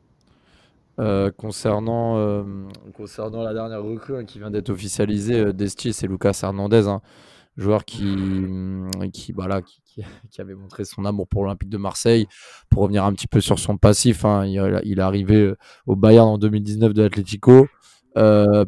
concernant, 1.36 2.44
concernant 2.94 3.42
la 3.42 3.54
dernière 3.54 3.82
recrue 3.82 4.16
hein, 4.16 4.24
qui 4.24 4.38
vient 4.38 4.50
d'être 4.50 4.70
officialisée, 4.70 5.52
Desti, 5.52 5.92
c'est 5.92 6.06
Lucas 6.06 6.38
Hernandez. 6.42 6.86
Hein 6.86 7.02
joueur 7.58 7.84
qui, 7.84 8.04
mmh, 8.04 9.10
qui, 9.12 9.32
voilà, 9.32 9.60
qui, 9.60 9.82
qui, 10.30 10.40
avait 10.40 10.54
montré 10.54 10.84
son 10.84 11.04
amour 11.04 11.28
pour 11.28 11.42
l'Olympique 11.42 11.68
de 11.68 11.76
Marseille. 11.76 12.26
Pour 12.70 12.82
revenir 12.82 13.04
un 13.04 13.12
petit 13.12 13.26
peu 13.26 13.40
sur 13.40 13.58
son 13.58 13.76
passif, 13.76 14.24
hein, 14.24 14.46
il, 14.46 14.80
il, 14.84 14.98
est 14.98 15.02
arrivé 15.02 15.36
euh, 15.36 15.56
au 15.86 15.96
Bayern 15.96 16.28
en 16.28 16.38
2019 16.38 16.94
de 16.94 17.02
l'Atlético. 17.02 17.66
Euh, 18.16 18.64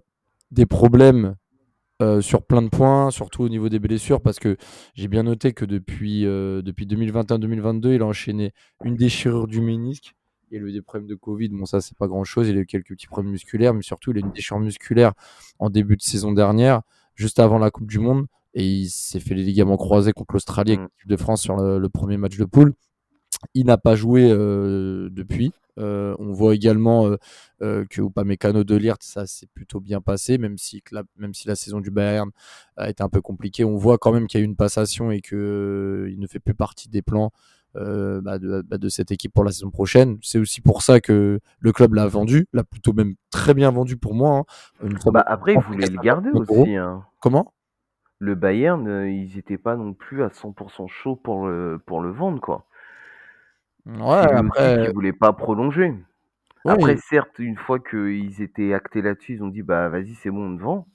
des 0.51 0.67
problèmes 0.67 1.37
euh, 2.03 2.21
sur 2.21 2.43
plein 2.43 2.63
de 2.63 2.69
points, 2.69 3.11
surtout 3.11 3.45
au 3.45 3.49
niveau 3.49 3.69
des 3.69 3.79
blessures, 3.79 4.21
parce 4.21 4.41
que 4.41 4.57
j'ai 4.95 5.07
bien 5.07 5.23
noté 5.23 5.53
que 5.53 5.65
depuis, 5.65 6.23
depuis 6.23 6.87
2021-2022, 6.87 7.95
il 7.95 8.03
a 8.03 8.07
enchaîné 8.07 8.53
une 8.85 8.97
déchirure 8.97 9.47
du 9.47 9.61
ménisque, 9.61 10.15
a 10.53 10.57
eu 10.57 10.73
des 10.73 10.83
problèmes 10.83 11.07
de 11.07 11.15
Covid. 11.15 11.51
Bon, 11.51 11.65
ça, 11.65 11.81
c'est 11.81 11.97
pas 11.97 12.09
grand 12.09 12.25
chose. 12.25 12.49
Il 12.49 12.57
a 12.57 12.61
eu 12.61 12.67
quelques 12.67 12.89
petits 12.89 13.07
problèmes 13.07 13.31
musculaires, 13.31 13.73
mais 13.73 13.83
surtout, 13.83 14.11
il 14.11 14.17
a 14.17 14.21
eu 14.21 14.25
une 14.25 14.33
déchirure 14.33 14.61
musculaire 14.61 15.13
en 15.61 15.71
début 15.71 15.97
de 15.97 16.03
saison 16.03 16.33
dernière, 16.33 16.83
juste 17.15 17.39
avant 17.39 17.59
la 17.59 17.71
Coupe 17.71 17.87
du 17.87 18.01
Monde. 18.01 18.27
Et 18.55 18.65
il 18.67 18.89
s'est 18.89 19.21
fait 19.21 19.35
les 19.35 19.43
ligaments 19.45 19.77
croisés 19.77 20.13
contre 20.13 20.35
l'Australie 20.35 20.77
Mm. 20.77 20.83
l'équipe 20.83 21.09
de 21.09 21.17
France 21.17 21.43
sur 21.43 21.57
le, 21.57 21.79
le 21.79 21.89
premier 21.89 22.17
match 22.17 22.37
de 22.37 22.45
poule. 22.45 22.73
Il 23.55 23.67
n'a 23.67 23.79
pas 23.79 23.95
joué 23.95 24.29
euh, 24.31 25.09
depuis. 25.11 25.53
Euh, 25.79 26.15
on 26.19 26.33
voit 26.33 26.55
également 26.55 27.07
euh, 27.07 27.17
euh, 27.63 27.87
que 27.89 28.03
Upamecano 28.03 28.65
de 28.65 28.77
Lirt, 28.77 28.99
ça 29.03 29.25
s'est 29.27 29.47
plutôt 29.55 29.81
bien 29.81 30.01
passé, 30.03 30.37
même 30.37 30.59
si, 30.59 30.83
la, 30.91 31.05
même 31.17 31.33
si 31.33 31.49
la 31.49 31.55
saison 31.55 31.81
du 31.81 31.91
Bayern 31.91 32.31
a 32.77 32.91
été 32.91 33.03
un 33.03 33.09
peu 33.09 33.23
compliquée. 33.23 33.65
On 33.65 33.77
voit 33.77 33.97
quand 33.97 34.13
même 34.13 34.27
qu'il 34.27 34.39
y 34.39 34.43
a 34.43 34.45
eu 34.45 34.47
une 34.47 34.57
passation 34.57 35.11
et 35.11 35.21
qu'il 35.23 35.39
ne 36.19 36.27
fait 36.29 36.41
plus 36.41 36.53
partie 36.55 36.89
des 36.91 37.01
plans 37.03 37.31
euh, 37.77 38.21
bah, 38.21 38.39
de, 38.39 38.63
bah, 38.63 38.77
de 38.79 38.89
cette 38.91 39.11
équipe 39.13 39.33
pour 39.33 39.45
la 39.45 39.53
saison 39.53 39.71
prochaine. 39.71 40.19
C'est 40.23 40.39
aussi 40.39 40.61
pour 40.61 40.83
ça 40.83 41.01
que 41.01 41.39
le 41.61 41.73
club 41.73 41.95
l'a 41.95 42.09
vendu, 42.09 42.47
l'a 42.53 42.65
plutôt 42.65 42.93
même 42.93 43.15
très 43.31 43.55
bien 43.55 43.71
vendu 43.71 43.97
pour 43.97 44.15
moi. 44.15 44.39
hein. 44.83 44.89
Bah, 45.13 45.25
après, 45.27 45.55
ils 45.55 45.61
de 45.61 45.63
voulaient 45.65 45.87
le 45.87 45.95
150 45.97 46.05
garder 46.05 46.31
aussi. 46.33 46.77
hein. 46.77 47.05
Comment? 47.21 47.55
Le 48.21 48.37
Bayern, 48.37 48.87
euh, 48.87 49.11
ils 49.11 49.37
étaient 49.37 49.59
pas 49.59 49.75
non 49.75 49.95
plus 49.95 50.23
à 50.23 50.31
100% 50.31 50.87
chauds 50.87 51.17
pour 51.17 51.49
le, 51.49 51.81
pour 51.85 52.01
le 52.01 52.11
vendre, 52.13 52.41
quoi. 52.41 52.69
Ouais, 53.87 54.33
après, 54.35 54.71
qui 54.73 54.87
voulait 54.89 55.13
pas 55.13 55.33
prolonger. 55.33 55.93
oui, 56.65 56.67
Après, 56.67 56.97
certes, 56.97 57.39
une 57.41 57.57
fois 57.59 57.81
qu'ils 57.81 58.43
étaient 58.43 58.75
actés 58.75 59.03
là-dessus, 59.03 59.35
ils 59.37 59.45
ont 59.45 59.49
dit 59.49 59.63
bah 59.63 59.89
vas-y, 59.91 60.15
c'est 60.17 60.31
bon, 60.31 60.53
on 60.55 60.57
te 60.59 60.63
vend. 60.63 60.89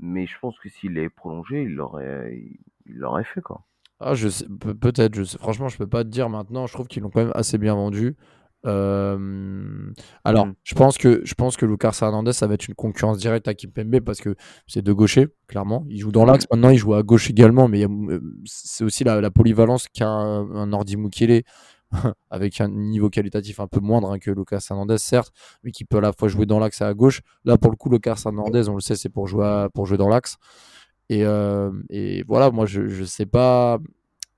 Mais 0.00 0.26
je 0.26 0.38
pense 0.40 0.58
que 0.60 0.68
s'il 0.70 0.94
l'avait 0.94 1.10
prolongé, 1.10 1.62
il 1.64 1.74
l'aurait, 1.76 2.38
il 2.86 2.96
l'aurait 2.98 3.24
fait 3.24 3.42
quoi. 3.42 3.64
Ah, 4.00 4.14
je 4.14 4.28
sais, 4.28 4.46
pe- 4.48 4.74
peut-être, 4.74 5.14
je 5.14 5.22
sais, 5.24 5.38
franchement, 5.38 5.68
je 5.68 5.78
peux 5.78 5.86
pas 5.86 6.02
te 6.04 6.08
dire 6.08 6.28
maintenant. 6.28 6.66
Je 6.66 6.72
trouve 6.72 6.88
qu'ils 6.88 7.02
l'ont 7.02 7.10
quand 7.10 7.20
même 7.22 7.32
assez 7.34 7.56
bien 7.58 7.74
vendu. 7.74 8.16
Euh, 8.64 9.90
alors, 10.24 10.46
Mm. 10.46 10.54
je 10.62 10.74
pense 10.74 10.98
que 10.98 11.20
je 11.24 11.34
pense 11.34 11.56
que 11.56 11.66
Lucas 11.66 11.98
Hernandez, 12.00 12.32
ça 12.32 12.46
va 12.46 12.54
être 12.54 12.68
une 12.68 12.74
concurrence 12.74 13.18
directe 13.18 13.48
à 13.48 13.54
Kimpembe 13.54 14.00
parce 14.00 14.20
que 14.20 14.34
c'est 14.66 14.82
deux 14.82 14.94
gauchers, 14.94 15.28
clairement. 15.48 15.84
Il 15.88 15.98
joue 16.00 16.12
dans 16.12 16.24
l'axe. 16.24 16.46
Maintenant, 16.50 16.70
il 16.70 16.78
joue 16.78 16.94
à 16.94 17.02
gauche 17.02 17.28
également, 17.30 17.68
mais 17.68 17.84
euh, 17.86 18.20
c'est 18.44 18.84
aussi 18.84 19.04
la, 19.04 19.20
la 19.20 19.30
polyvalence 19.30 19.88
qu'a 19.88 20.06
un, 20.08 20.72
Ordi 20.72 20.96
Mukele 20.96 21.42
avec 22.30 22.60
un 22.60 22.68
niveau 22.68 23.10
qualitatif 23.10 23.60
un 23.60 23.66
peu 23.66 23.80
moindre 23.80 24.10
hein, 24.12 24.18
que 24.18 24.30
Lucas 24.30 24.64
Hernandez, 24.70 24.98
certes, 24.98 25.32
mais 25.62 25.72
qui 25.72 25.84
peut 25.84 25.98
à 25.98 26.00
la 26.00 26.12
fois 26.12 26.28
jouer 26.28 26.46
dans 26.46 26.58
l'axe 26.58 26.80
et 26.80 26.84
à 26.84 26.94
gauche. 26.94 27.20
Là, 27.44 27.58
pour 27.58 27.70
le 27.70 27.76
coup, 27.76 27.90
Lucas 27.90 28.20
Hernandez, 28.24 28.68
on 28.68 28.74
le 28.74 28.80
sait, 28.80 28.96
c'est 28.96 29.08
pour 29.10 29.26
jouer 29.26 29.44
à- 29.46 29.68
pour 29.74 29.86
jouer 29.86 29.98
dans 29.98 30.08
l'axe. 30.08 30.36
Et, 31.10 31.24
euh, 31.26 31.70
et 31.90 32.24
voilà, 32.28 32.50
moi, 32.50 32.64
je 32.66 32.86
je 32.88 33.04
sais 33.04 33.26
pas. 33.26 33.78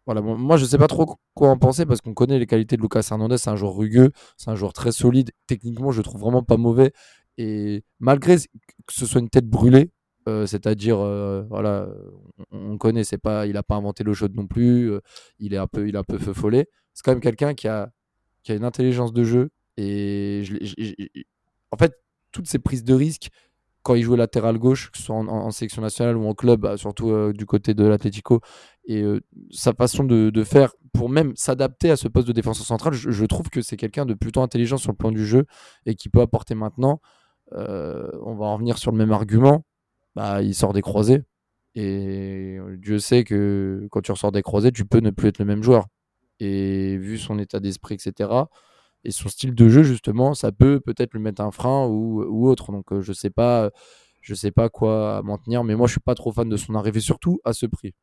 Voilà, 0.06 0.20
moi 0.20 0.56
je 0.58 0.66
sais 0.66 0.76
pas 0.78 0.86
trop 0.86 1.16
quoi 1.32 1.48
en 1.48 1.56
penser 1.58 1.86
parce 1.86 2.00
qu'on 2.02 2.12
connaît 2.12 2.38
les 2.38 2.46
qualités 2.46 2.76
de 2.76 2.82
Lucas 2.82 3.06
Hernandez, 3.10 3.38
c'est 3.38 3.48
un 3.50 3.56
joueur 3.56 3.74
rugueux, 3.74 4.10
c'est 4.36 4.50
un 4.50 4.54
joueur 4.54 4.74
très 4.74 4.92
solide. 4.92 5.30
Techniquement, 5.46 5.92
je 5.92 5.98
le 5.98 6.04
trouve 6.04 6.20
vraiment 6.20 6.42
pas 6.42 6.58
mauvais. 6.58 6.92
Et 7.38 7.84
malgré 8.00 8.36
que 8.36 8.92
ce 8.92 9.06
soit 9.06 9.20
une 9.20 9.30
tête 9.30 9.46
brûlée, 9.48 9.90
euh, 10.28 10.46
c'est-à-dire, 10.46 10.98
euh, 11.00 11.42
voilà, 11.50 11.88
on, 12.50 12.72
on 12.72 12.78
connaît, 12.78 13.02
pas, 13.22 13.46
il 13.46 13.56
a 13.56 13.62
pas 13.62 13.76
inventé 13.76 14.04
l'eau 14.04 14.14
chaude 14.14 14.34
non 14.34 14.46
plus, 14.46 14.90
euh, 14.90 15.00
il 15.38 15.54
est 15.54 15.58
un 15.58 15.66
peu, 15.66 15.88
il 15.88 15.94
est 15.94 15.98
un 15.98 16.04
peu 16.04 16.18
feu 16.18 16.32
follet. 16.32 16.66
C'est 16.94 17.02
quand 17.04 17.12
même 17.12 17.20
quelqu'un 17.20 17.54
qui 17.54 17.68
a, 17.68 17.90
qui 18.42 18.52
a 18.52 18.54
une 18.54 18.64
intelligence 18.64 19.12
de 19.12 19.24
jeu. 19.24 19.50
Et 19.76 20.44
en 21.72 21.76
fait, 21.76 21.94
toutes 22.32 22.46
ces 22.46 22.58
prises 22.58 22.84
de 22.84 22.94
risque, 22.94 23.28
quand 23.84 23.94
il 23.94 24.02
jouait 24.02 24.16
latéral 24.16 24.58
gauche, 24.58 24.90
que 24.90 24.98
ce 24.98 25.04
soit 25.04 25.14
en, 25.14 25.50
sélection 25.50 25.82
nationale 25.82 26.16
ou 26.16 26.26
en 26.26 26.34
club, 26.34 26.60
bah, 26.60 26.76
surtout 26.76 27.10
euh, 27.10 27.32
du 27.32 27.46
côté 27.46 27.74
de 27.74 27.84
l'Atlético, 27.84 28.40
et 28.86 29.02
euh, 29.02 29.20
sa 29.50 29.74
façon 29.74 30.04
de, 30.04 30.44
faire 30.44 30.72
pour 30.94 31.10
même 31.10 31.32
s'adapter 31.36 31.90
à 31.90 31.96
ce 31.96 32.08
poste 32.08 32.26
de 32.26 32.32
défenseur 32.32 32.66
central, 32.66 32.94
je, 32.94 33.10
je 33.10 33.24
trouve 33.26 33.50
que 33.50 33.60
c'est 33.60 33.76
quelqu'un 33.76 34.06
de 34.06 34.14
plutôt 34.14 34.42
intelligent 34.42 34.78
sur 34.78 34.90
le 34.90 34.96
plan 34.96 35.12
du 35.12 35.24
jeu 35.26 35.44
et 35.86 35.94
qui 35.94 36.08
peut 36.08 36.22
apporter 36.22 36.54
maintenant. 36.54 37.00
euh, 37.52 38.10
on 38.22 38.34
va 38.34 38.46
en 38.46 38.54
revenir 38.54 38.78
sur 38.78 38.90
le 38.90 38.98
même 38.98 39.12
argument. 39.12 39.64
Bah, 40.16 40.42
il 40.42 40.54
sort 40.54 40.72
des 40.72 40.82
croisés. 40.82 41.22
Et 41.74 42.58
Dieu 42.78 42.98
sait 42.98 43.24
que 43.24 43.88
quand 43.90 44.00
tu 44.02 44.12
ressors 44.12 44.32
des 44.32 44.42
croisés, 44.42 44.72
tu 44.72 44.86
peux 44.86 45.00
ne 45.00 45.10
plus 45.10 45.28
être 45.28 45.38
le 45.38 45.44
même 45.44 45.62
joueur. 45.62 45.86
Et 46.40 46.96
vu 46.98 47.18
son 47.18 47.38
état 47.38 47.60
d'esprit, 47.60 47.96
etc., 47.96 48.30
et 49.04 49.10
son 49.10 49.28
style 49.28 49.54
de 49.54 49.68
jeu, 49.68 49.82
justement, 49.82 50.34
ça 50.34 50.52
peut 50.52 50.80
peut-être 50.80 51.12
lui 51.14 51.20
mettre 51.20 51.42
un 51.42 51.50
frein 51.50 51.86
ou, 51.86 52.22
ou 52.24 52.48
autre. 52.48 52.72
Donc, 52.72 52.92
euh, 52.92 53.02
je 53.02 53.12
sais 53.12 53.30
pas, 53.30 53.70
je 54.20 54.34
sais 54.34 54.50
pas 54.50 54.68
quoi 54.68 55.22
m'en 55.22 55.38
tenir, 55.38 55.64
mais 55.64 55.76
moi, 55.76 55.86
je 55.86 55.92
suis 55.92 56.00
pas 56.00 56.14
trop 56.14 56.32
fan 56.32 56.48
de 56.48 56.56
son 56.56 56.74
arrivée, 56.74 57.00
surtout 57.00 57.40
à 57.44 57.52
ce 57.52 57.66
prix. 57.66 57.94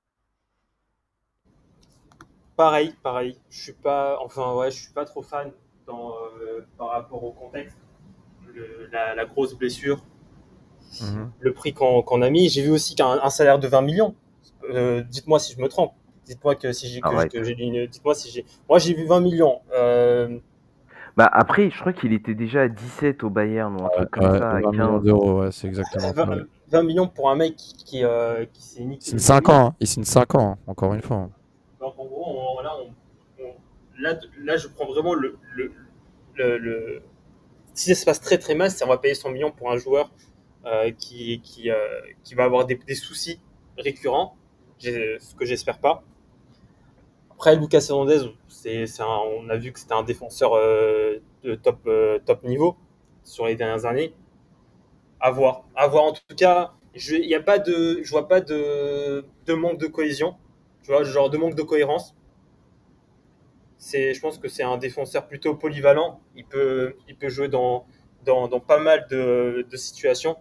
Pareil, 2.56 2.94
pareil. 3.02 3.38
Je 3.50 3.62
suis 3.62 3.74
pas, 3.74 4.18
enfin 4.22 4.54
ouais, 4.56 4.72
je 4.72 4.82
suis 4.82 4.94
pas 4.94 5.06
trop 5.06 5.22
fan 5.22 5.52
dans, 5.88 6.12
euh, 6.42 6.66
par 6.78 6.90
rapport 6.90 7.24
au 7.24 7.32
contexte, 7.32 7.78
Le- 8.48 8.88
la, 8.92 9.16
la 9.16 9.26
grosse 9.26 9.56
blessure, 9.56 10.04
le 11.40 11.54
prix 11.54 11.74
qu'on 11.74 12.22
a 12.22 12.30
mis. 12.30 12.50
J'ai 12.50 12.62
vu 12.62 12.72
aussi 12.72 12.96
qu'un 12.96 13.20
un 13.22 13.30
salaire 13.30 13.60
de 13.60 13.68
20 13.68 13.82
millions. 13.82 14.16
Euh, 14.70 15.02
dites-moi 15.04 15.40
si 15.40 15.54
je 15.54 15.60
me 15.62 15.68
trompe. 15.68 15.94
Dites-moi 16.26 16.56
que 16.56 16.72
si 16.72 16.88
j'ai, 16.88 17.04
j'ai 17.34 17.56
une- 17.64 17.88
dites-moi 17.88 18.16
si 18.16 18.30
j'ai. 18.32 18.46
Moi 18.70 18.80
j'ai 18.80 18.94
vu 18.94 19.06
20 19.06 19.20
millions. 19.22 19.62
Euh, 19.74 20.40
Bah 21.18 21.30
après, 21.32 21.70
je 21.70 21.80
crois 21.80 21.94
qu'il 21.94 22.14
était 22.14 22.34
déjà 22.36 22.62
à 22.64 22.68
17 22.68 23.24
au 23.24 23.30
Bayern 23.30 23.74
ou 23.80 23.86
un 23.86 23.90
truc 23.90 24.10
comme 24.12 24.32
Ouais, 24.32 24.40
ça, 24.40 24.50
à 24.52 24.60
20 24.62 24.72
millions 24.72 24.94
15. 24.98 25.04
d'euros, 25.04 25.42
ouais, 25.42 25.52
c'est 25.52 25.68
exactement 25.68 26.14
ça. 26.14 26.26
20, 26.26 26.38
20 26.70 26.84
millions 26.84 27.08
pour 27.08 27.30
un 27.30 27.36
mec 27.36 27.56
qui, 27.58 27.74
qui, 27.76 28.04
euh, 28.04 28.46
qui 28.46 28.62
s'est 28.64 28.84
niqué. 28.84 29.04
Il 29.04 29.06
signe 29.10 29.14
le 29.16 29.20
5 29.20 29.46
genou. 29.48 29.58
ans, 29.58 29.66
hein. 29.68 29.76
il 29.80 29.88
signe 29.88 30.04
5 30.04 30.36
ans, 30.36 30.58
encore 30.68 30.94
une 30.94 31.02
fois. 31.02 31.18
hein. 31.18 31.30
Donc 31.80 31.94
en 31.98 32.06
gros, 32.06 32.26
on- 32.58 32.62
là, 32.62 32.72
on- 32.80 33.44
on- 33.44 33.56
là, 34.00 34.16
là, 34.40 34.58
je 34.58 34.68
prends 34.70 34.86
vraiment 34.86 35.14
le, 35.14 35.38
le, 35.56 35.74
le, 36.36 36.58
le- 36.58 37.02
Si 37.74 37.94
ça 37.94 38.00
se 38.02 38.06
passe 38.06 38.20
très 38.22 38.38
très 38.38 38.54
mal, 38.56 38.70
c'est 38.72 38.84
on 38.86 38.88
va 38.90 38.98
payer 38.98 39.14
100 39.16 39.30
millions 39.32 39.52
pour 39.52 39.72
un 39.72 39.78
joueur 39.78 40.12
euh, 40.66 40.92
qui, 40.92 41.42
qui, 41.42 41.72
euh, 41.72 41.76
qui 42.24 42.36
va 42.36 42.44
avoir 42.44 42.66
des, 42.66 42.76
des 42.76 42.96
soucis 42.96 43.40
récurrents, 43.78 44.36
ce 44.80 45.36
que 45.36 45.46
j'espère 45.46 45.80
pas. 45.80 46.04
Après, 47.42 47.56
Lucas 47.56 47.84
Hernandez, 47.90 48.20
on 49.00 49.50
a 49.50 49.58
vu 49.58 49.72
que 49.72 49.80
c'était 49.80 49.96
un 49.96 50.04
défenseur 50.04 50.54
euh, 50.54 51.24
de 51.42 51.56
top, 51.56 51.80
euh, 51.88 52.20
top 52.24 52.44
niveau 52.44 52.78
sur 53.24 53.48
les 53.48 53.56
dernières 53.56 53.86
années. 53.88 54.14
À 55.20 55.32
voir. 55.32 55.64
À 55.76 55.88
voir 55.88 56.04
en 56.04 56.14
tout 56.14 56.36
cas. 56.38 56.74
Je 56.94 57.16
je 57.16 58.10
vois 58.12 58.28
pas 58.28 58.42
de, 58.42 59.26
manque 59.56 59.80
de 59.80 59.88
cohésion. 59.88 60.36
Tu 60.84 60.92
vois, 60.92 61.04
genre 61.04 61.32
de 61.32 61.40
manque 61.40 61.56
de 61.56 61.64
cohérence. 61.64 62.16
C'est, 63.80 64.14
je 64.14 64.22
pense 64.22 64.38
que 64.38 64.48
c'est 64.48 64.62
un 64.62 64.78
défenseur 64.78 65.26
plutôt 65.26 65.56
polyvalent. 65.56 66.22
Il 66.36 66.46
peut, 66.46 66.94
jouer 67.24 67.48
dans, 67.48 67.88
dans, 68.24 68.60
pas 68.60 68.78
mal 68.78 69.08
de, 69.10 69.66
situations. 69.74 70.38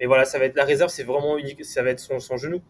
Et 0.00 0.06
voilà, 0.06 0.24
ça 0.24 0.38
va 0.38 0.46
être 0.46 0.56
la 0.56 0.64
réserve, 0.64 0.88
c'est 0.88 1.04
vraiment 1.04 1.36
unique, 1.36 1.62
ça 1.62 1.82
va 1.82 1.90
être 1.90 2.00
son, 2.00 2.38
genou. 2.38 2.62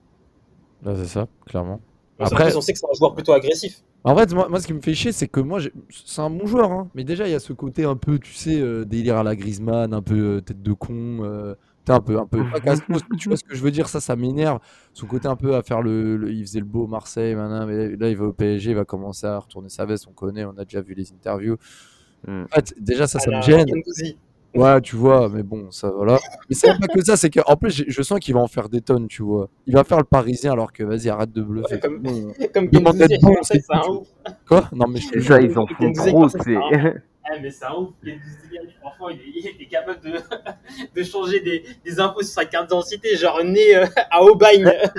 C'est 0.84 1.06
ça, 1.06 1.28
clairement. 1.46 1.80
Après- 2.18 2.46
plus, 2.46 2.56
on 2.56 2.60
sait 2.60 2.72
que 2.72 2.78
c'est 2.78 2.86
un 2.86 2.94
joueur 2.96 3.14
plutôt 3.14 3.32
agressif. 3.32 3.82
En 4.04 4.16
fait, 4.16 4.32
moi, 4.32 4.48
moi, 4.48 4.60
ce 4.60 4.66
qui 4.66 4.72
me 4.72 4.80
fait 4.80 4.94
chier, 4.94 5.12
c'est 5.12 5.28
que 5.28 5.40
moi, 5.40 5.58
c'est 5.90 6.20
un 6.20 6.30
bon 6.30 6.46
joueur, 6.46 6.70
hein. 6.72 6.88
mais 6.94 7.04
déjà, 7.04 7.26
il 7.26 7.32
y 7.32 7.34
a 7.34 7.40
ce 7.40 7.52
côté 7.52 7.84
un 7.84 7.96
peu, 7.96 8.18
tu 8.18 8.32
sais, 8.32 8.60
euh, 8.60 8.84
délire 8.84 9.16
à 9.16 9.22
la 9.22 9.34
Griezmann, 9.36 9.92
un 9.92 10.02
peu 10.02 10.36
euh, 10.36 10.40
tête 10.40 10.62
de 10.62 10.72
con, 10.72 11.18
euh, 11.24 11.54
t'es 11.84 11.92
un 11.92 12.00
peu, 12.00 12.18
un 12.18 12.26
peu, 12.26 12.38
pas 12.50 12.60
mais 12.88 12.98
tu 13.18 13.28
vois 13.28 13.36
ce 13.36 13.44
que 13.44 13.54
je 13.54 13.62
veux 13.62 13.70
dire, 13.70 13.88
ça, 13.88 14.00
ça 14.00 14.16
m'énerve. 14.16 14.60
Son 14.94 15.06
côté 15.06 15.28
un 15.28 15.36
peu 15.36 15.56
à 15.56 15.62
faire 15.62 15.82
le, 15.82 16.16
le- 16.16 16.32
il 16.32 16.42
faisait 16.46 16.60
le 16.60 16.64
beau 16.66 16.86
Marseille, 16.86 17.34
maintenant, 17.34 17.66
mais 17.66 17.96
là, 17.96 18.08
il 18.08 18.16
va 18.16 18.26
au 18.26 18.32
PSG, 18.32 18.70
il 18.70 18.76
va 18.76 18.84
commencer 18.84 19.26
à 19.26 19.38
retourner 19.38 19.68
sa 19.68 19.84
veste, 19.84 20.06
on 20.08 20.12
connaît, 20.12 20.44
on 20.44 20.56
a 20.56 20.64
déjà 20.64 20.80
vu 20.80 20.94
les 20.94 21.12
interviews. 21.12 21.56
Mm. 22.26 22.44
En 22.44 22.54
fait, 22.54 22.74
déjà, 22.80 23.06
ça, 23.06 23.18
ça 23.18 23.30
me 23.30 23.42
gêne. 23.42 23.66
Ouais, 24.55 24.80
tu 24.80 24.97
vois, 24.97 25.28
mais 25.28 25.42
bon, 25.42 25.70
ça, 25.70 25.90
voilà. 25.90 26.18
Mais 26.49 26.55
c'est 26.55 26.68
pas 26.78 26.86
que 26.86 27.05
ça, 27.05 27.16
c'est 27.16 27.28
qu'en 27.30 27.57
plus, 27.57 27.70
j'ai- 27.70 27.84
je 27.88 28.03
sens 28.03 28.18
qu'il 28.20 28.32
va 28.34 28.40
en 28.40 28.47
faire 28.47 28.68
des 28.70 28.80
tonnes, 28.80 29.07
tu 29.07 29.22
vois. 29.22 29.49
Il 29.66 29.74
va 29.74 29.84
faire 29.84 29.99
le 29.99 30.05
parisien 30.05 30.53
alors 30.53 30.72
que, 30.72 30.82
vas-y, 30.82 31.09
arrête 31.11 31.30
de 31.32 31.42
bluffer. 31.42 31.74
Ouais, 31.74 31.80
comme- 31.80 31.99
Bon. 31.99 32.32
Comme 32.55 32.68
bon, 32.68 32.92
c'est 33.42 33.62
un 33.70 33.88
ouf. 33.90 34.09
Quoi? 34.49 34.68
Non, 34.72 34.86
mais 34.88 34.99
je 35.01 35.20
ça, 35.20 35.40
ils 35.40 35.59
en 35.59 35.66
font 35.66 35.92
trop. 35.92 36.28
C'est... 36.28 36.57
Ah, 37.28 37.34
mais 37.42 37.51
c'est 37.51 37.64
un 37.66 37.74
ouf. 37.74 37.90
Franchement, 38.80 39.09
il 39.11 39.16
est, 39.18 39.53
il 39.59 39.62
est 39.62 39.66
capable 39.68 40.01
de, 40.01 40.12
de 40.94 41.03
changer 41.03 41.40
des, 41.40 41.64
des 41.84 42.01
infos 42.01 42.22
sur 42.22 42.32
sa 42.32 42.44
carte 42.44 42.68
d'identité, 42.68 43.16
genre 43.16 43.42
né 43.44 43.76
euh, 43.76 43.84
à 44.11 44.22
Aubagne. 44.22 44.72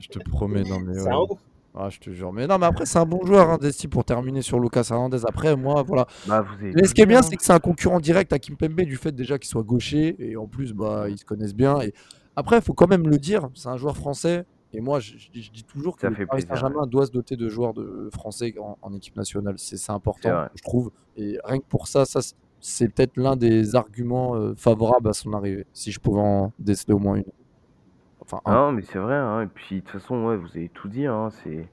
Je 0.00 0.08
te 0.08 0.18
promets, 0.28 0.64
non, 0.64 0.80
mais 0.80 0.94
c'est 0.94 1.02
ouais. 1.04 1.12
un 1.12 1.18
ouf. 1.18 1.38
Ah, 1.78 1.90
je 1.90 1.98
te 1.98 2.10
jure. 2.10 2.32
Mais 2.32 2.46
non, 2.46 2.58
mais 2.58 2.66
après, 2.66 2.86
c'est 2.86 2.98
un 2.98 3.04
bon 3.04 3.24
joueur, 3.26 3.50
hein, 3.50 3.58
Desti, 3.60 3.86
pour 3.86 4.04
terminer 4.04 4.40
sur 4.40 4.58
Lucas 4.58 4.86
Hernandez. 4.90 5.20
Après, 5.28 5.54
moi, 5.56 5.82
voilà. 5.82 6.06
bah, 6.26 6.40
vous 6.40 6.66
Mais 6.74 6.84
ce 6.86 6.94
qui 6.94 7.02
est 7.02 7.06
bien, 7.06 7.18
hein. 7.18 7.22
c'est 7.22 7.36
que 7.36 7.44
c'est 7.44 7.52
un 7.52 7.58
concurrent 7.58 8.00
direct 8.00 8.32
à 8.32 8.38
Kimpembe 8.38 8.80
du 8.80 8.96
fait 8.96 9.12
déjà 9.12 9.38
qu'il 9.38 9.48
soit 9.48 9.62
gaucher. 9.62 10.16
Et 10.18 10.36
en 10.36 10.46
plus, 10.46 10.72
bah, 10.72 11.08
ils 11.10 11.18
se 11.18 11.24
connaissent 11.26 11.54
bien. 11.54 11.80
Et 11.82 11.92
après, 12.34 12.56
il 12.56 12.62
faut 12.62 12.72
quand 12.72 12.88
même 12.88 13.06
le 13.06 13.18
dire, 13.18 13.48
c'est 13.54 13.68
un 13.68 13.76
joueur 13.76 13.96
français. 13.96 14.46
Et 14.72 14.80
moi, 14.80 15.00
je, 15.00 15.16
je 15.18 15.30
dis- 15.30 15.42
je 15.42 15.50
dis 15.52 15.64
toujours 15.64 15.96
que 15.96 16.06
le 16.06 16.14
Paris 16.26 16.42
Saint-Germain 16.60 16.86
doit 16.86 17.06
se 17.06 17.10
doter 17.12 17.36
de 17.36 17.48
joueurs 17.48 17.72
de 17.74 18.08
français 18.12 18.54
en, 18.60 18.76
en 18.82 18.92
équipe 18.94 19.16
nationale. 19.16 19.54
C'est 19.58 19.90
important, 19.92 20.28
je 20.54 20.62
trouve. 20.62 20.90
Et 21.16 21.38
rien 21.44 21.58
que 21.58 21.64
pour 21.68 21.88
ça, 21.88 22.04
ça 22.04 22.20
c'est- 22.22 22.34
c'est 22.60 22.88
peut-être 22.88 23.16
l'un 23.16 23.36
des 23.36 23.76
arguments 23.76 24.34
euh, 24.34 24.54
favorables 24.56 25.08
à 25.08 25.12
son 25.12 25.32
arrivée. 25.34 25.66
Si 25.72 25.92
je 25.92 26.00
pouvais 26.00 26.20
en 26.20 26.52
déceler 26.58 26.94
au 26.94 26.98
moins 26.98 27.16
une. 27.16 27.24
Mais 28.72 28.82
c'est 28.82 28.98
vrai. 28.98 29.14
Hein. 29.14 29.42
Et 29.42 29.46
puis, 29.46 29.76
de 29.76 29.80
toute 29.80 30.00
façon, 30.00 30.36
vous 30.36 30.56
avez 30.56 30.68
tout 30.68 30.88
dit. 30.88 31.06
Hein. 31.06 31.30
C'est... 31.30 31.68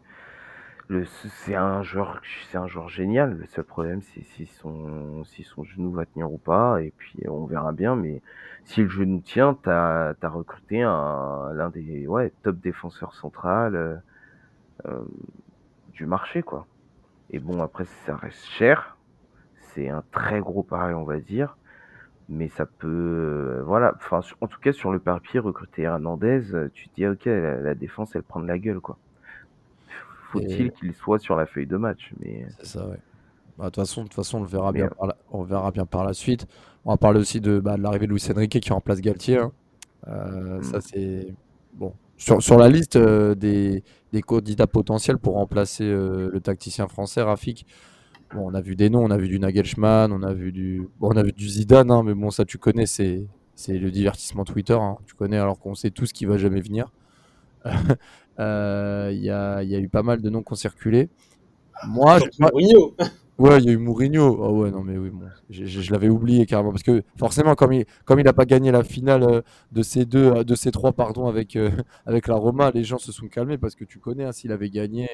c'est 1.45 1.55
un 1.55 1.81
joueur, 1.81 2.21
c'est 2.49 2.57
un 2.57 2.67
joueur 2.67 2.89
génial. 2.89 3.37
Le 3.37 3.45
seul 3.47 3.63
problème, 3.63 4.01
c'est 4.01 4.23
si 4.23 4.45
son, 4.45 5.23
genou 5.63 5.91
va 5.91 6.05
tenir 6.05 6.31
ou 6.31 6.37
pas. 6.37 6.81
Et 6.81 6.93
puis, 6.95 7.27
on 7.27 7.45
verra 7.45 7.71
bien. 7.71 7.95
Mais 7.95 8.21
si 8.65 8.81
le 8.81 8.89
genou 8.89 9.19
tient, 9.19 9.55
t'as, 9.55 10.13
as 10.21 10.29
recruté 10.29 10.81
un, 10.83 11.51
l'un 11.53 11.69
des, 11.69 12.07
top 12.43 12.57
défenseurs 12.59 13.15
centrales 13.15 13.75
euh, 13.75 13.95
euh, 14.85 15.03
du 15.93 16.05
marché, 16.05 16.43
quoi. 16.43 16.67
Et 17.31 17.39
bon, 17.39 17.61
après, 17.63 17.85
ça 18.05 18.15
reste 18.15 18.45
cher. 18.45 18.97
C'est 19.73 19.89
un 19.89 20.03
très 20.11 20.39
gros 20.39 20.61
pari, 20.61 20.93
on 20.93 21.03
va 21.03 21.19
dire. 21.19 21.57
Mais 22.29 22.47
ça 22.47 22.65
peut, 22.65 22.87
euh, 22.87 23.63
voilà. 23.65 23.93
Enfin, 23.97 24.21
en 24.41 24.47
tout 24.47 24.59
cas, 24.59 24.71
sur 24.71 24.91
le 24.91 24.99
papier, 24.99 25.39
recruter 25.39 25.83
Hernandez, 25.83 26.41
tu 26.73 26.89
te 26.89 26.95
dis, 26.95 27.05
ok, 27.05 27.25
la, 27.25 27.57
la 27.57 27.75
défense, 27.75 28.15
elle 28.15 28.23
prend 28.23 28.39
de 28.39 28.47
la 28.47 28.57
gueule, 28.57 28.79
quoi 28.79 28.97
faut-il 30.33 30.71
qu'il 30.71 30.93
soit 30.93 31.19
sur 31.19 31.35
la 31.35 31.45
feuille 31.45 31.67
de 31.67 31.77
match. 31.77 32.11
Mais... 32.19 32.45
C'est 32.59 32.65
ça, 32.65 32.87
ouais. 32.87 32.97
Bah, 33.57 33.65
de 33.65 33.69
toute 33.69 33.75
façon, 33.75 34.05
façon, 34.07 34.39
on 34.39 34.41
le 34.41 34.47
verra 34.47 34.71
bien, 34.71 34.87
par 34.87 35.07
la... 35.07 35.15
on 35.31 35.43
verra 35.43 35.71
bien 35.71 35.85
par 35.85 36.03
la 36.03 36.13
suite. 36.13 36.47
On 36.85 36.91
va 36.91 36.97
parler 36.97 37.19
aussi 37.19 37.39
de, 37.39 37.59
bah, 37.59 37.77
de 37.77 37.83
l'arrivée 37.83 38.07
de 38.07 38.11
Luis 38.11 38.25
Enrique 38.31 38.59
qui 38.59 38.73
remplace 38.73 38.99
Galtier. 38.99 39.37
Hein. 39.37 39.51
Euh, 40.07 40.61
ça, 40.63 40.79
mm. 40.79 40.81
c'est 40.81 41.33
bon. 41.73 41.93
Sur, 42.17 42.41
sur, 42.41 42.57
la 42.57 42.69
liste 42.69 42.95
euh, 42.95 43.35
des, 43.35 43.83
des, 44.11 44.21
candidats 44.21 44.67
potentiels 44.67 45.17
pour 45.17 45.33
remplacer 45.33 45.83
euh, 45.83 46.29
le 46.31 46.39
tacticien 46.39 46.87
français, 46.87 47.21
Rafik, 47.21 47.65
bon, 48.33 48.51
on 48.51 48.53
a 48.53 48.61
vu 48.61 48.75
des 48.75 48.89
noms, 48.89 49.03
on 49.03 49.11
a 49.11 49.17
vu 49.17 49.27
du 49.27 49.39
Nagelsmann, 49.39 50.11
on 50.11 50.23
a 50.23 50.33
vu 50.33 50.51
du, 50.51 50.87
on 51.01 51.11
a 51.11 51.23
vu 51.23 51.31
du 51.31 51.47
Zidane, 51.47 51.91
hein, 51.91 52.03
mais 52.03 52.13
bon, 52.13 52.31
ça, 52.31 52.45
tu 52.45 52.57
connais, 52.57 52.85
c'est 52.85 53.27
le 53.67 53.91
divertissement 53.91 54.45
Twitter. 54.45 54.73
Hein. 54.73 54.97
Tu 55.05 55.15
connais 55.15 55.37
alors 55.37 55.59
qu'on 55.59 55.75
sait 55.75 55.91
tout 55.91 56.05
ce 56.05 56.13
qui 56.13 56.25
va 56.25 56.37
jamais 56.37 56.61
venir. 56.61 56.91
Euh, 58.39 59.11
il 59.13 59.19
y, 59.19 59.29
a, 59.29 59.61
y, 59.61 59.75
a, 59.75 59.79
eu 59.79 59.89
pas 59.89 60.01
mal 60.01 60.19
de 60.19 60.27
noms 60.27 60.41
qui 60.41 60.53
ont 60.53 60.55
circulé. 60.55 61.07
Moi, 61.85 62.17
je... 62.17 62.25
Mourinho. 62.39 62.95
Ouais, 63.39 63.57
il 63.59 63.65
y 63.65 63.69
a 63.69 63.71
eu 63.71 63.77
Mourinho. 63.77 64.37
Oh 64.39 64.61
ouais, 64.61 64.71
non 64.71 64.83
mais 64.83 64.97
oui, 64.97 65.09
bon, 65.09 65.25
je, 65.49 65.65
je, 65.65 65.91
l'avais 65.91 66.09
oublié 66.09 66.45
carrément 66.45 66.69
parce 66.69 66.83
que 66.83 67.03
forcément, 67.17 67.55
comme 67.55 67.73
il, 67.73 67.85
comme 68.05 68.19
il 68.19 68.25
n'a 68.25 68.33
pas 68.33 68.45
gagné 68.45 68.71
la 68.71 68.83
finale 68.83 69.23
euh, 69.23 69.41
de 69.71 69.81
ces 69.81 70.05
deux, 70.05 70.31
euh, 70.31 70.43
de 70.43 70.53
ces 70.53 70.71
trois, 70.71 70.93
pardon, 70.93 71.27
avec 71.27 71.57
avec 72.05 72.27
la 72.27 72.35
Roma, 72.35 72.71
les 72.71 72.83
gens 72.83 72.99
se 72.99 73.11
sont 73.11 73.27
calmés 73.27 73.57
parce 73.57 73.73
que 73.75 73.85
tu 73.85 73.97
connais, 73.97 74.25
hein, 74.25 74.31
s'il 74.31 74.51
avait 74.51 74.69
gagné 74.69 75.09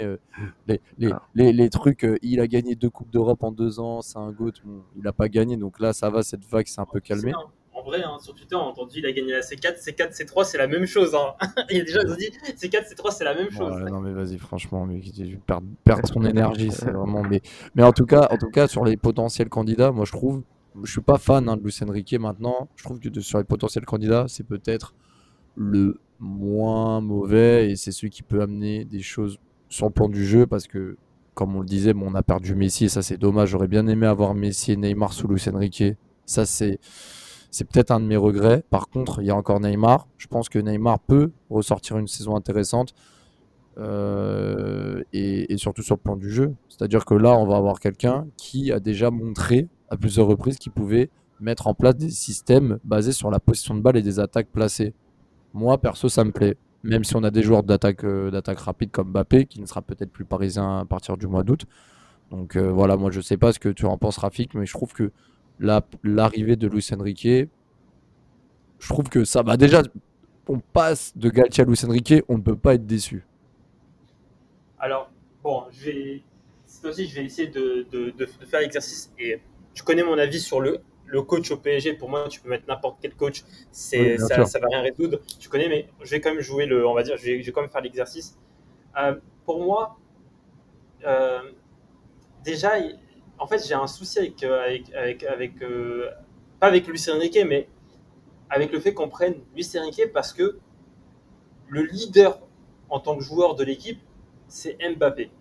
les, 0.67 0.81
les, 0.97 1.11
ah. 1.11 1.21
les, 1.33 1.53
les, 1.53 1.69
trucs, 1.69 2.05
il 2.21 2.41
a 2.41 2.47
gagné 2.47 2.75
deux 2.75 2.89
coupes 2.89 3.09
d'Europe 3.09 3.43
en 3.43 3.51
deux 3.51 3.79
ans, 3.79 4.01
c'est 4.01 4.17
un 4.17 4.31
goût, 4.31 4.51
il 4.97 5.03
n'a 5.03 5.13
pas 5.13 5.29
gagné, 5.29 5.55
donc 5.55 5.79
là, 5.79 5.93
ça 5.93 6.09
va, 6.09 6.21
cette 6.21 6.45
vague 6.45 6.67
s'est 6.67 6.81
un 6.81 6.85
peu 6.85 6.99
calmée 6.99 7.33
en 7.79 7.83
vrai, 7.83 8.03
hein, 8.03 8.17
sur 8.19 8.33
Twitter, 8.33 8.55
on 8.55 8.59
a 8.59 8.63
entendu 8.63 8.99
il 8.99 9.05
a 9.05 9.11
gagné 9.11 9.31
la 9.31 9.39
C4, 9.39 9.83
C4, 9.83 10.15
C3, 10.15 10.45
c'est 10.45 10.57
la 10.57 10.67
même 10.67 10.85
chose. 10.85 11.15
Hein. 11.15 11.33
il 11.69 11.77
y 11.77 11.81
a 11.81 11.83
déjà 11.83 12.03
dit 12.03 12.31
C4, 12.55 12.93
C3, 12.93 13.11
c'est 13.11 13.23
la 13.23 13.33
même 13.35 13.51
chose. 13.51 13.73
non, 13.89 13.99
mais 13.99 14.13
vas-y, 14.13 14.37
franchement, 14.37 14.85
mais, 14.85 15.01
perdre, 15.45 15.67
perdre 15.83 16.07
son 16.07 16.23
énergie, 16.25 16.71
c'est 16.71 16.91
vraiment. 16.91 17.23
Mais, 17.23 17.41
mais 17.75 17.83
en, 17.83 17.91
tout 17.91 18.05
cas, 18.05 18.27
en 18.31 18.37
tout 18.37 18.49
cas, 18.49 18.67
sur 18.67 18.85
les 18.85 18.97
potentiels 18.97 19.49
candidats, 19.49 19.91
moi 19.91 20.05
je 20.05 20.11
trouve, 20.11 20.43
je 20.83 20.91
suis 20.91 21.01
pas 21.01 21.17
fan 21.17 21.47
hein, 21.49 21.57
de 21.57 21.63
Luis 21.63 21.77
Enrique 21.87 22.13
maintenant. 22.13 22.69
Je 22.75 22.83
trouve 22.83 22.99
que 22.99 23.19
sur 23.19 23.37
les 23.37 23.43
potentiels 23.43 23.85
candidats, 23.85 24.25
c'est 24.27 24.45
peut-être 24.45 24.93
le 25.55 25.99
moins 26.19 27.01
mauvais 27.01 27.71
et 27.71 27.75
c'est 27.75 27.91
celui 27.91 28.09
qui 28.09 28.23
peut 28.23 28.41
amener 28.41 28.85
des 28.85 29.01
choses 29.01 29.39
sur 29.69 29.87
le 29.87 29.91
plan 29.91 30.09
du 30.09 30.25
jeu 30.25 30.45
parce 30.45 30.67
que 30.67 30.97
comme 31.33 31.55
on 31.55 31.61
le 31.61 31.65
disait, 31.65 31.93
bon, 31.93 32.07
on 32.11 32.15
a 32.15 32.23
perdu 32.23 32.53
Messi 32.55 32.85
et 32.85 32.89
ça 32.89 33.01
c'est 33.01 33.17
dommage. 33.17 33.49
J'aurais 33.49 33.67
bien 33.69 33.87
aimé 33.87 34.05
avoir 34.05 34.35
Messi 34.35 34.73
et 34.73 34.75
Neymar 34.75 35.13
sous 35.13 35.27
Luis 35.27 35.45
Enrique. 35.53 35.83
Ça 36.25 36.45
c'est 36.45 36.79
c'est 37.51 37.67
peut-être 37.67 37.91
un 37.91 37.99
de 37.99 38.05
mes 38.05 38.17
regrets. 38.17 38.63
Par 38.69 38.89
contre, 38.89 39.21
il 39.21 39.27
y 39.27 39.31
a 39.31 39.35
encore 39.35 39.59
Neymar. 39.59 40.07
Je 40.17 40.27
pense 40.27 40.49
que 40.49 40.59
Neymar 40.59 40.99
peut 40.99 41.31
ressortir 41.49 41.97
une 41.97 42.07
saison 42.07 42.35
intéressante. 42.35 42.93
Euh, 43.77 45.03
et, 45.13 45.55
surtout 45.57 45.81
sur 45.81 45.95
le 45.95 46.01
plan 46.01 46.17
du 46.17 46.29
jeu. 46.29 46.53
C'est-à-dire 46.67 47.05
que 47.05 47.13
là, 47.13 47.37
on 47.37 47.45
va 47.45 47.55
avoir 47.55 47.79
quelqu'un 47.79 48.27
qui 48.35 48.73
a 48.73 48.79
déjà 48.79 49.09
montré 49.09 49.69
à 49.89 49.95
plusieurs 49.95 50.27
reprises 50.27 50.57
qu'il 50.57 50.71
pouvait 50.73 51.09
mettre 51.39 51.67
en 51.67 51.73
place 51.73 51.95
des 51.95 52.09
systèmes 52.09 52.79
basés 52.83 53.13
sur 53.13 53.31
la 53.31 53.39
position 53.39 53.75
de 53.75 53.81
balle 53.81 53.95
et 53.95 54.01
des 54.01 54.19
attaques 54.19 54.49
placées. 54.51 54.93
Moi, 55.53 55.77
perso, 55.77 56.09
ça 56.09 56.25
me 56.25 56.31
plaît. 56.31 56.57
Même 56.83 57.03
si 57.05 57.15
on 57.15 57.23
a 57.23 57.31
des 57.31 57.41
joueurs 57.41 57.63
d'attaque 57.63 58.03
euh, 58.03 58.41
rapide 58.57 58.91
comme 58.91 59.11
Mbappé, 59.11 59.45
qui 59.45 59.61
ne 59.61 59.65
sera 59.65 59.81
peut-être 59.81 60.11
plus 60.11 60.25
parisien 60.25 60.79
à 60.79 60.85
partir 60.85 61.15
du 61.15 61.27
mois 61.27 61.43
d'août. 61.43 61.65
Donc 62.31 62.55
euh, 62.55 62.71
voilà, 62.71 62.95
moi 62.95 63.11
je 63.11 63.21
sais 63.21 63.37
pas 63.37 63.53
ce 63.53 63.59
que 63.59 63.69
tu 63.69 63.85
en 63.85 63.97
penses, 63.97 64.17
Rafik, 64.17 64.53
mais 64.53 64.65
je 64.65 64.73
trouve 64.73 64.93
que 64.93 65.11
l'arrivée 65.59 66.55
de 66.55 66.67
Luis 66.67 66.87
Enrique, 66.93 67.49
je 68.79 68.87
trouve 68.87 69.09
que 69.09 69.23
ça 69.25 69.41
va 69.41 69.57
déjà. 69.57 69.83
On 70.47 70.59
passe 70.59 71.15
de 71.15 71.29
Galtier 71.29 71.63
à 71.63 71.67
Luis 71.67 71.79
Enrique, 71.85 72.13
on 72.27 72.37
ne 72.37 72.41
peut 72.41 72.55
pas 72.55 72.73
être 72.73 72.87
déçu. 72.87 73.23
Alors, 74.79 75.11
bon, 75.43 75.65
je 75.71 75.85
vais, 75.85 76.23
aussi, 76.85 77.07
je 77.07 77.15
vais 77.15 77.25
essayer 77.25 77.49
de, 77.49 77.85
de, 77.91 78.25
faire 78.47 78.61
l'exercice. 78.61 79.13
Et 79.19 79.41
tu 79.73 79.83
connais 79.83 80.03
mon 80.03 80.17
avis 80.17 80.39
sur 80.39 80.61
le, 80.61 80.79
le 81.05 81.21
coach 81.21 81.51
au 81.51 81.57
PSG. 81.57 81.93
Pour 81.93 82.09
moi, 82.09 82.27
tu 82.29 82.39
peux 82.41 82.49
mettre 82.49 82.65
n'importe 82.67 82.97
quel 83.01 83.13
coach, 83.13 83.43
c'est 83.71 84.17
ça, 84.17 84.45
ça 84.45 84.59
va 84.59 84.67
rien 84.67 84.81
résoudre. 84.81 85.19
Tu 85.39 85.49
connais, 85.49 85.69
mais 85.69 85.87
je 86.01 86.09
vais 86.09 86.21
quand 86.21 86.33
même 86.33 86.41
jouer 86.41 86.65
le, 86.65 86.87
on 86.87 86.93
va 86.93 87.03
dire, 87.03 87.17
je 87.17 87.25
vais, 87.25 87.41
je 87.41 87.45
vais 87.45 87.51
quand 87.51 87.61
même 87.61 87.69
faire 87.69 87.81
l'exercice. 87.81 88.37
Euh, 88.99 89.15
pour 89.45 89.63
moi, 89.63 89.97
euh, 91.05 91.51
déjà, 92.43 92.73
en 93.39 93.47
fait, 93.47 93.65
j'ai 93.65 93.73
un 93.73 93.87
souci 93.87 94.19
avec, 94.19 94.43
euh, 94.43 94.77
euh, 95.61 96.09
pas 96.59 96.67
avec 96.67 96.87
Luis 96.87 97.03
Enrique, 97.09 97.39
mais 97.47 97.67
avec 98.49 98.71
le 98.71 98.79
fait 98.79 98.93
qu'on 98.93 99.09
prenne 99.09 99.35
Luis 99.55 99.67
Enrique 99.77 100.11
parce 100.13 100.33
que 100.33 100.59
le 101.67 101.83
leader 101.83 102.39
en 102.89 102.99
tant 102.99 103.15
que 103.15 103.23
joueur 103.23 103.55
de 103.55 103.63
l'équipe, 103.63 104.01
c'est 104.47 104.77
Mbappé. 104.81 105.31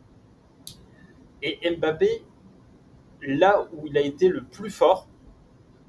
Et 1.42 1.70
Mbappé, 1.76 2.22
là 3.22 3.66
où 3.72 3.86
il 3.86 3.96
a 3.96 4.00
été 4.00 4.28
le 4.28 4.44
plus 4.44 4.70
fort, 4.70 5.08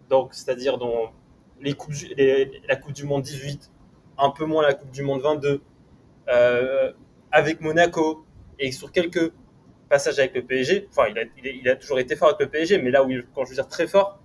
donc 0.09 0.33
c'est-à-dire 0.33 0.77
dans 0.77 1.11
les 1.61 1.73
coupes, 1.73 1.93
la 2.17 2.75
Coupe 2.75 2.93
du 2.93 3.03
Monde 3.03 3.21
18, 3.21 3.69
un 4.17 4.29
peu 4.31 4.45
moins 4.45 4.63
la 4.63 4.73
Coupe 4.73 4.91
du 4.91 5.03
Monde 5.03 5.21
22, 5.21 5.61
euh, 6.29 6.93
avec 7.31 7.61
Monaco 7.61 8.25
et 8.57 8.71
sur 8.71 8.91
quelques 8.91 9.31
passage 9.89 10.19
avec 10.19 10.35
le 10.35 10.43
PSG, 10.43 10.87
enfin, 10.89 11.07
il 11.09 11.19
a, 11.19 11.23
il, 11.43 11.67
a, 11.67 11.75
toujours 11.75 11.99
été 11.99 12.15
fort 12.15 12.29
avec 12.29 12.39
le 12.39 12.49
PSG, 12.49 12.77
mais 12.77 12.91
là 12.91 13.03
où, 13.03 13.09
quand 13.33 13.43
je 13.43 13.49
veux 13.49 13.55
dire 13.55 13.67
très 13.67 13.87
fort, 13.87 14.19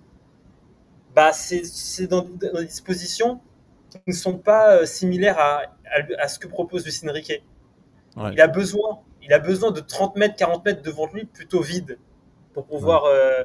bah, 1.15 1.33
c'est 1.33 2.07
dans, 2.07 2.23
des 2.23 2.67
dispositions 2.67 3.41
qui 3.91 4.01
ne 4.09 4.13
sont 4.13 4.39
pas 4.39 4.77
euh, 4.77 4.87
similaires 4.87 5.39
à, 5.39 5.63
à, 6.19 6.29
ce 6.29 6.39
que 6.39 6.49
propose 6.49 6.85
Lucien 6.85 7.11
Riquet. 7.13 7.43
Il, 8.33 8.41
a 8.41 8.47
besoin, 8.49 9.01
il 9.23 9.33
a 9.33 9.39
besoin 9.39 9.71
de 9.71 9.81
30 9.81 10.17
mètres, 10.17 10.37
40 10.37 10.65
mètres 10.65 10.83
devant 10.83 11.11
lui, 11.13 11.25
plutôt 11.25 11.61
vide, 11.61 11.99
pour 12.53 12.67
pouvoir. 12.67 13.05
Euh, 13.05 13.45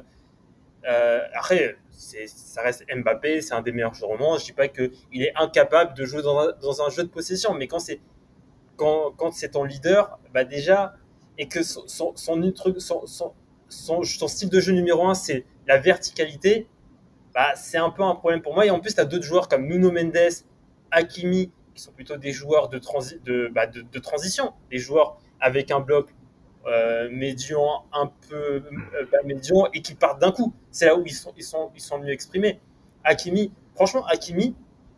euh, 0.88 1.20
après, 1.34 1.76
ça 1.90 2.62
reste 2.62 2.84
Mbappé, 2.94 3.40
c'est 3.40 3.54
un 3.54 3.62
des 3.62 3.72
meilleurs 3.72 3.94
joueurs 3.94 4.12
au 4.12 4.18
monde. 4.18 4.38
Je 4.38 4.44
ne 4.44 4.46
dis 4.46 4.52
pas 4.52 4.68
qu'il 4.68 5.22
est 5.22 5.32
incapable 5.36 5.94
de 5.94 6.04
jouer 6.04 6.22
dans 6.22 6.38
un, 6.38 6.52
dans 6.60 6.82
un, 6.82 6.90
jeu 6.90 7.02
de 7.02 7.08
possession, 7.08 7.54
mais 7.54 7.66
quand 7.66 7.78
c'est 7.80 8.00
quand, 8.76 9.12
quand 9.16 9.32
c'est 9.32 9.50
ton 9.50 9.64
leader, 9.64 10.18
bah 10.32 10.44
déjà, 10.44 10.94
et 11.40 11.48
que 11.48 11.62
son, 11.62 12.12
style 14.28 14.50
de 14.50 14.60
jeu 14.60 14.72
numéro 14.72 15.06
un, 15.06 15.14
c'est 15.14 15.46
la 15.66 15.78
verticalité, 15.78 16.68
bah, 17.34 17.54
c'est 17.56 17.78
un 17.78 17.88
peu 17.88 18.02
un 18.02 18.14
problème 18.14 18.42
pour 18.42 18.52
moi. 18.52 18.66
Et 18.66 18.70
en 18.70 18.78
plus, 18.78 18.94
tu 18.94 19.00
as 19.00 19.06
d'autres 19.06 19.24
joueurs 19.24 19.48
comme 19.48 19.66
Nuno 19.66 19.90
Mendes, 19.90 20.44
Hakimi, 20.90 21.50
qui 21.74 21.82
sont 21.82 21.92
plutôt 21.92 22.18
des 22.18 22.32
joueurs 22.32 22.68
de, 22.68 23.48
bah, 23.48 23.66
transition, 24.02 24.52
des 24.70 24.76
joueurs 24.76 25.18
avec 25.40 25.70
un 25.70 25.80
bloc 25.80 26.10
euh, 26.66 27.08
médian, 27.10 27.86
un 27.94 28.12
peu 28.28 28.36
euh, 28.36 28.62
médian, 29.24 29.66
et 29.72 29.80
qui 29.80 29.94
partent 29.94 30.20
d'un 30.20 30.32
coup. 30.32 30.52
C'est 30.70 30.84
là 30.84 30.94
où 30.94 31.04
ils 31.06 31.14
sont, 31.14 31.32
ils, 31.38 31.42
sont, 31.42 31.70
ils 31.74 31.80
sont 31.80 31.98
mieux 31.98 32.12
exprimés. 32.12 32.60
Hakimi, 33.02 33.50
franchement, 33.74 34.04
Hakimi, 34.08 34.54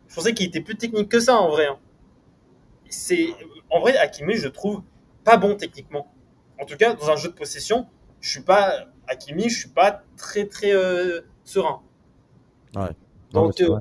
je 0.09 0.15
pensais 0.17 0.35
qu'il 0.35 0.47
était 0.47 0.61
plus 0.61 0.77
technique 0.77 1.09
que 1.09 1.21
ça 1.21 1.37
en 1.37 1.51
vrai. 1.51 1.69
Hein. 1.69 1.79
En 3.71 3.79
vrai 3.79 3.97
Hakimi, 3.97 4.35
je 4.35 4.49
trouve 4.49 4.83
pas 5.23 5.37
bon 5.37 5.55
techniquement 5.55 6.12
en 6.61 6.65
tout 6.65 6.77
cas, 6.77 6.95
dans 6.95 7.11
un 7.11 7.17
jeu 7.17 7.29
de 7.29 7.35
possession, 7.35 7.87
je 8.21 8.31
suis 8.31 8.43
pas 8.43 8.87
Hakimi, 9.09 9.49
je 9.49 9.59
suis 9.59 9.69
pas 9.69 10.03
très 10.17 10.47
très 10.47 10.73
euh, 10.73 11.23
serein. 11.45 11.83
Donc, 13.33 13.61
euh, 13.61 13.79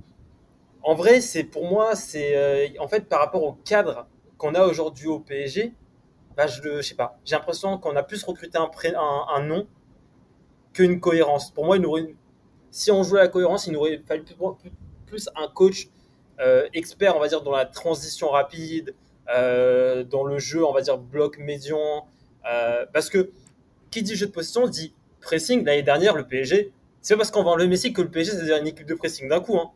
en 0.83 0.95
vrai, 0.95 1.21
c'est 1.21 1.43
pour 1.43 1.69
moi, 1.69 1.95
c'est 1.95 2.35
euh, 2.35 2.67
en 2.79 2.87
fait 2.87 3.07
par 3.07 3.19
rapport 3.19 3.43
au 3.43 3.53
cadre 3.53 4.07
qu'on 4.37 4.55
a 4.55 4.65
aujourd'hui 4.65 5.07
au 5.07 5.19
PSG, 5.19 5.73
bah, 6.35 6.47
je, 6.47 6.61
je 6.61 6.81
sais 6.81 6.95
pas. 6.95 7.19
J'ai 7.23 7.35
l'impression 7.35 7.77
qu'on 7.77 7.95
a 7.95 8.03
plus 8.03 8.23
recruté 8.23 8.57
un, 8.57 8.69
un, 8.95 9.25
un 9.35 9.41
nom 9.43 9.67
qu'une 10.73 10.99
cohérence. 10.99 11.51
Pour 11.51 11.65
moi, 11.65 11.77
il 11.77 12.15
si 12.71 12.89
on 12.89 13.03
jouait 13.03 13.19
à 13.19 13.23
la 13.23 13.29
cohérence, 13.29 13.67
il 13.67 13.73
nous 13.73 13.79
aurait 13.79 14.01
fallu 14.07 14.23
plus, 15.05 15.29
un 15.35 15.47
coach 15.49 15.89
expert, 16.73 17.15
on 17.15 17.19
va 17.19 17.27
dire, 17.27 17.43
dans 17.43 17.51
la 17.51 17.65
transition 17.65 18.29
rapide, 18.29 18.95
dans 19.27 20.23
le 20.23 20.39
jeu, 20.39 20.65
on 20.65 20.71
va 20.73 20.81
dire, 20.81 20.97
bloc 20.97 21.37
médian, 21.37 22.07
euh, 22.49 22.85
parce 22.93 23.09
que 23.09 23.31
qui 23.89 24.03
dit 24.03 24.15
jeu 24.15 24.27
de 24.27 24.31
possession 24.31 24.67
dit 24.67 24.93
pressing. 25.19 25.63
L'année 25.65 25.83
dernière, 25.83 26.15
le 26.15 26.25
PSG, 26.25 26.71
c'est 27.01 27.13
pas 27.15 27.19
parce 27.19 27.31
qu'on 27.31 27.43
vend 27.43 27.55
le 27.55 27.67
Messi 27.67 27.93
que 27.93 28.01
le 28.01 28.09
PSG 28.09 28.31
c'est 28.31 28.59
une 28.59 28.67
équipe 28.67 28.87
de 28.87 28.95
pressing 28.95 29.27
d'un 29.29 29.39
coup. 29.39 29.57
Hein. 29.57 29.71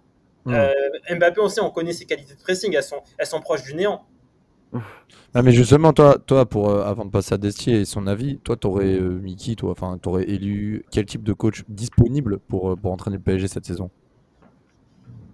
Hmm. 0.46 0.54
Euh, 0.54 1.16
Mbappé, 1.18 1.42
on 1.42 1.50
sait, 1.50 1.62
on 1.62 1.72
connaît 1.72 1.94
ses 1.94 2.06
qualités 2.06 2.36
de 2.36 2.40
pressing, 2.40 2.74
elles 2.76 2.84
sont, 2.84 3.02
elles 3.18 3.26
sont 3.26 3.42
proches 3.42 3.64
du 3.64 3.74
néant. 3.74 4.06
Ah, 5.34 5.42
mais 5.42 5.52
justement, 5.52 5.94
toi, 5.94 6.18
toi 6.18 6.46
pour, 6.46 6.70
euh, 6.70 6.84
avant 6.84 7.06
de 7.06 7.10
passer 7.10 7.34
à 7.34 7.38
Destier 7.38 7.82
et 7.82 7.86
son 7.86 8.08
avis, 8.08 8.38
toi, 8.40 8.56
t'aurais 8.56 8.94
euh, 8.94 9.20
mis 9.20 9.36
qui, 9.36 9.56
toi 9.56 9.72
Enfin, 9.72 9.98
t'aurais 9.98 10.24
élu 10.24 10.86
quel 10.92 11.06
type 11.06 11.24
de 11.24 11.34
coach 11.34 11.64
disponible 11.68 12.40
pour, 12.40 12.72
euh, 12.72 12.76
pour 12.76 12.92
entraîner 12.92 13.18
le 13.18 13.24
PSG 13.24 13.48
cette 13.48 13.66
saison? 13.66 13.90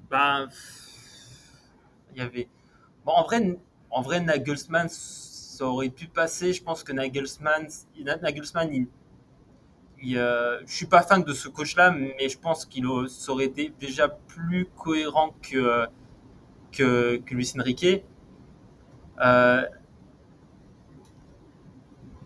Ben, 0.09 0.47
il 2.13 2.19
y 2.19 2.21
avait. 2.21 2.47
Bon, 3.05 3.11
en 3.13 3.23
vrai, 3.23 3.57
en 3.89 4.01
vrai, 4.01 4.19
Nagelsmann, 4.19 4.89
ça 5.61 5.67
aurait 5.67 5.89
pu 5.89 6.07
passer. 6.07 6.53
Je 6.53 6.63
pense 6.63 6.83
que 6.83 6.91
Nagelsmann, 6.91 7.67
Nagelsmann, 7.99 8.87
euh, 10.15 10.59
je 10.65 10.73
suis 10.73 10.87
pas 10.87 11.03
fan 11.03 11.23
de 11.23 11.33
ce 11.33 11.47
coach-là, 11.49 11.91
mais 11.91 12.27
je 12.27 12.39
pense 12.39 12.65
qu'il 12.65 12.87
aurait 12.87 13.45
été 13.45 13.71
déjà 13.79 14.09
plus 14.09 14.65
cohérent 14.75 15.35
que 15.43 15.85
que, 16.71 17.21
Luis 17.29 17.53
Enrique. 17.59 18.03
Euh, 19.19 19.63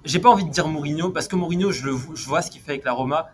j'ai 0.06 0.20
pas 0.20 0.30
envie 0.30 0.46
de 0.46 0.52
dire 0.52 0.70
Mourinho 0.70 1.10
parce 1.10 1.28
que 1.28 1.36
Mourinho, 1.36 1.72
je, 1.72 1.86
le, 1.88 1.98
je 2.14 2.26
vois 2.28 2.42
ce 2.42 2.50
qu'il 2.50 2.62
fait 2.62 2.74
avec 2.74 2.86
la 2.86 2.94
Roma. 2.94 3.34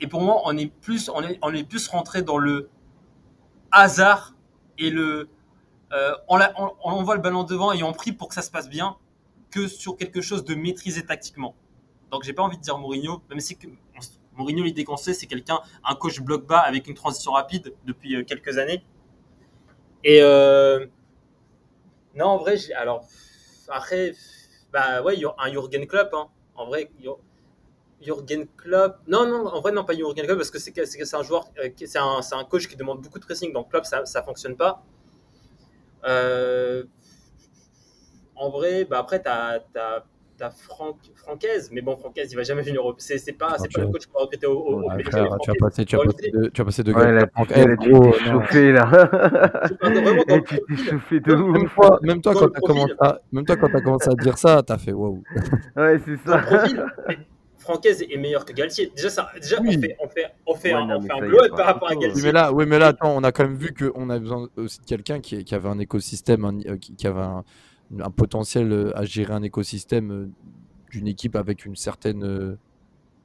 Et 0.00 0.08
pour 0.08 0.22
moi, 0.22 0.42
on 0.44 0.56
est 0.56 0.66
plus, 0.66 1.08
on 1.08 1.22
est, 1.22 1.38
on 1.42 1.54
est 1.54 1.62
plus 1.62 1.86
rentré 1.86 2.22
dans 2.22 2.38
le 2.38 2.68
hasard 3.70 4.34
et 4.76 4.90
le, 4.90 5.28
euh, 5.92 6.14
on, 6.28 6.40
on, 6.40 6.72
on, 6.82 6.90
envoie 6.90 7.14
le 7.14 7.20
ballon 7.20 7.44
devant 7.44 7.70
et 7.72 7.84
on 7.84 7.92
prie 7.92 8.12
pour 8.12 8.28
que 8.28 8.34
ça 8.34 8.42
se 8.42 8.50
passe 8.50 8.68
bien 8.68 8.96
que 9.50 9.68
sur 9.68 9.96
quelque 9.96 10.20
chose 10.20 10.44
de 10.44 10.54
maîtrisé 10.54 11.04
tactiquement. 11.04 11.54
Donc 12.10 12.24
j'ai 12.24 12.32
pas 12.32 12.42
envie 12.42 12.56
de 12.56 12.62
dire 12.62 12.78
Mourinho, 12.78 13.22
même 13.30 13.40
si 13.40 13.56
que, 13.56 13.66
Mourinho, 14.36 14.62
l'idée 14.64 14.84
qu'on 14.84 14.96
sait, 14.96 15.14
c'est 15.14 15.26
quelqu'un, 15.26 15.60
un 15.84 15.94
coach 15.94 16.20
bloc 16.20 16.46
bas 16.46 16.60
avec 16.60 16.86
une 16.86 16.94
transition 16.94 17.32
rapide 17.32 17.74
depuis 17.86 18.16
euh, 18.16 18.22
quelques 18.22 18.58
années. 18.58 18.84
Et 20.04 20.20
euh, 20.22 20.86
non, 22.14 22.26
en 22.26 22.38
vrai, 22.38 22.56
alors 22.72 23.04
après, 23.68 24.14
bah 24.72 25.02
ouais, 25.02 25.20
un 25.38 25.50
Jurgen 25.50 25.86
Klopp. 25.86 26.12
Hein. 26.12 26.28
En 26.54 26.66
vrai, 26.66 26.90
Jurgen 28.00 28.46
Klopp. 28.56 28.98
Non, 29.08 29.26
non, 29.26 29.46
en 29.46 29.60
vrai, 29.60 29.72
non, 29.72 29.84
pas 29.84 29.94
Jurgen 29.94 30.24
Klopp 30.26 30.38
parce 30.38 30.50
que 30.50 30.58
c'est 30.58 31.14
un 31.14 31.22
joueur, 31.22 31.46
euh, 31.58 31.70
c'est 31.76 31.98
un, 31.98 32.20
un, 32.32 32.44
coach 32.44 32.68
qui 32.68 32.76
demande 32.76 33.00
beaucoup 33.00 33.18
de 33.18 33.24
pressing. 33.24 33.52
Donc 33.52 33.70
Klopp, 33.70 33.84
ça, 33.84 34.04
ça 34.06 34.22
fonctionne 34.22 34.56
pas. 34.56 34.84
Euh, 36.04 36.84
en 38.36 38.50
vrai, 38.50 38.84
bah 38.84 38.98
après, 38.98 39.22
tu 39.22 39.28
as, 39.28 39.62
as, 39.76 40.04
as 40.40 40.50
Franck, 40.50 40.96
Francaise, 41.14 41.70
mais 41.72 41.80
bon, 41.80 41.96
Francaise, 41.96 42.28
il 42.30 42.36
va 42.36 42.42
jamais 42.42 42.62
venir. 42.62 42.82
C'est 42.98 43.32
pas, 43.32 43.56
c'est 43.58 43.72
pas 43.72 43.80
le 43.80 43.88
coach 43.88 44.06
qui 44.06 44.12
va 44.12 44.20
recruter 44.20 44.46
au, 44.46 44.58
au, 44.58 44.82
ouais, 44.82 45.02
frère, 45.04 45.36
tu, 45.42 45.50
as 45.50 45.54
passé, 45.58 45.84
tu, 45.84 45.96
as 45.96 46.04
passé 46.04 46.30
de, 46.30 46.48
tu 46.48 46.60
as 46.60 46.64
passé 46.64 46.82
de 46.82 46.92
ouais, 46.92 47.12
là, 47.12 47.26
Francaise. 47.32 47.66
Tu 47.80 47.90
t'es 47.90 48.24
chauffé 48.30 48.72
là. 48.72 49.10
Et 50.28 50.42
tu 50.42 50.58
t'es 50.68 50.76
chauffé 50.76 51.20
de 51.20 51.34
ouf. 51.34 51.52
Même 51.52 51.68
toi, 51.68 51.98
même 52.02 52.20
toi 52.20 52.34
quand 52.34 52.48
tu 52.48 52.56
as 52.56 52.60
commencé 52.60 52.94
à, 53.00 53.20
même 53.32 53.44
toi 53.44 53.56
quand 53.56 53.74
as 53.74 53.80
commencé 53.80 54.10
à 54.10 54.14
dire 54.14 54.38
ça, 54.38 54.62
t'as 54.62 54.78
fait 54.78 54.92
waouh. 54.92 55.22
Ouais, 55.76 55.98
c'est 56.04 56.18
ça. 56.26 56.42
Francaise 57.66 58.04
est 58.08 58.16
meilleur 58.16 58.44
que 58.44 58.52
Galtier. 58.52 58.92
Déjà, 58.94 59.10
ça, 59.10 59.28
déjà 59.34 59.56
oui. 59.60 59.76
on 59.76 59.80
fait, 59.80 59.96
on 59.98 60.08
fait, 60.08 60.32
on 60.46 60.54
fait, 60.54 60.74
ouais, 60.74 60.80
un, 60.80 60.90
un 60.90 61.28
glow 61.28 61.38
par 61.56 61.66
rapport 61.66 61.90
à 61.90 61.96
Galtier. 61.96 62.12
Oui, 62.14 62.22
mais 62.22 62.32
là, 62.32 62.52
oui, 62.52 62.64
mais 62.66 62.78
là, 62.78 62.88
attends, 62.88 63.14
on 63.16 63.24
a 63.24 63.32
quand 63.32 63.42
même 63.42 63.56
vu 63.56 63.74
qu'on 63.74 64.08
a 64.08 64.18
besoin 64.18 64.48
aussi 64.56 64.80
de 64.80 64.86
quelqu'un 64.86 65.20
qui, 65.20 65.44
qui, 65.44 65.54
avait 65.54 65.68
un 65.68 65.80
écosystème, 65.80 66.44
un, 66.44 66.78
qui, 66.78 66.94
qui, 66.94 67.06
avait 67.08 67.20
un, 67.20 67.44
un, 68.00 68.10
potentiel 68.10 68.92
à 68.94 69.04
gérer 69.04 69.32
un 69.32 69.42
écosystème 69.42 70.32
d'une 70.90 71.06
équipe 71.06 71.36
avec 71.36 71.64
une 71.64 71.76
certaine. 71.76 72.58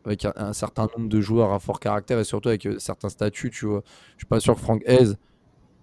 avec 0.06 0.26
un, 0.26 0.34
un, 0.36 0.54
certain 0.54 0.88
nombre 0.98 1.10
de 1.10 1.22
joueurs 1.22 1.54
à 1.54 1.60
fort 1.60 1.80
caractère 1.80 2.20
et 2.20 2.24
surtout 2.24 2.50
avec 2.50 2.68
certains 2.80 3.10
statuts, 3.10 3.52
tu 3.52 3.66
vois. 3.66 3.84
Je 4.14 4.22
suis 4.22 4.28
pas 4.28 4.40
sûr 4.40 4.56
que 4.56 4.62
Franck 4.62 4.84
Hez 4.88 5.14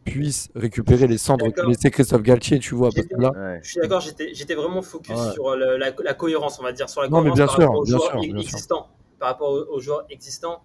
puisse 0.09 0.49
récupérer 0.55 1.07
les 1.07 1.19
cendres 1.19 1.51
que 1.51 1.61
laissait 1.67 1.91
Christophe 1.91 2.23
Galtier, 2.23 2.59
tu 2.59 2.75
vois. 2.75 2.91
Parce 2.95 3.07
que 3.07 3.17
là... 3.17 3.31
ouais. 3.31 3.61
Je 3.63 3.71
suis 3.71 3.81
d'accord, 3.81 4.01
j'étais 4.01 4.55
vraiment 4.55 4.83
focus 4.83 5.15
ouais. 5.15 5.33
sur 5.33 5.55
le, 5.57 5.77
la, 5.77 5.93
la, 6.03 6.15
cohérence, 6.15 6.59
on 6.59 6.63
va 6.63 6.73
dire, 6.73 6.89
sur 6.89 7.03
la 7.03 7.09
non, 7.09 7.19
cohérence 7.21 7.39
mais 7.39 7.45
bien 7.45 7.47
par 7.47 7.55
sûr, 7.55 7.63
rapport 7.65 7.81
aux 7.81 7.85
bien 7.85 7.97
joueurs 7.97 8.11
sûr, 8.11 8.21
bien 8.21 8.37
existants. 8.39 8.85
Sûr. 8.85 9.19
Par 9.19 9.29
rapport 9.29 9.51
aux, 9.51 9.77
aux 9.77 9.81
joueurs 9.81 10.07
existants. 10.11 10.63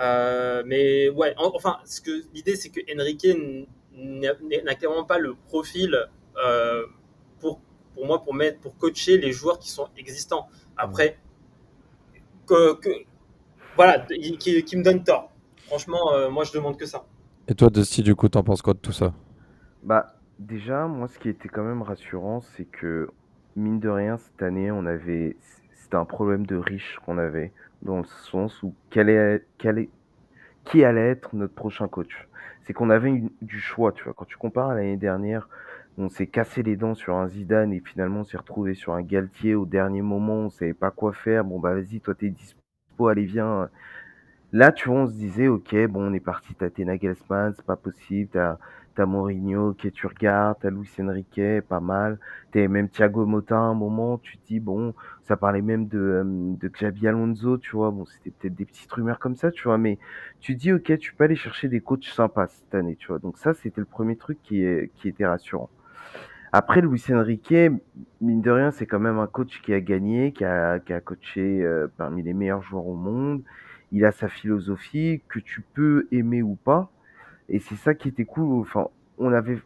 Euh, 0.00 0.62
mais 0.66 1.08
ouais, 1.10 1.34
en, 1.38 1.52
enfin, 1.54 1.78
ce 1.84 2.00
que 2.00 2.24
l'idée, 2.34 2.56
c'est 2.56 2.70
que 2.70 2.80
Enrique 2.98 3.26
n'a 3.96 4.74
clairement 4.74 5.04
pas 5.04 5.18
le 5.18 5.34
profil 5.48 5.96
euh, 6.44 6.82
pour, 7.94 8.06
moi 8.06 8.22
pour 8.22 8.34
mettre, 8.34 8.60
pour 8.60 8.76
coacher 8.76 9.18
les 9.18 9.32
joueurs 9.32 9.58
qui 9.58 9.70
sont 9.70 9.88
existants. 9.96 10.48
Après, 10.76 11.18
que, 12.46 12.74
que 12.74 12.90
voilà, 13.76 14.00
qui, 14.00 14.64
qui, 14.64 14.76
me 14.76 14.82
donne 14.82 15.02
tort. 15.02 15.30
Franchement, 15.66 16.12
euh, 16.12 16.30
moi, 16.30 16.44
je 16.44 16.52
demande 16.52 16.76
que 16.76 16.86
ça. 16.86 17.04
Et 17.48 17.54
toi, 17.54 17.70
Dusty, 17.70 18.02
du 18.02 18.14
coup, 18.14 18.28
t'en 18.28 18.42
penses 18.42 18.62
quoi 18.62 18.74
de 18.74 18.78
tout 18.78 18.92
ça? 18.92 19.14
Bah, 19.82 20.14
déjà, 20.38 20.86
moi, 20.86 21.08
ce 21.08 21.18
qui 21.18 21.28
était 21.28 21.48
quand 21.48 21.64
même 21.64 21.82
rassurant, 21.82 22.40
c'est 22.40 22.64
que, 22.64 23.08
mine 23.56 23.80
de 23.80 23.88
rien, 23.88 24.18
cette 24.18 24.42
année, 24.42 24.70
on 24.70 24.86
avait. 24.86 25.36
C'était 25.74 25.96
un 25.96 26.04
problème 26.04 26.46
de 26.46 26.56
riche 26.56 26.98
qu'on 27.04 27.18
avait, 27.18 27.52
dans 27.82 27.98
le 27.98 28.04
sens 28.30 28.62
où 28.62 28.74
quel 28.90 29.08
est, 29.08 29.44
quel 29.58 29.78
est, 29.78 29.90
qui 30.64 30.84
allait 30.84 31.10
être 31.10 31.34
notre 31.34 31.54
prochain 31.54 31.88
coach? 31.88 32.28
C'est 32.62 32.72
qu'on 32.72 32.90
avait 32.90 33.08
une, 33.08 33.30
du 33.40 33.58
choix, 33.58 33.92
tu 33.92 34.04
vois. 34.04 34.14
Quand 34.14 34.24
tu 34.24 34.36
compares 34.36 34.70
à 34.70 34.74
l'année 34.74 34.96
dernière, 34.96 35.48
on 35.98 36.08
s'est 36.08 36.26
cassé 36.26 36.62
les 36.62 36.76
dents 36.76 36.94
sur 36.94 37.16
un 37.16 37.28
Zidane 37.28 37.72
et 37.72 37.80
finalement 37.80 38.20
on 38.20 38.24
s'est 38.24 38.38
retrouvé 38.38 38.74
sur 38.74 38.94
un 38.94 39.02
Galtier 39.02 39.54
au 39.54 39.66
dernier 39.66 40.02
moment, 40.02 40.46
on 40.46 40.50
savait 40.50 40.74
pas 40.74 40.90
quoi 40.90 41.12
faire. 41.12 41.44
Bon, 41.44 41.58
bah, 41.60 41.74
vas-y, 41.74 42.00
toi, 42.00 42.14
t'es 42.14 42.30
dispo, 42.30 42.60
allez, 43.08 43.24
viens 43.24 43.68
Là, 44.52 44.70
tu 44.70 44.88
vois, 44.90 45.00
on 45.02 45.06
se 45.06 45.14
disait, 45.14 45.48
ok, 45.48 45.74
bon, 45.88 46.10
on 46.10 46.12
est 46.12 46.20
parti, 46.20 46.54
t'as 46.54 46.68
tes 46.68 46.84
Nagelsmann, 46.84 47.54
c'est 47.56 47.64
pas 47.64 47.76
possible, 47.76 48.28
t'as, 48.32 48.58
t'as 48.94 49.06
Mourinho, 49.06 49.70
ok, 49.70 49.90
tu 49.92 50.06
regardes, 50.06 50.58
t'as 50.60 50.68
Luis 50.70 50.90
Enrique, 51.00 51.62
pas 51.68 51.80
mal, 51.80 52.18
t'as 52.52 52.68
même 52.68 52.90
Thiago 52.90 53.24
Motta 53.24 53.56
à 53.56 53.60
un 53.60 53.72
moment, 53.74 54.18
tu 54.18 54.36
te 54.36 54.46
dis, 54.46 54.60
bon, 54.60 54.92
ça 55.22 55.38
parlait 55.38 55.62
même 55.62 55.88
de, 55.88 56.22
de 56.60 56.68
Xabi 56.68 57.08
Alonso, 57.08 57.56
tu 57.56 57.76
vois, 57.76 57.90
bon, 57.90 58.04
c'était 58.04 58.30
peut-être 58.30 58.54
des 58.54 58.66
petites 58.66 58.92
rumeurs 58.92 59.18
comme 59.18 59.36
ça, 59.36 59.50
tu 59.50 59.62
vois, 59.64 59.78
mais 59.78 59.98
tu 60.40 60.54
dis, 60.54 60.70
ok, 60.72 60.98
tu 60.98 61.14
peux 61.14 61.24
aller 61.24 61.36
chercher 61.36 61.68
des 61.68 61.80
coachs 61.80 62.04
sympas 62.04 62.48
cette 62.48 62.74
année, 62.74 62.96
tu 62.96 63.08
vois, 63.08 63.18
donc 63.18 63.38
ça, 63.38 63.54
c'était 63.54 63.80
le 63.80 63.86
premier 63.86 64.16
truc 64.16 64.38
qui, 64.42 64.66
qui 64.96 65.08
était 65.08 65.26
rassurant. 65.26 65.70
Après, 66.54 66.82
Luis 66.82 67.02
Enrique, 67.10 67.54
mine 68.20 68.42
de 68.42 68.50
rien, 68.50 68.70
c'est 68.72 68.84
quand 68.84 69.00
même 69.00 69.18
un 69.18 69.26
coach 69.26 69.62
qui 69.62 69.72
a 69.72 69.80
gagné, 69.80 70.32
qui 70.32 70.44
a, 70.44 70.80
qui 70.80 70.92
a 70.92 71.00
coaché 71.00 71.62
euh, 71.62 71.88
parmi 71.96 72.22
les 72.22 72.34
meilleurs 72.34 72.62
joueurs 72.62 72.86
au 72.86 72.94
monde, 72.94 73.42
il 73.90 74.04
a 74.04 74.12
sa 74.12 74.28
philosophie 74.28 75.22
que 75.28 75.38
tu 75.38 75.62
peux 75.62 76.08
aimer 76.12 76.42
ou 76.42 76.56
pas. 76.56 76.90
Et 77.48 77.58
c'est 77.58 77.76
ça 77.76 77.94
qui 77.94 78.08
était 78.08 78.26
cool. 78.26 78.60
Enfin, 78.60 78.88
on 79.16 79.32
avait, 79.32 79.58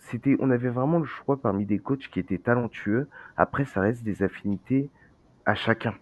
c'était, 0.00 0.36
on 0.38 0.50
avait 0.50 0.68
vraiment 0.68 0.98
le 0.98 1.06
choix 1.06 1.40
parmi 1.40 1.64
des 1.64 1.78
coachs 1.78 2.08
qui 2.10 2.20
étaient 2.20 2.38
talentueux. 2.38 3.08
Après, 3.38 3.64
ça 3.64 3.80
reste 3.80 4.04
des 4.04 4.22
affinités 4.22 4.90
à 5.46 5.54
chacun. 5.54 5.94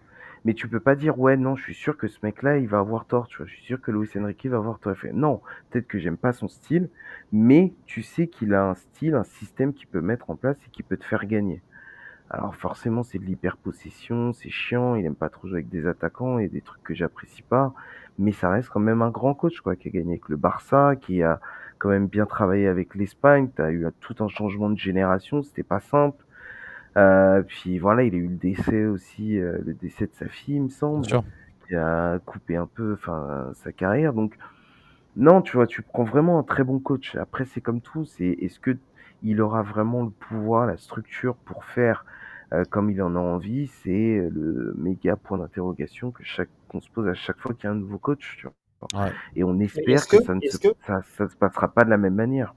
Mais 0.45 0.53
tu 0.53 0.67
peux 0.67 0.79
pas 0.79 0.95
dire, 0.95 1.19
ouais, 1.19 1.37
non, 1.37 1.55
je 1.55 1.63
suis 1.63 1.73
sûr 1.73 1.95
que 1.97 2.07
ce 2.07 2.19
mec-là, 2.23 2.57
il 2.57 2.67
va 2.67 2.79
avoir 2.79 3.05
tort, 3.05 3.27
tu 3.27 3.37
vois. 3.37 3.45
Je 3.45 3.53
suis 3.53 3.63
sûr 3.63 3.81
que 3.81 3.91
Luis 3.91 4.09
Enrique 4.17 4.45
va 4.47 4.57
avoir 4.57 4.79
tort. 4.79 4.95
Non, 5.13 5.41
peut-être 5.69 5.87
que 5.87 5.99
j'aime 5.99 6.17
pas 6.17 6.33
son 6.33 6.47
style, 6.47 6.89
mais 7.31 7.73
tu 7.85 8.03
sais 8.03 8.27
qu'il 8.27 8.53
a 8.53 8.65
un 8.65 8.75
style, 8.75 9.15
un 9.15 9.23
système 9.23 9.73
qu'il 9.73 9.87
peut 9.87 10.01
mettre 10.01 10.29
en 10.29 10.35
place 10.35 10.57
et 10.65 10.69
qui 10.71 10.83
peut 10.83 10.97
te 10.97 11.05
faire 11.05 11.25
gagner. 11.25 11.61
Alors 12.29 12.55
forcément, 12.55 13.03
c'est 13.03 13.19
de 13.19 13.25
l'hyper-possession, 13.25 14.33
c'est 14.33 14.49
chiant, 14.49 14.95
il 14.95 15.05
aime 15.05 15.15
pas 15.15 15.29
trop 15.29 15.47
jouer 15.47 15.57
avec 15.59 15.69
des 15.69 15.85
attaquants 15.85 16.39
et 16.39 16.47
des 16.47 16.61
trucs 16.61 16.83
que 16.83 16.95
j'apprécie 16.95 17.43
pas, 17.43 17.73
mais 18.17 18.31
ça 18.31 18.49
reste 18.49 18.69
quand 18.69 18.79
même 18.79 19.03
un 19.03 19.11
grand 19.11 19.35
coach 19.35 19.61
quoi, 19.61 19.75
qui 19.75 19.89
a 19.89 19.91
gagné 19.91 20.13
avec 20.13 20.29
le 20.29 20.37
Barça, 20.37 20.95
qui 20.95 21.21
a 21.21 21.39
quand 21.77 21.89
même 21.89 22.07
bien 22.07 22.25
travaillé 22.25 22.67
avec 22.67 22.95
l'Espagne, 22.95 23.49
tu 23.55 23.61
as 23.61 23.71
eu 23.71 23.85
tout 23.99 24.15
un 24.23 24.29
changement 24.29 24.69
de 24.71 24.77
génération, 24.77 25.43
c'était 25.43 25.63
pas 25.63 25.79
simple. 25.79 26.22
Euh, 26.97 27.41
puis 27.41 27.79
voilà, 27.79 28.03
il 28.03 28.13
a 28.13 28.17
eu 28.17 28.27
le 28.27 28.35
décès 28.35 28.85
aussi, 28.85 29.39
euh, 29.39 29.57
le 29.65 29.73
décès 29.73 30.05
de 30.05 30.13
sa 30.13 30.27
fille, 30.27 30.55
il 30.55 30.63
me 30.63 30.69
semble, 30.69 31.05
qui 31.05 31.75
a 31.75 32.19
coupé 32.25 32.55
un 32.55 32.67
peu 32.67 32.93
enfin 32.93 33.51
sa 33.55 33.71
carrière. 33.71 34.13
Donc 34.13 34.37
non, 35.15 35.41
tu 35.41 35.57
vois, 35.57 35.67
tu 35.67 35.81
prends 35.81 36.03
vraiment 36.03 36.39
un 36.39 36.43
très 36.43 36.63
bon 36.63 36.79
coach. 36.79 37.15
Après, 37.15 37.45
c'est 37.45 37.61
comme 37.61 37.81
tout, 37.81 38.05
c'est 38.05 38.37
est-ce 38.41 38.59
que 38.59 38.77
il 39.23 39.41
aura 39.41 39.63
vraiment 39.63 40.03
le 40.03 40.09
pouvoir, 40.09 40.65
la 40.65 40.77
structure 40.77 41.35
pour 41.35 41.63
faire 41.63 42.05
euh, 42.53 42.65
comme 42.69 42.91
il 42.91 43.01
en 43.01 43.15
a 43.15 43.19
envie, 43.19 43.67
c'est 43.67 44.29
le 44.29 44.75
méga 44.77 45.15
point 45.15 45.37
d'interrogation 45.37 46.11
que 46.11 46.23
chaque 46.23 46.49
qu'on 46.67 46.81
se 46.81 46.89
pose 46.89 47.07
à 47.07 47.13
chaque 47.13 47.39
fois 47.39 47.53
qu'il 47.53 47.65
y 47.65 47.67
a 47.67 47.71
un 47.71 47.75
nouveau 47.75 47.97
coach. 47.97 48.37
Tu 48.37 48.47
vois. 48.47 49.05
Ouais. 49.05 49.11
Et 49.35 49.43
on 49.43 49.59
espère 49.59 50.07
que, 50.07 50.17
que, 50.17 50.23
ça 50.23 50.35
ne 50.35 50.41
se, 50.41 50.57
que... 50.57 50.67
ça, 50.85 51.01
ça 51.17 51.27
se 51.27 51.35
passera 51.35 51.69
pas 51.69 51.83
de 51.83 51.89
la 51.89 51.97
même 51.97 52.15
manière. 52.15 52.53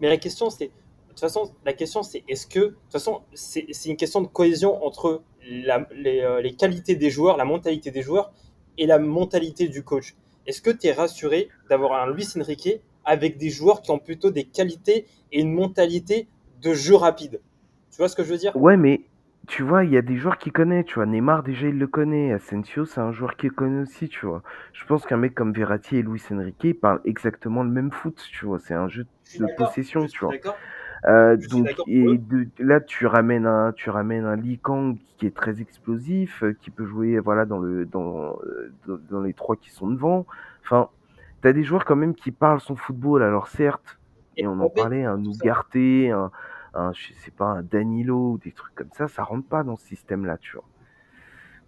Mais 0.00 0.08
la 0.08 0.16
question 0.16 0.50
c'est, 0.50 0.70
de 1.10 1.14
toute 1.14 1.20
façon, 1.20 1.52
la 1.64 1.72
question 1.72 2.04
c'est 2.04 2.22
est-ce 2.28 2.46
que, 2.46 2.60
de 2.60 2.66
toute 2.68 2.92
façon, 2.92 3.22
c'est 3.34 3.66
une 3.86 3.96
question 3.96 4.20
de 4.20 4.28
cohésion 4.28 4.84
entre 4.84 5.22
la, 5.44 5.84
les, 5.92 6.20
euh, 6.20 6.40
les 6.40 6.54
qualités 6.54 6.94
des 6.94 7.10
joueurs, 7.10 7.36
la 7.36 7.44
mentalité 7.44 7.90
des 7.90 8.02
joueurs 8.02 8.32
et 8.78 8.86
la 8.86 9.00
mentalité 9.00 9.66
du 9.66 9.82
coach. 9.82 10.14
Est-ce 10.46 10.62
que 10.62 10.70
tu 10.70 10.86
es 10.86 10.92
rassuré 10.92 11.48
d'avoir 11.68 12.00
un 12.00 12.12
Luis 12.12 12.28
Enrique 12.36 12.80
avec 13.04 13.38
des 13.38 13.50
joueurs 13.50 13.82
qui 13.82 13.90
ont 13.90 13.98
plutôt 13.98 14.30
des 14.30 14.44
qualités 14.44 15.06
et 15.32 15.40
une 15.40 15.52
mentalité 15.52 16.28
de 16.62 16.74
jeu 16.74 16.94
rapide? 16.94 17.40
Tu 17.90 17.96
vois 17.96 18.08
ce 18.08 18.14
que 18.14 18.22
je 18.22 18.30
veux 18.30 18.38
dire? 18.38 18.54
Ouais, 18.54 18.76
mais 18.76 19.02
tu 19.48 19.64
vois, 19.64 19.84
il 19.84 19.90
y 19.90 19.96
a 19.96 20.02
des 20.02 20.16
joueurs 20.16 20.38
qui 20.38 20.52
connaissent, 20.52 20.84
tu 20.86 20.94
vois. 20.94 21.06
Neymar, 21.06 21.42
déjà, 21.42 21.66
il 21.66 21.76
le 21.76 21.88
connaît. 21.88 22.32
Asensio, 22.32 22.84
c'est 22.84 23.00
un 23.00 23.10
joueur 23.10 23.36
qu'il 23.36 23.50
connaît 23.50 23.82
aussi, 23.82 24.08
tu 24.08 24.26
vois. 24.26 24.44
Je 24.72 24.84
pense 24.84 25.04
qu'un 25.06 25.16
mec 25.16 25.34
comme 25.34 25.52
Verratti 25.52 25.96
et 25.96 26.02
Luis 26.02 26.22
Enrique, 26.30 26.56
ils 26.62 26.74
parlent 26.74 27.00
exactement 27.04 27.64
le 27.64 27.70
même 27.70 27.90
foot, 27.90 28.16
tu 28.30 28.46
vois. 28.46 28.60
C'est 28.60 28.74
un 28.74 28.86
jeu 28.86 29.06
de 29.38 29.46
possession, 29.56 30.06
tu 30.06 30.20
vois. 30.20 30.34
Euh, 31.06 31.36
donc 31.36 31.66
et 31.86 32.18
de, 32.18 32.46
là 32.58 32.80
tu 32.80 33.06
ramènes 33.06 33.46
un 33.46 33.72
tu 33.72 33.88
ramènes 33.88 34.26
un 34.26 34.36
Lee 34.36 34.58
Kang 34.58 34.98
qui 35.16 35.26
est 35.26 35.34
très 35.34 35.60
explosif, 35.62 36.42
euh, 36.42 36.52
qui 36.60 36.70
peut 36.70 36.84
jouer 36.84 37.18
voilà 37.20 37.46
dans 37.46 37.58
le 37.58 37.86
dans 37.86 38.38
euh, 38.44 38.72
dans, 38.86 38.98
dans 39.10 39.22
les 39.22 39.32
trois 39.32 39.56
qui 39.56 39.70
sont 39.70 39.88
devant. 39.90 40.26
Enfin, 40.62 40.88
t'as 41.40 41.52
des 41.54 41.64
joueurs 41.64 41.86
quand 41.86 41.96
même 41.96 42.14
qui 42.14 42.32
parlent 42.32 42.60
son 42.60 42.76
football. 42.76 43.22
Alors 43.22 43.48
certes, 43.48 43.98
et 44.36 44.46
on 44.46 44.60
en 44.60 44.68
parlait, 44.68 45.04
un. 45.04 45.18
Ugarte, 45.24 45.76
un, 45.76 46.30
un 46.74 46.92
je 46.92 47.14
sais 47.14 47.30
pas 47.30 47.46
un 47.46 47.62
Danilo 47.62 48.32
ou 48.32 48.38
des 48.38 48.52
trucs 48.52 48.74
comme 48.74 48.92
ça, 48.92 49.08
ça 49.08 49.22
rentre 49.22 49.48
pas 49.48 49.62
dans 49.62 49.76
ce 49.76 49.86
système-là, 49.86 50.36
tu 50.36 50.52
vois. 50.56 50.64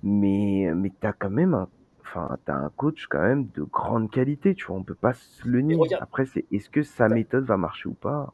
Mais 0.03 0.71
mais 0.75 0.93
t'as 1.01 1.13
quand 1.13 1.31
même 1.31 1.55
un 1.55 1.69
enfin 2.03 2.37
t'as 2.45 2.55
un 2.57 2.71
coach 2.77 3.07
quand 3.07 3.23
même 3.23 3.47
de 3.55 3.63
grande 3.63 4.11
qualité, 4.11 4.55
tu 4.55 4.67
vois. 4.67 4.77
On 4.77 4.83
peut 4.83 4.95
pas 4.95 5.15
se 5.15 5.49
le 5.49 5.61
nier. 5.61 5.79
Après 6.01 6.27
c'est 6.27 6.45
est-ce 6.53 6.69
que 6.69 6.83
sa 6.83 7.09
T'as- 7.09 7.15
méthode 7.15 7.45
va 7.45 7.57
marcher 7.57 7.89
ou 7.89 7.95
pas? 7.95 8.33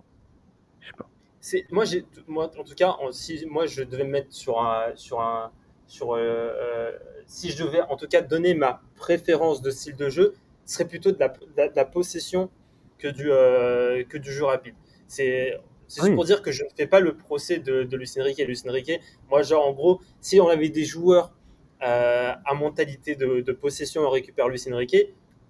Je 0.88 0.92
sais 0.92 0.96
pas. 0.96 1.08
C'est 1.40 1.66
moi 1.70 1.84
j'ai 1.84 2.04
moi 2.26 2.50
en 2.58 2.64
tout 2.64 2.74
cas 2.74 2.90
en- 3.00 3.12
si 3.12 3.44
moi 3.46 3.66
je 3.66 3.82
devais 3.82 4.04
me 4.04 4.10
mettre 4.10 4.32
sur 4.32 4.60
un 4.60 4.94
sur 4.96 5.20
un 5.20 5.52
sur 5.86 6.14
euh, 6.14 6.18
euh, 6.20 6.92
si 7.26 7.50
je 7.50 7.64
devais 7.64 7.80
en 7.82 7.96
tout 7.96 8.08
cas 8.08 8.22
donner 8.22 8.54
ma 8.54 8.82
préférence 8.96 9.62
de 9.62 9.70
style 9.70 9.96
de 9.96 10.08
jeu, 10.08 10.34
ce 10.64 10.74
serait 10.74 10.86
plutôt 10.88 11.12
de 11.12 11.18
la, 11.18 11.28
de 11.28 11.36
la, 11.56 11.68
de 11.68 11.76
la 11.76 11.84
possession 11.84 12.50
que 12.98 13.08
du 13.08 13.30
euh, 13.30 14.02
que 14.04 14.18
du 14.18 14.32
jeu 14.32 14.44
rapide. 14.44 14.74
C'est 15.06 15.54
c'est 15.86 16.00
juste 16.02 16.14
pour 16.14 16.24
dire 16.24 16.42
que 16.42 16.50
je 16.52 16.64
ne 16.64 16.68
fais 16.76 16.86
pas 16.86 17.00
le 17.00 17.16
procès 17.16 17.58
de, 17.60 17.84
de. 17.84 17.96
Luis 17.96 18.10
Enrique, 18.18 19.00
moi 19.30 19.42
genre 19.42 19.66
en 19.66 19.72
gros, 19.72 20.00
si 20.20 20.40
on 20.40 20.48
avait 20.48 20.68
des 20.70 20.84
joueurs 20.84 21.32
à 21.80 22.54
mentalité 22.54 23.14
de, 23.14 23.40
de 23.40 23.52
possession 23.52 24.02
et 24.02 24.06
on 24.06 24.10
récupère 24.10 24.48
Luis 24.48 24.62
Enrique, 24.72 24.96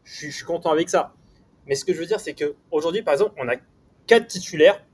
je 0.04 0.14
suis, 0.14 0.30
je 0.30 0.36
suis 0.36 0.44
content 0.44 0.70
avec 0.70 0.88
ça. 0.88 1.14
Mais 1.66 1.74
ce 1.74 1.84
que 1.84 1.92
je 1.92 1.98
veux 2.00 2.06
dire, 2.06 2.20
c'est 2.20 2.34
que 2.34 2.54
aujourd'hui, 2.70 3.02
par 3.02 3.14
exemple, 3.14 3.34
on 3.38 3.48
a 3.48 3.56
quatre 4.06 4.26
titulaires 4.28 4.84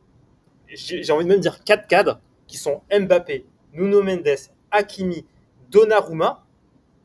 j'ai 0.77 1.11
envie 1.13 1.25
de 1.25 1.31
même 1.31 1.41
dire 1.41 1.63
quatre 1.65 1.87
cadres 1.87 2.21
qui 2.47 2.57
sont 2.57 2.83
Mbappé, 2.91 3.45
Nuno 3.73 4.03
Mendes, 4.03 4.51
Hakimi, 4.71 5.27
Donnarumma, 5.71 6.45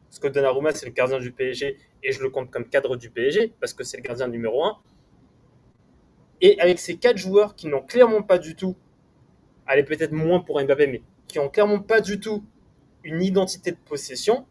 parce 0.09 0.19
que 0.19 0.27
Donnarumma 0.27 0.71
c'est 0.73 0.85
le 0.85 0.91
gardien 0.91 1.19
du 1.19 1.31
PSG 1.31 1.77
et 2.03 2.11
je 2.11 2.21
le 2.21 2.29
compte 2.29 2.51
comme 2.51 2.65
cadre 2.65 2.95
du 2.95 3.09
PSG 3.09 3.53
parce 3.59 3.73
que 3.73 3.83
c'est 3.83 3.97
le 3.97 4.03
gardien 4.03 4.27
numéro 4.27 4.63
un. 4.63 4.77
Et 6.41 6.59
avec 6.59 6.79
ces 6.79 6.97
quatre 6.97 7.17
joueurs 7.17 7.55
qui 7.55 7.67
n'ont 7.67 7.81
clairement 7.81 8.21
pas 8.21 8.37
du 8.37 8.55
tout, 8.55 8.75
allez 9.67 9.83
peut-être 9.83 10.13
moins 10.13 10.39
pour 10.39 10.61
Mbappé, 10.61 10.87
mais 10.87 11.01
qui 11.27 11.39
ont 11.39 11.49
clairement 11.49 11.79
pas 11.79 12.01
du 12.01 12.19
tout 12.19 12.43
une 13.03 13.21
identité 13.21 13.71
de 13.71 13.77
possession, 13.77 14.45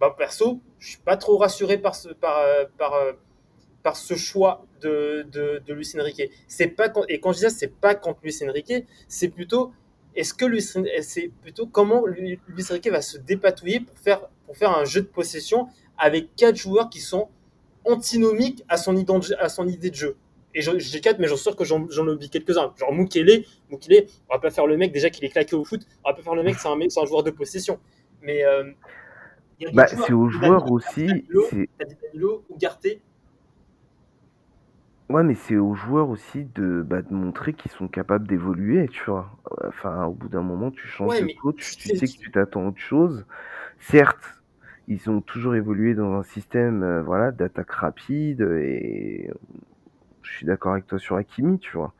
bah 0.00 0.14
perso, 0.16 0.60
je 0.78 0.90
suis 0.90 0.98
pas 0.98 1.16
trop 1.16 1.36
rassuré 1.36 1.78
par 1.78 1.94
ce, 1.94 2.08
par, 2.08 2.38
euh, 2.38 2.64
par, 2.78 2.94
euh, 2.94 3.12
par 3.82 3.96
ce 3.96 4.14
choix 4.14 4.64
de, 4.82 5.26
de, 5.32 5.62
de 5.66 5.74
Luis 5.74 5.90
Enrique. 5.98 6.22
C'est 6.48 6.68
pas 6.68 6.88
quand- 6.88 7.04
et 7.08 7.18
quand 7.20 7.32
je 7.32 7.38
dis 7.38 7.42
ça, 7.44 7.50
c'est 7.50 7.72
pas 7.72 7.94
contre 7.94 8.20
Luis 8.22 8.36
Enrique, 8.46 8.84
c'est 9.08 9.28
plutôt 9.28 9.72
est-ce 10.14 10.34
que 10.34 10.44
Luis, 10.44 10.62
c'est 11.02 11.30
plutôt 11.42 11.66
comment 11.66 12.04
Luis 12.06 12.38
Enrique 12.70 12.88
va 12.90 13.00
se 13.00 13.16
dépatouiller 13.18 13.80
pour 13.80 13.96
faire 13.98 14.20
pour 14.46 14.56
faire 14.56 14.76
un 14.76 14.84
jeu 14.84 15.02
de 15.02 15.06
possession 15.06 15.68
avec 15.96 16.34
quatre 16.34 16.56
joueurs 16.56 16.90
qui 16.90 16.98
sont 17.00 17.28
antinomiques 17.84 18.64
à 18.68 18.76
son, 18.76 18.94
ident- 18.96 19.36
à 19.38 19.48
son 19.48 19.66
idée 19.68 19.90
de 19.90 19.94
jeu. 19.94 20.16
Et 20.54 20.60
dis 20.62 21.00
quatre, 21.00 21.20
mais 21.20 21.28
j'en 21.28 21.36
suis 21.36 21.44
sûr 21.44 21.54
que 21.56 21.64
j'en 21.64 21.80
oublie 22.08 22.28
quelques-uns. 22.28 22.74
Genre 22.76 22.92
Mukele, 22.92 23.44
Mukele, 23.70 24.06
on 24.28 24.34
va 24.34 24.40
pas 24.40 24.50
faire 24.50 24.66
le 24.66 24.76
mec 24.76 24.90
déjà 24.92 25.08
qu'il 25.08 25.24
est 25.24 25.28
claqué 25.28 25.54
au 25.54 25.64
foot, 25.64 25.82
on 26.04 26.10
va 26.10 26.16
pas 26.16 26.22
faire 26.22 26.34
le 26.34 26.42
mec, 26.42 26.56
c'est 26.58 26.66
un 26.68 26.74
mec, 26.76 26.90
c'est 26.90 27.00
un 27.00 27.06
joueur 27.06 27.22
de 27.22 27.30
possession. 27.30 27.78
Mais 28.22 28.44
euh, 28.44 28.64
Bah, 29.72 29.84
c'est 30.06 30.12
aux 30.12 30.28
joueurs 30.28 30.64
aussi. 30.72 31.06
Danilo, 31.06 31.46
Danilo, 31.78 32.44
Ugarte, 32.50 32.86
Ouais, 35.10 35.24
mais 35.24 35.34
c'est 35.34 35.56
aux 35.56 35.74
joueurs 35.74 36.08
aussi 36.08 36.44
de, 36.44 36.82
bah, 36.86 37.02
de 37.02 37.12
montrer 37.12 37.52
qu'ils 37.52 37.70
sont 37.72 37.88
capables 37.88 38.28
d'évoluer, 38.28 38.88
tu 38.88 39.02
vois. 39.10 39.28
Enfin, 39.66 40.04
au 40.06 40.12
bout 40.14 40.28
d'un 40.28 40.42
moment, 40.42 40.70
tu 40.70 40.86
changes 40.86 41.16
Ouais, 41.16 41.20
de 41.20 41.26
mais 41.26 41.42
coach, 41.42 41.74
tu 41.76 41.90
sais 41.90 42.08
que 42.08 42.16
tu 42.16 42.30
t'attends 42.30 42.64
à 42.66 42.68
autre 42.68 42.78
chose. 42.80 43.26
Certes, 43.78 44.24
ils 44.88 45.10
ont 45.10 45.20
toujours 45.22 45.54
évolué 45.56 45.94
dans 45.94 46.14
un 46.14 46.22
système, 46.24 46.82
euh, 46.84 47.02
voilà, 47.02 47.32
d'attaque 47.32 47.70
rapide 47.72 48.42
et 48.42 49.30
je 50.22 50.30
suis 50.32 50.46
d'accord 50.46 50.72
avec 50.72 50.86
toi 50.86 50.98
sur 50.98 51.16
Hakimi, 51.16 51.58
tu 51.58 51.76
vois. 51.76 51.94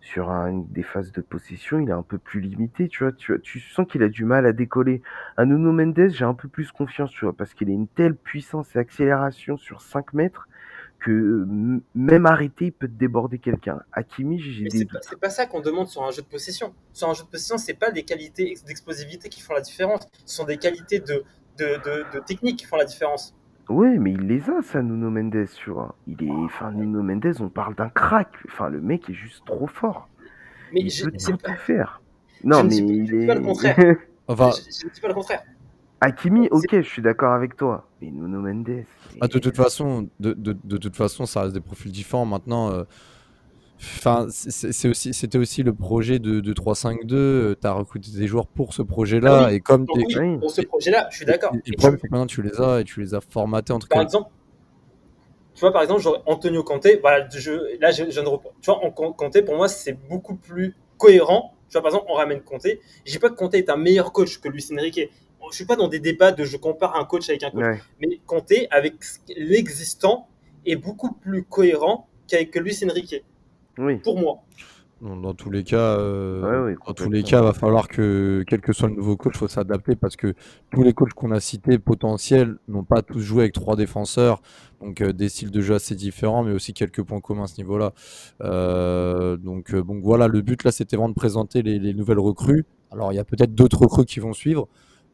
Sur 0.00 0.30
un- 0.30 0.64
des 0.70 0.82
phases 0.82 1.12
de 1.12 1.20
possession, 1.22 1.80
il 1.80 1.88
est 1.90 1.92
un 1.92 2.02
peu 2.02 2.18
plus 2.18 2.40
limité, 2.40 2.88
tu 2.88 3.04
vois. 3.04 3.12
Tu, 3.12 3.40
tu 3.42 3.60
sens 3.60 3.86
qu'il 3.88 4.02
a 4.02 4.08
du 4.08 4.24
mal 4.24 4.46
à 4.46 4.52
décoller. 4.52 5.02
À 5.36 5.44
Nuno 5.46 5.72
Mendes, 5.72 6.08
j'ai 6.10 6.24
un 6.24 6.34
peu 6.34 6.48
plus 6.48 6.72
confiance, 6.72 7.10
tu 7.10 7.24
vois, 7.24 7.36
parce 7.36 7.54
qu'il 7.54 7.70
a 7.70 7.72
une 7.72 7.88
telle 7.88 8.14
puissance 8.16 8.74
et 8.76 8.78
accélération 8.78 9.56
sur 9.56 9.80
5 9.82 10.12
mètres 10.14 10.48
que 10.98 11.10
euh, 11.10 11.80
même 11.94 12.26
arrêté, 12.26 12.66
il 12.66 12.72
peut 12.72 12.88
te 12.88 12.92
déborder 12.94 13.38
quelqu'un. 13.38 13.80
Hakimi, 13.92 14.38
j'ai 14.40 14.64
Mais 14.64 14.70
des 14.70 14.78
c'est 14.78 14.84
doutes. 14.84 14.92
pas, 14.92 14.98
c'est 15.02 15.20
pas 15.20 15.30
ça 15.30 15.46
qu'on 15.46 15.60
demande 15.60 15.88
sur 15.88 16.02
un 16.04 16.10
jeu 16.10 16.22
de 16.22 16.26
possession. 16.26 16.74
Sur 16.92 17.08
un 17.10 17.14
jeu 17.14 17.24
de 17.24 17.28
possession, 17.28 17.58
c'est 17.58 17.74
pas 17.74 17.90
des 17.90 18.02
qualités 18.04 18.50
ex- 18.50 18.64
d'explosivité 18.64 19.28
qui 19.28 19.40
font 19.40 19.54
la 19.54 19.60
différence. 19.60 20.08
Ce 20.24 20.36
sont 20.36 20.44
des 20.44 20.58
qualités 20.58 21.00
de, 21.00 21.24
de, 21.58 21.76
de, 21.84 22.04
de 22.14 22.20
technique 22.20 22.58
qui 22.58 22.66
font 22.66 22.76
la 22.76 22.84
différence. 22.84 23.34
Ouais, 23.68 23.98
mais 23.98 24.12
il 24.12 24.20
les 24.28 24.48
a, 24.50 24.62
ça, 24.62 24.82
Nuno 24.82 25.10
Mendes, 25.10 25.46
tu 25.56 25.70
vois. 25.70 25.96
Il 26.06 26.22
est, 26.22 26.30
enfin, 26.30 26.72
Nuno 26.72 27.02
Mendes, 27.02 27.34
on 27.40 27.48
parle 27.48 27.74
d'un 27.74 27.88
crack. 27.88 28.28
Enfin, 28.48 28.68
le 28.68 28.80
mec 28.80 29.10
est 29.10 29.14
juste 29.14 29.44
trop 29.44 29.66
fort. 29.66 30.08
Mais 30.72 30.80
il 30.82 30.90
je, 30.90 31.04
peut 31.04 31.12
tout 31.12 31.36
pas, 31.38 31.56
faire. 31.56 32.00
Non, 32.44 32.60
je 32.60 32.64
ne 32.64 32.68
mais 32.68 32.74
dis 32.74 32.82
pas- 32.82 32.92
il 32.92 33.06
je 33.06 33.12
ne 33.14 33.18
dis 33.18 33.24
est. 33.24 33.26
pas 33.26 33.34
le 33.34 33.40
contraire. 33.42 33.76
Enfin, 34.28 34.50
je, 34.50 34.62
je 34.80 34.86
ne 34.86 34.90
dis 34.92 35.00
pas 35.00 35.08
le 35.08 35.14
contraire. 35.14 35.42
Hakimi, 36.00 36.48
ok, 36.50 36.66
je 36.72 36.80
suis 36.82 37.02
d'accord 37.02 37.32
avec 37.32 37.56
toi. 37.56 37.88
Mais 38.00 38.10
Nuno 38.10 38.40
Mendes. 38.40 38.84
Ah, 39.20 39.28
de 39.28 39.38
toute 39.38 39.56
façon, 39.56 40.08
de, 40.20 40.32
de, 40.34 40.56
de 40.62 40.76
toute 40.76 40.94
façon, 40.96 41.24
ça 41.26 41.42
reste 41.42 41.54
des 41.54 41.60
profils 41.60 41.90
différents. 41.90 42.26
Maintenant, 42.26 42.70
euh, 42.70 42.84
enfin, 43.80 44.26
c'est 44.28 44.72
c'est 44.72 44.88
aussi, 44.88 45.14
c'était 45.14 45.38
aussi 45.38 45.62
le 45.62 45.72
projet 45.72 46.18
de, 46.18 46.40
de 46.40 46.52
3-5-2. 46.52 47.56
Tu 47.60 47.66
as 47.66 47.72
recruté 47.72 48.10
des 48.10 48.26
joueurs 48.26 48.46
pour 48.46 48.74
ce 48.74 48.82
projet-là. 48.82 49.38
Ah 49.44 49.48
oui. 49.48 49.54
Et 49.54 49.60
comme 49.60 49.86
Donc 49.86 49.98
et- 50.10 50.18
oui, 50.18 50.36
pour 50.38 50.50
ce 50.50 50.60
projet-là, 50.62 51.08
je 51.10 51.16
suis 51.16 51.24
d'accord. 51.26 51.54
et- 51.54 51.58
et 51.58 51.60
Et 51.66 51.70
le 51.70 51.72
tu- 51.72 51.76
problème, 51.78 51.98
c'est 52.00 52.08
que 52.08 52.12
maintenant, 52.12 52.26
tu 52.26 52.42
les 52.42 52.60
as 52.60 52.80
et 52.80 52.84
tu 52.84 53.00
les 53.00 53.14
as 53.14 53.20
formatés 53.22 53.72
en 53.72 53.78
tout 53.78 53.88
par 53.88 53.98
cas. 54.00 54.04
exemple, 54.04 54.30
tu 55.54 55.60
vois, 55.60 55.72
par 55.72 55.80
exemple, 55.82 56.02
genre 56.02 56.22
Antonio 56.26 56.62
Conte, 56.62 56.88
voilà, 57.00 57.26
je, 57.30 57.78
là, 57.80 57.90
je, 57.90 58.10
je 58.10 58.20
ne 58.20 58.26
reprends. 58.28 58.50
Tu 58.60 58.66
vois, 58.70 58.84
en- 58.84 58.90
Conte, 58.90 59.42
pour 59.46 59.56
moi, 59.56 59.68
c'est 59.68 59.94
beaucoup 60.10 60.34
plus 60.36 60.74
cohérent. 60.98 61.54
Tu 61.70 61.72
vois, 61.72 61.80
par 61.82 61.90
exemple, 61.90 62.06
on 62.10 62.14
ramène 62.16 62.42
Conte. 62.42 62.66
Je 63.06 63.12
dis 63.12 63.18
pas 63.18 63.30
que 63.30 63.34
Conte 63.34 63.54
est 63.54 63.70
un 63.70 63.76
meilleur 63.78 64.12
coach 64.12 64.38
que 64.38 64.48
Luis 64.50 64.66
Enrique. 64.72 65.00
Je 65.50 65.56
suis 65.56 65.64
pas 65.64 65.76
dans 65.76 65.88
des 65.88 66.00
débats 66.00 66.32
de 66.32 66.44
je 66.44 66.56
compare 66.56 66.96
un 66.96 67.04
coach 67.04 67.28
avec 67.28 67.42
un 67.42 67.50
coach. 67.50 67.64
Ouais. 67.64 67.80
Mais 68.00 68.20
Conte, 68.26 68.52
avec 68.70 68.94
l'existant, 69.36 70.28
est 70.64 70.76
beaucoup 70.76 71.12
plus 71.12 71.44
cohérent 71.44 72.08
qu'avec 72.26 72.54
Luis 72.56 72.78
Enrique, 72.84 73.24
Oui. 73.78 73.96
pour 73.98 74.18
moi. 74.18 74.42
Dans, 75.02 75.34
tous 75.34 75.50
les 75.50 75.62
cas, 75.62 75.98
euh, 75.98 76.68
Ouais, 76.70 76.76
dans 76.86 76.94
tous 76.94 77.10
les 77.10 77.22
cas, 77.22 77.42
va 77.42 77.52
falloir 77.52 77.86
que, 77.86 78.42
quel 78.48 78.62
que 78.62 78.72
soit 78.72 78.88
le 78.88 78.94
nouveau 78.94 79.18
coach, 79.18 79.36
faut 79.36 79.46
s'adapter 79.46 79.94
parce 79.94 80.16
que 80.16 80.34
tous 80.72 80.82
les 80.82 80.94
coachs 80.94 81.12
qu'on 81.12 81.32
a 81.32 81.40
cités 81.40 81.78
potentiels 81.78 82.56
n'ont 82.66 82.82
pas 82.82 83.02
tous 83.02 83.20
joué 83.20 83.42
avec 83.42 83.52
trois 83.52 83.76
défenseurs, 83.76 84.40
donc 84.80 85.02
euh, 85.02 85.12
des 85.12 85.28
styles 85.28 85.50
de 85.50 85.60
jeu 85.60 85.74
assez 85.74 85.94
différents, 85.94 86.44
mais 86.44 86.52
aussi 86.52 86.72
quelques 86.72 87.02
points 87.02 87.20
communs 87.20 87.44
à 87.44 87.46
ce 87.46 87.58
niveau-là. 87.58 87.92
Euh, 88.40 89.36
donc, 89.36 89.74
euh, 89.74 89.82
donc 89.82 90.02
voilà, 90.02 90.28
le 90.28 90.40
but 90.40 90.64
là, 90.64 90.72
c'était 90.72 90.96
vraiment 90.96 91.10
de 91.10 91.14
présenter 91.14 91.60
les, 91.62 91.78
les 91.78 91.92
nouvelles 91.92 92.18
recrues. 92.18 92.64
Alors, 92.90 93.12
il 93.12 93.16
y 93.16 93.20
a 93.20 93.24
peut-être 93.24 93.54
d'autres 93.54 93.82
recrues 93.82 94.06
qui 94.06 94.20
vont 94.20 94.32
suivre. 94.32 94.66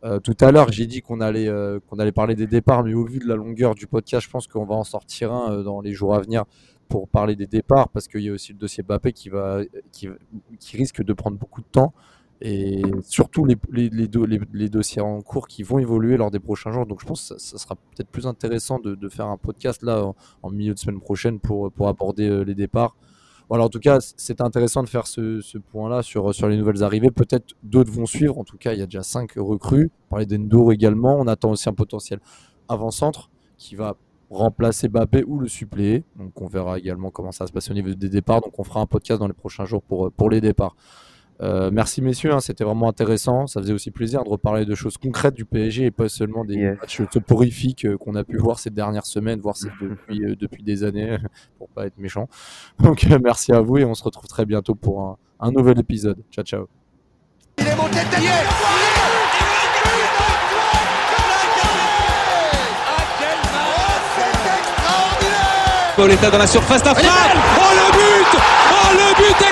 Euh, 0.05 0.19
tout 0.19 0.37
à 0.41 0.51
l'heure, 0.51 0.73
j'ai 0.73 0.87
dit 0.87 1.01
qu'on 1.01 1.21
allait, 1.21 1.47
euh, 1.47 1.79
qu'on 1.89 1.99
allait 1.99 2.13
parler 2.13 2.35
des 2.35 2.49
départs, 2.49 2.83
mais 2.83 2.93
au 2.95 3.05
vu 3.05 3.21
de 3.21 3.29
la 3.29 3.37
longueur 3.37 3.75
du 3.75 3.87
podcast, 3.87 4.27
je 4.27 4.31
pense 4.31 4.49
qu'on 4.49 4.65
va 4.65 4.75
en 4.75 4.83
sortir 4.85 5.33
un 5.33 5.53
euh, 5.53 5.63
dans 5.63 5.81
les 5.81 5.93
jours 5.93 6.15
à 6.15 6.21
venir 6.21 6.45
pour 6.89 7.09
parler 7.09 7.37
des 7.37 7.47
départs, 7.47 7.89
parce 7.89 8.09
qu'il 8.09 8.23
y 8.23 8.29
a 8.29 8.33
aussi 8.33 8.53
le 8.53 8.59
dossier 8.59 8.83
Mbappé 8.83 9.13
qui, 9.13 9.29
va, 9.29 9.61
qui, 9.93 10.09
risque 10.77 11.03
de 11.03 11.13
prendre 11.13 11.39
beaucoup 11.39 11.61
de 11.61 11.67
temps, 11.71 11.95
et 12.41 12.83
surtout 13.03 13.45
les, 13.45 13.57
les, 13.71 13.89
les, 13.89 14.09
do- 14.09 14.27
les- 14.27 14.41
les 14.53 14.69
dossiers 14.69 15.01
en 15.01 15.23
cours 15.23 15.47
qui 15.47 15.63
vont 15.63 15.79
évoluer 15.79 16.17
lors 16.17 16.33
des 16.33 16.41
prochains 16.41 16.73
jours. 16.73 16.85
Donc 16.85 17.01
je 17.01 17.07
pense 17.07 17.29
que 17.33 17.39
ça, 17.39 17.57
sera 17.57 17.77
peut-être 17.77 18.09
plus 18.11 18.27
intéressant 18.27 18.81
de, 18.81 19.09
faire 19.09 19.27
un 19.29 19.37
podcast 19.37 19.83
là 19.85 20.13
en, 20.43 20.51
milieu 20.51 20.75
de 20.75 20.79
semaine 20.79 21.01
prochaine 21.01 21.39
pour, 21.39 21.71
pour 21.71 21.87
aborder 21.89 22.45
les 22.45 22.55
départs. 22.57 22.97
Voilà, 23.53 23.67
en 23.67 23.69
tout 23.69 23.81
cas, 23.81 23.99
c'est 24.01 24.41
intéressant 24.41 24.83
de 24.83 24.89
faire 24.89 25.07
ce, 25.07 25.59
point-là 25.59 26.03
sur, 26.03 26.33
les 26.49 26.57
nouvelles 26.57 26.83
arrivées. 26.83 27.11
Peut-être 27.11 27.53
d'autres 27.63 27.93
vont 27.93 28.07
suivre. 28.07 28.39
En 28.39 28.45
tout 28.45 28.57
cas, 28.57 28.73
il 28.73 28.79
y 28.79 28.83
a 28.83 28.87
déjà 28.87 29.03
cinq 29.03 29.33
recrues. 29.37 29.91
On 30.07 30.09
parlait 30.09 30.25
d'Endour 30.25 30.73
également. 30.73 31.17
On 31.21 31.27
attend 31.27 31.51
aussi 31.51 31.69
un 31.69 31.75
potentiel 31.75 32.19
avant-centre 32.67 33.29
qui 33.59 33.77
va 33.77 33.99
remplacer 34.31 34.89
Mbappé 34.89 35.25
ou 35.27 35.39
le 35.39 35.49
suppléer. 35.49 36.03
Donc, 36.19 36.41
on 36.41 36.47
verra 36.47 36.79
également 36.79 37.11
comment 37.11 37.31
ça 37.31 37.45
va 37.45 37.49
se 37.49 37.53
passer 37.53 37.73
au 37.73 37.75
niveau 37.75 37.93
des 37.93 38.09
départs. 38.09 38.41
Donc, 38.41 38.59
on 38.59 38.65
fera 38.65 38.81
un 38.81 38.87
podcast 38.87 39.21
dans 39.21 39.29
les 39.29 39.35
prochains 39.35 39.67
jours 39.67 39.83
pour 39.83 40.31
les 40.31 40.41
départs. 40.41 40.75
Euh, 41.41 41.71
merci 41.73 42.03
messieurs, 42.03 42.33
hein, 42.33 42.41
c'était 42.41 42.63
vraiment 42.63 42.89
intéressant. 42.89 43.47
Ça 43.47 43.61
faisait 43.61 43.73
aussi 43.73 43.91
plaisir 43.91 44.23
de 44.23 44.29
reparler 44.29 44.65
de 44.65 44.75
choses 44.75 44.97
concrètes 44.97 45.35
du 45.35 45.45
PSG 45.45 45.87
et 45.87 45.91
pas 45.91 46.09
seulement 46.09 46.45
des 46.45 46.55
Yes. 46.55 46.79
matchs 46.81 47.03
soporifiques 47.13 47.85
euh, 47.85 47.97
qu'on 47.97 48.15
a 48.15 48.23
pu 48.23 48.37
voir 48.37 48.59
ces 48.61 48.71
dernières 48.71 49.07
semaines, 49.07 49.41
voire 49.41 49.57
depuis, 49.81 50.23
euh, 50.25 50.37
depuis 50.39 50.63
des 50.63 50.85
années, 50.85 51.17
pour 51.59 51.69
pas 51.71 51.87
être 51.87 51.99
méchant. 51.99 52.29
Donc 52.79 53.05
euh, 53.11 53.19
merci 53.23 53.53
à 53.53 53.61
vous 53.61 53.79
et 53.79 53.85
on 53.85 53.95
se 53.95 54.05
retrouve 54.05 54.29
très 54.29 54.47
bientôt 54.47 54.75
pour 54.75 55.01
un, 55.01 55.17
un 55.41 55.51
nouvel 55.51 55.79
épisode. 55.81 56.19
Ciao 56.31 56.45
ciao. 56.45 56.69
Il 57.59 57.67
est 57.67 57.77
monté. 57.77 57.99
Pauletta 65.97 66.31
dans 66.31 66.39
la 66.39 66.47
surface. 66.47 66.83
Oh 66.87 66.91
le 66.91 67.93
but 67.93 68.41
Oh 68.73 68.93
le 68.95 69.15
but 69.17 69.39
but 69.39 69.52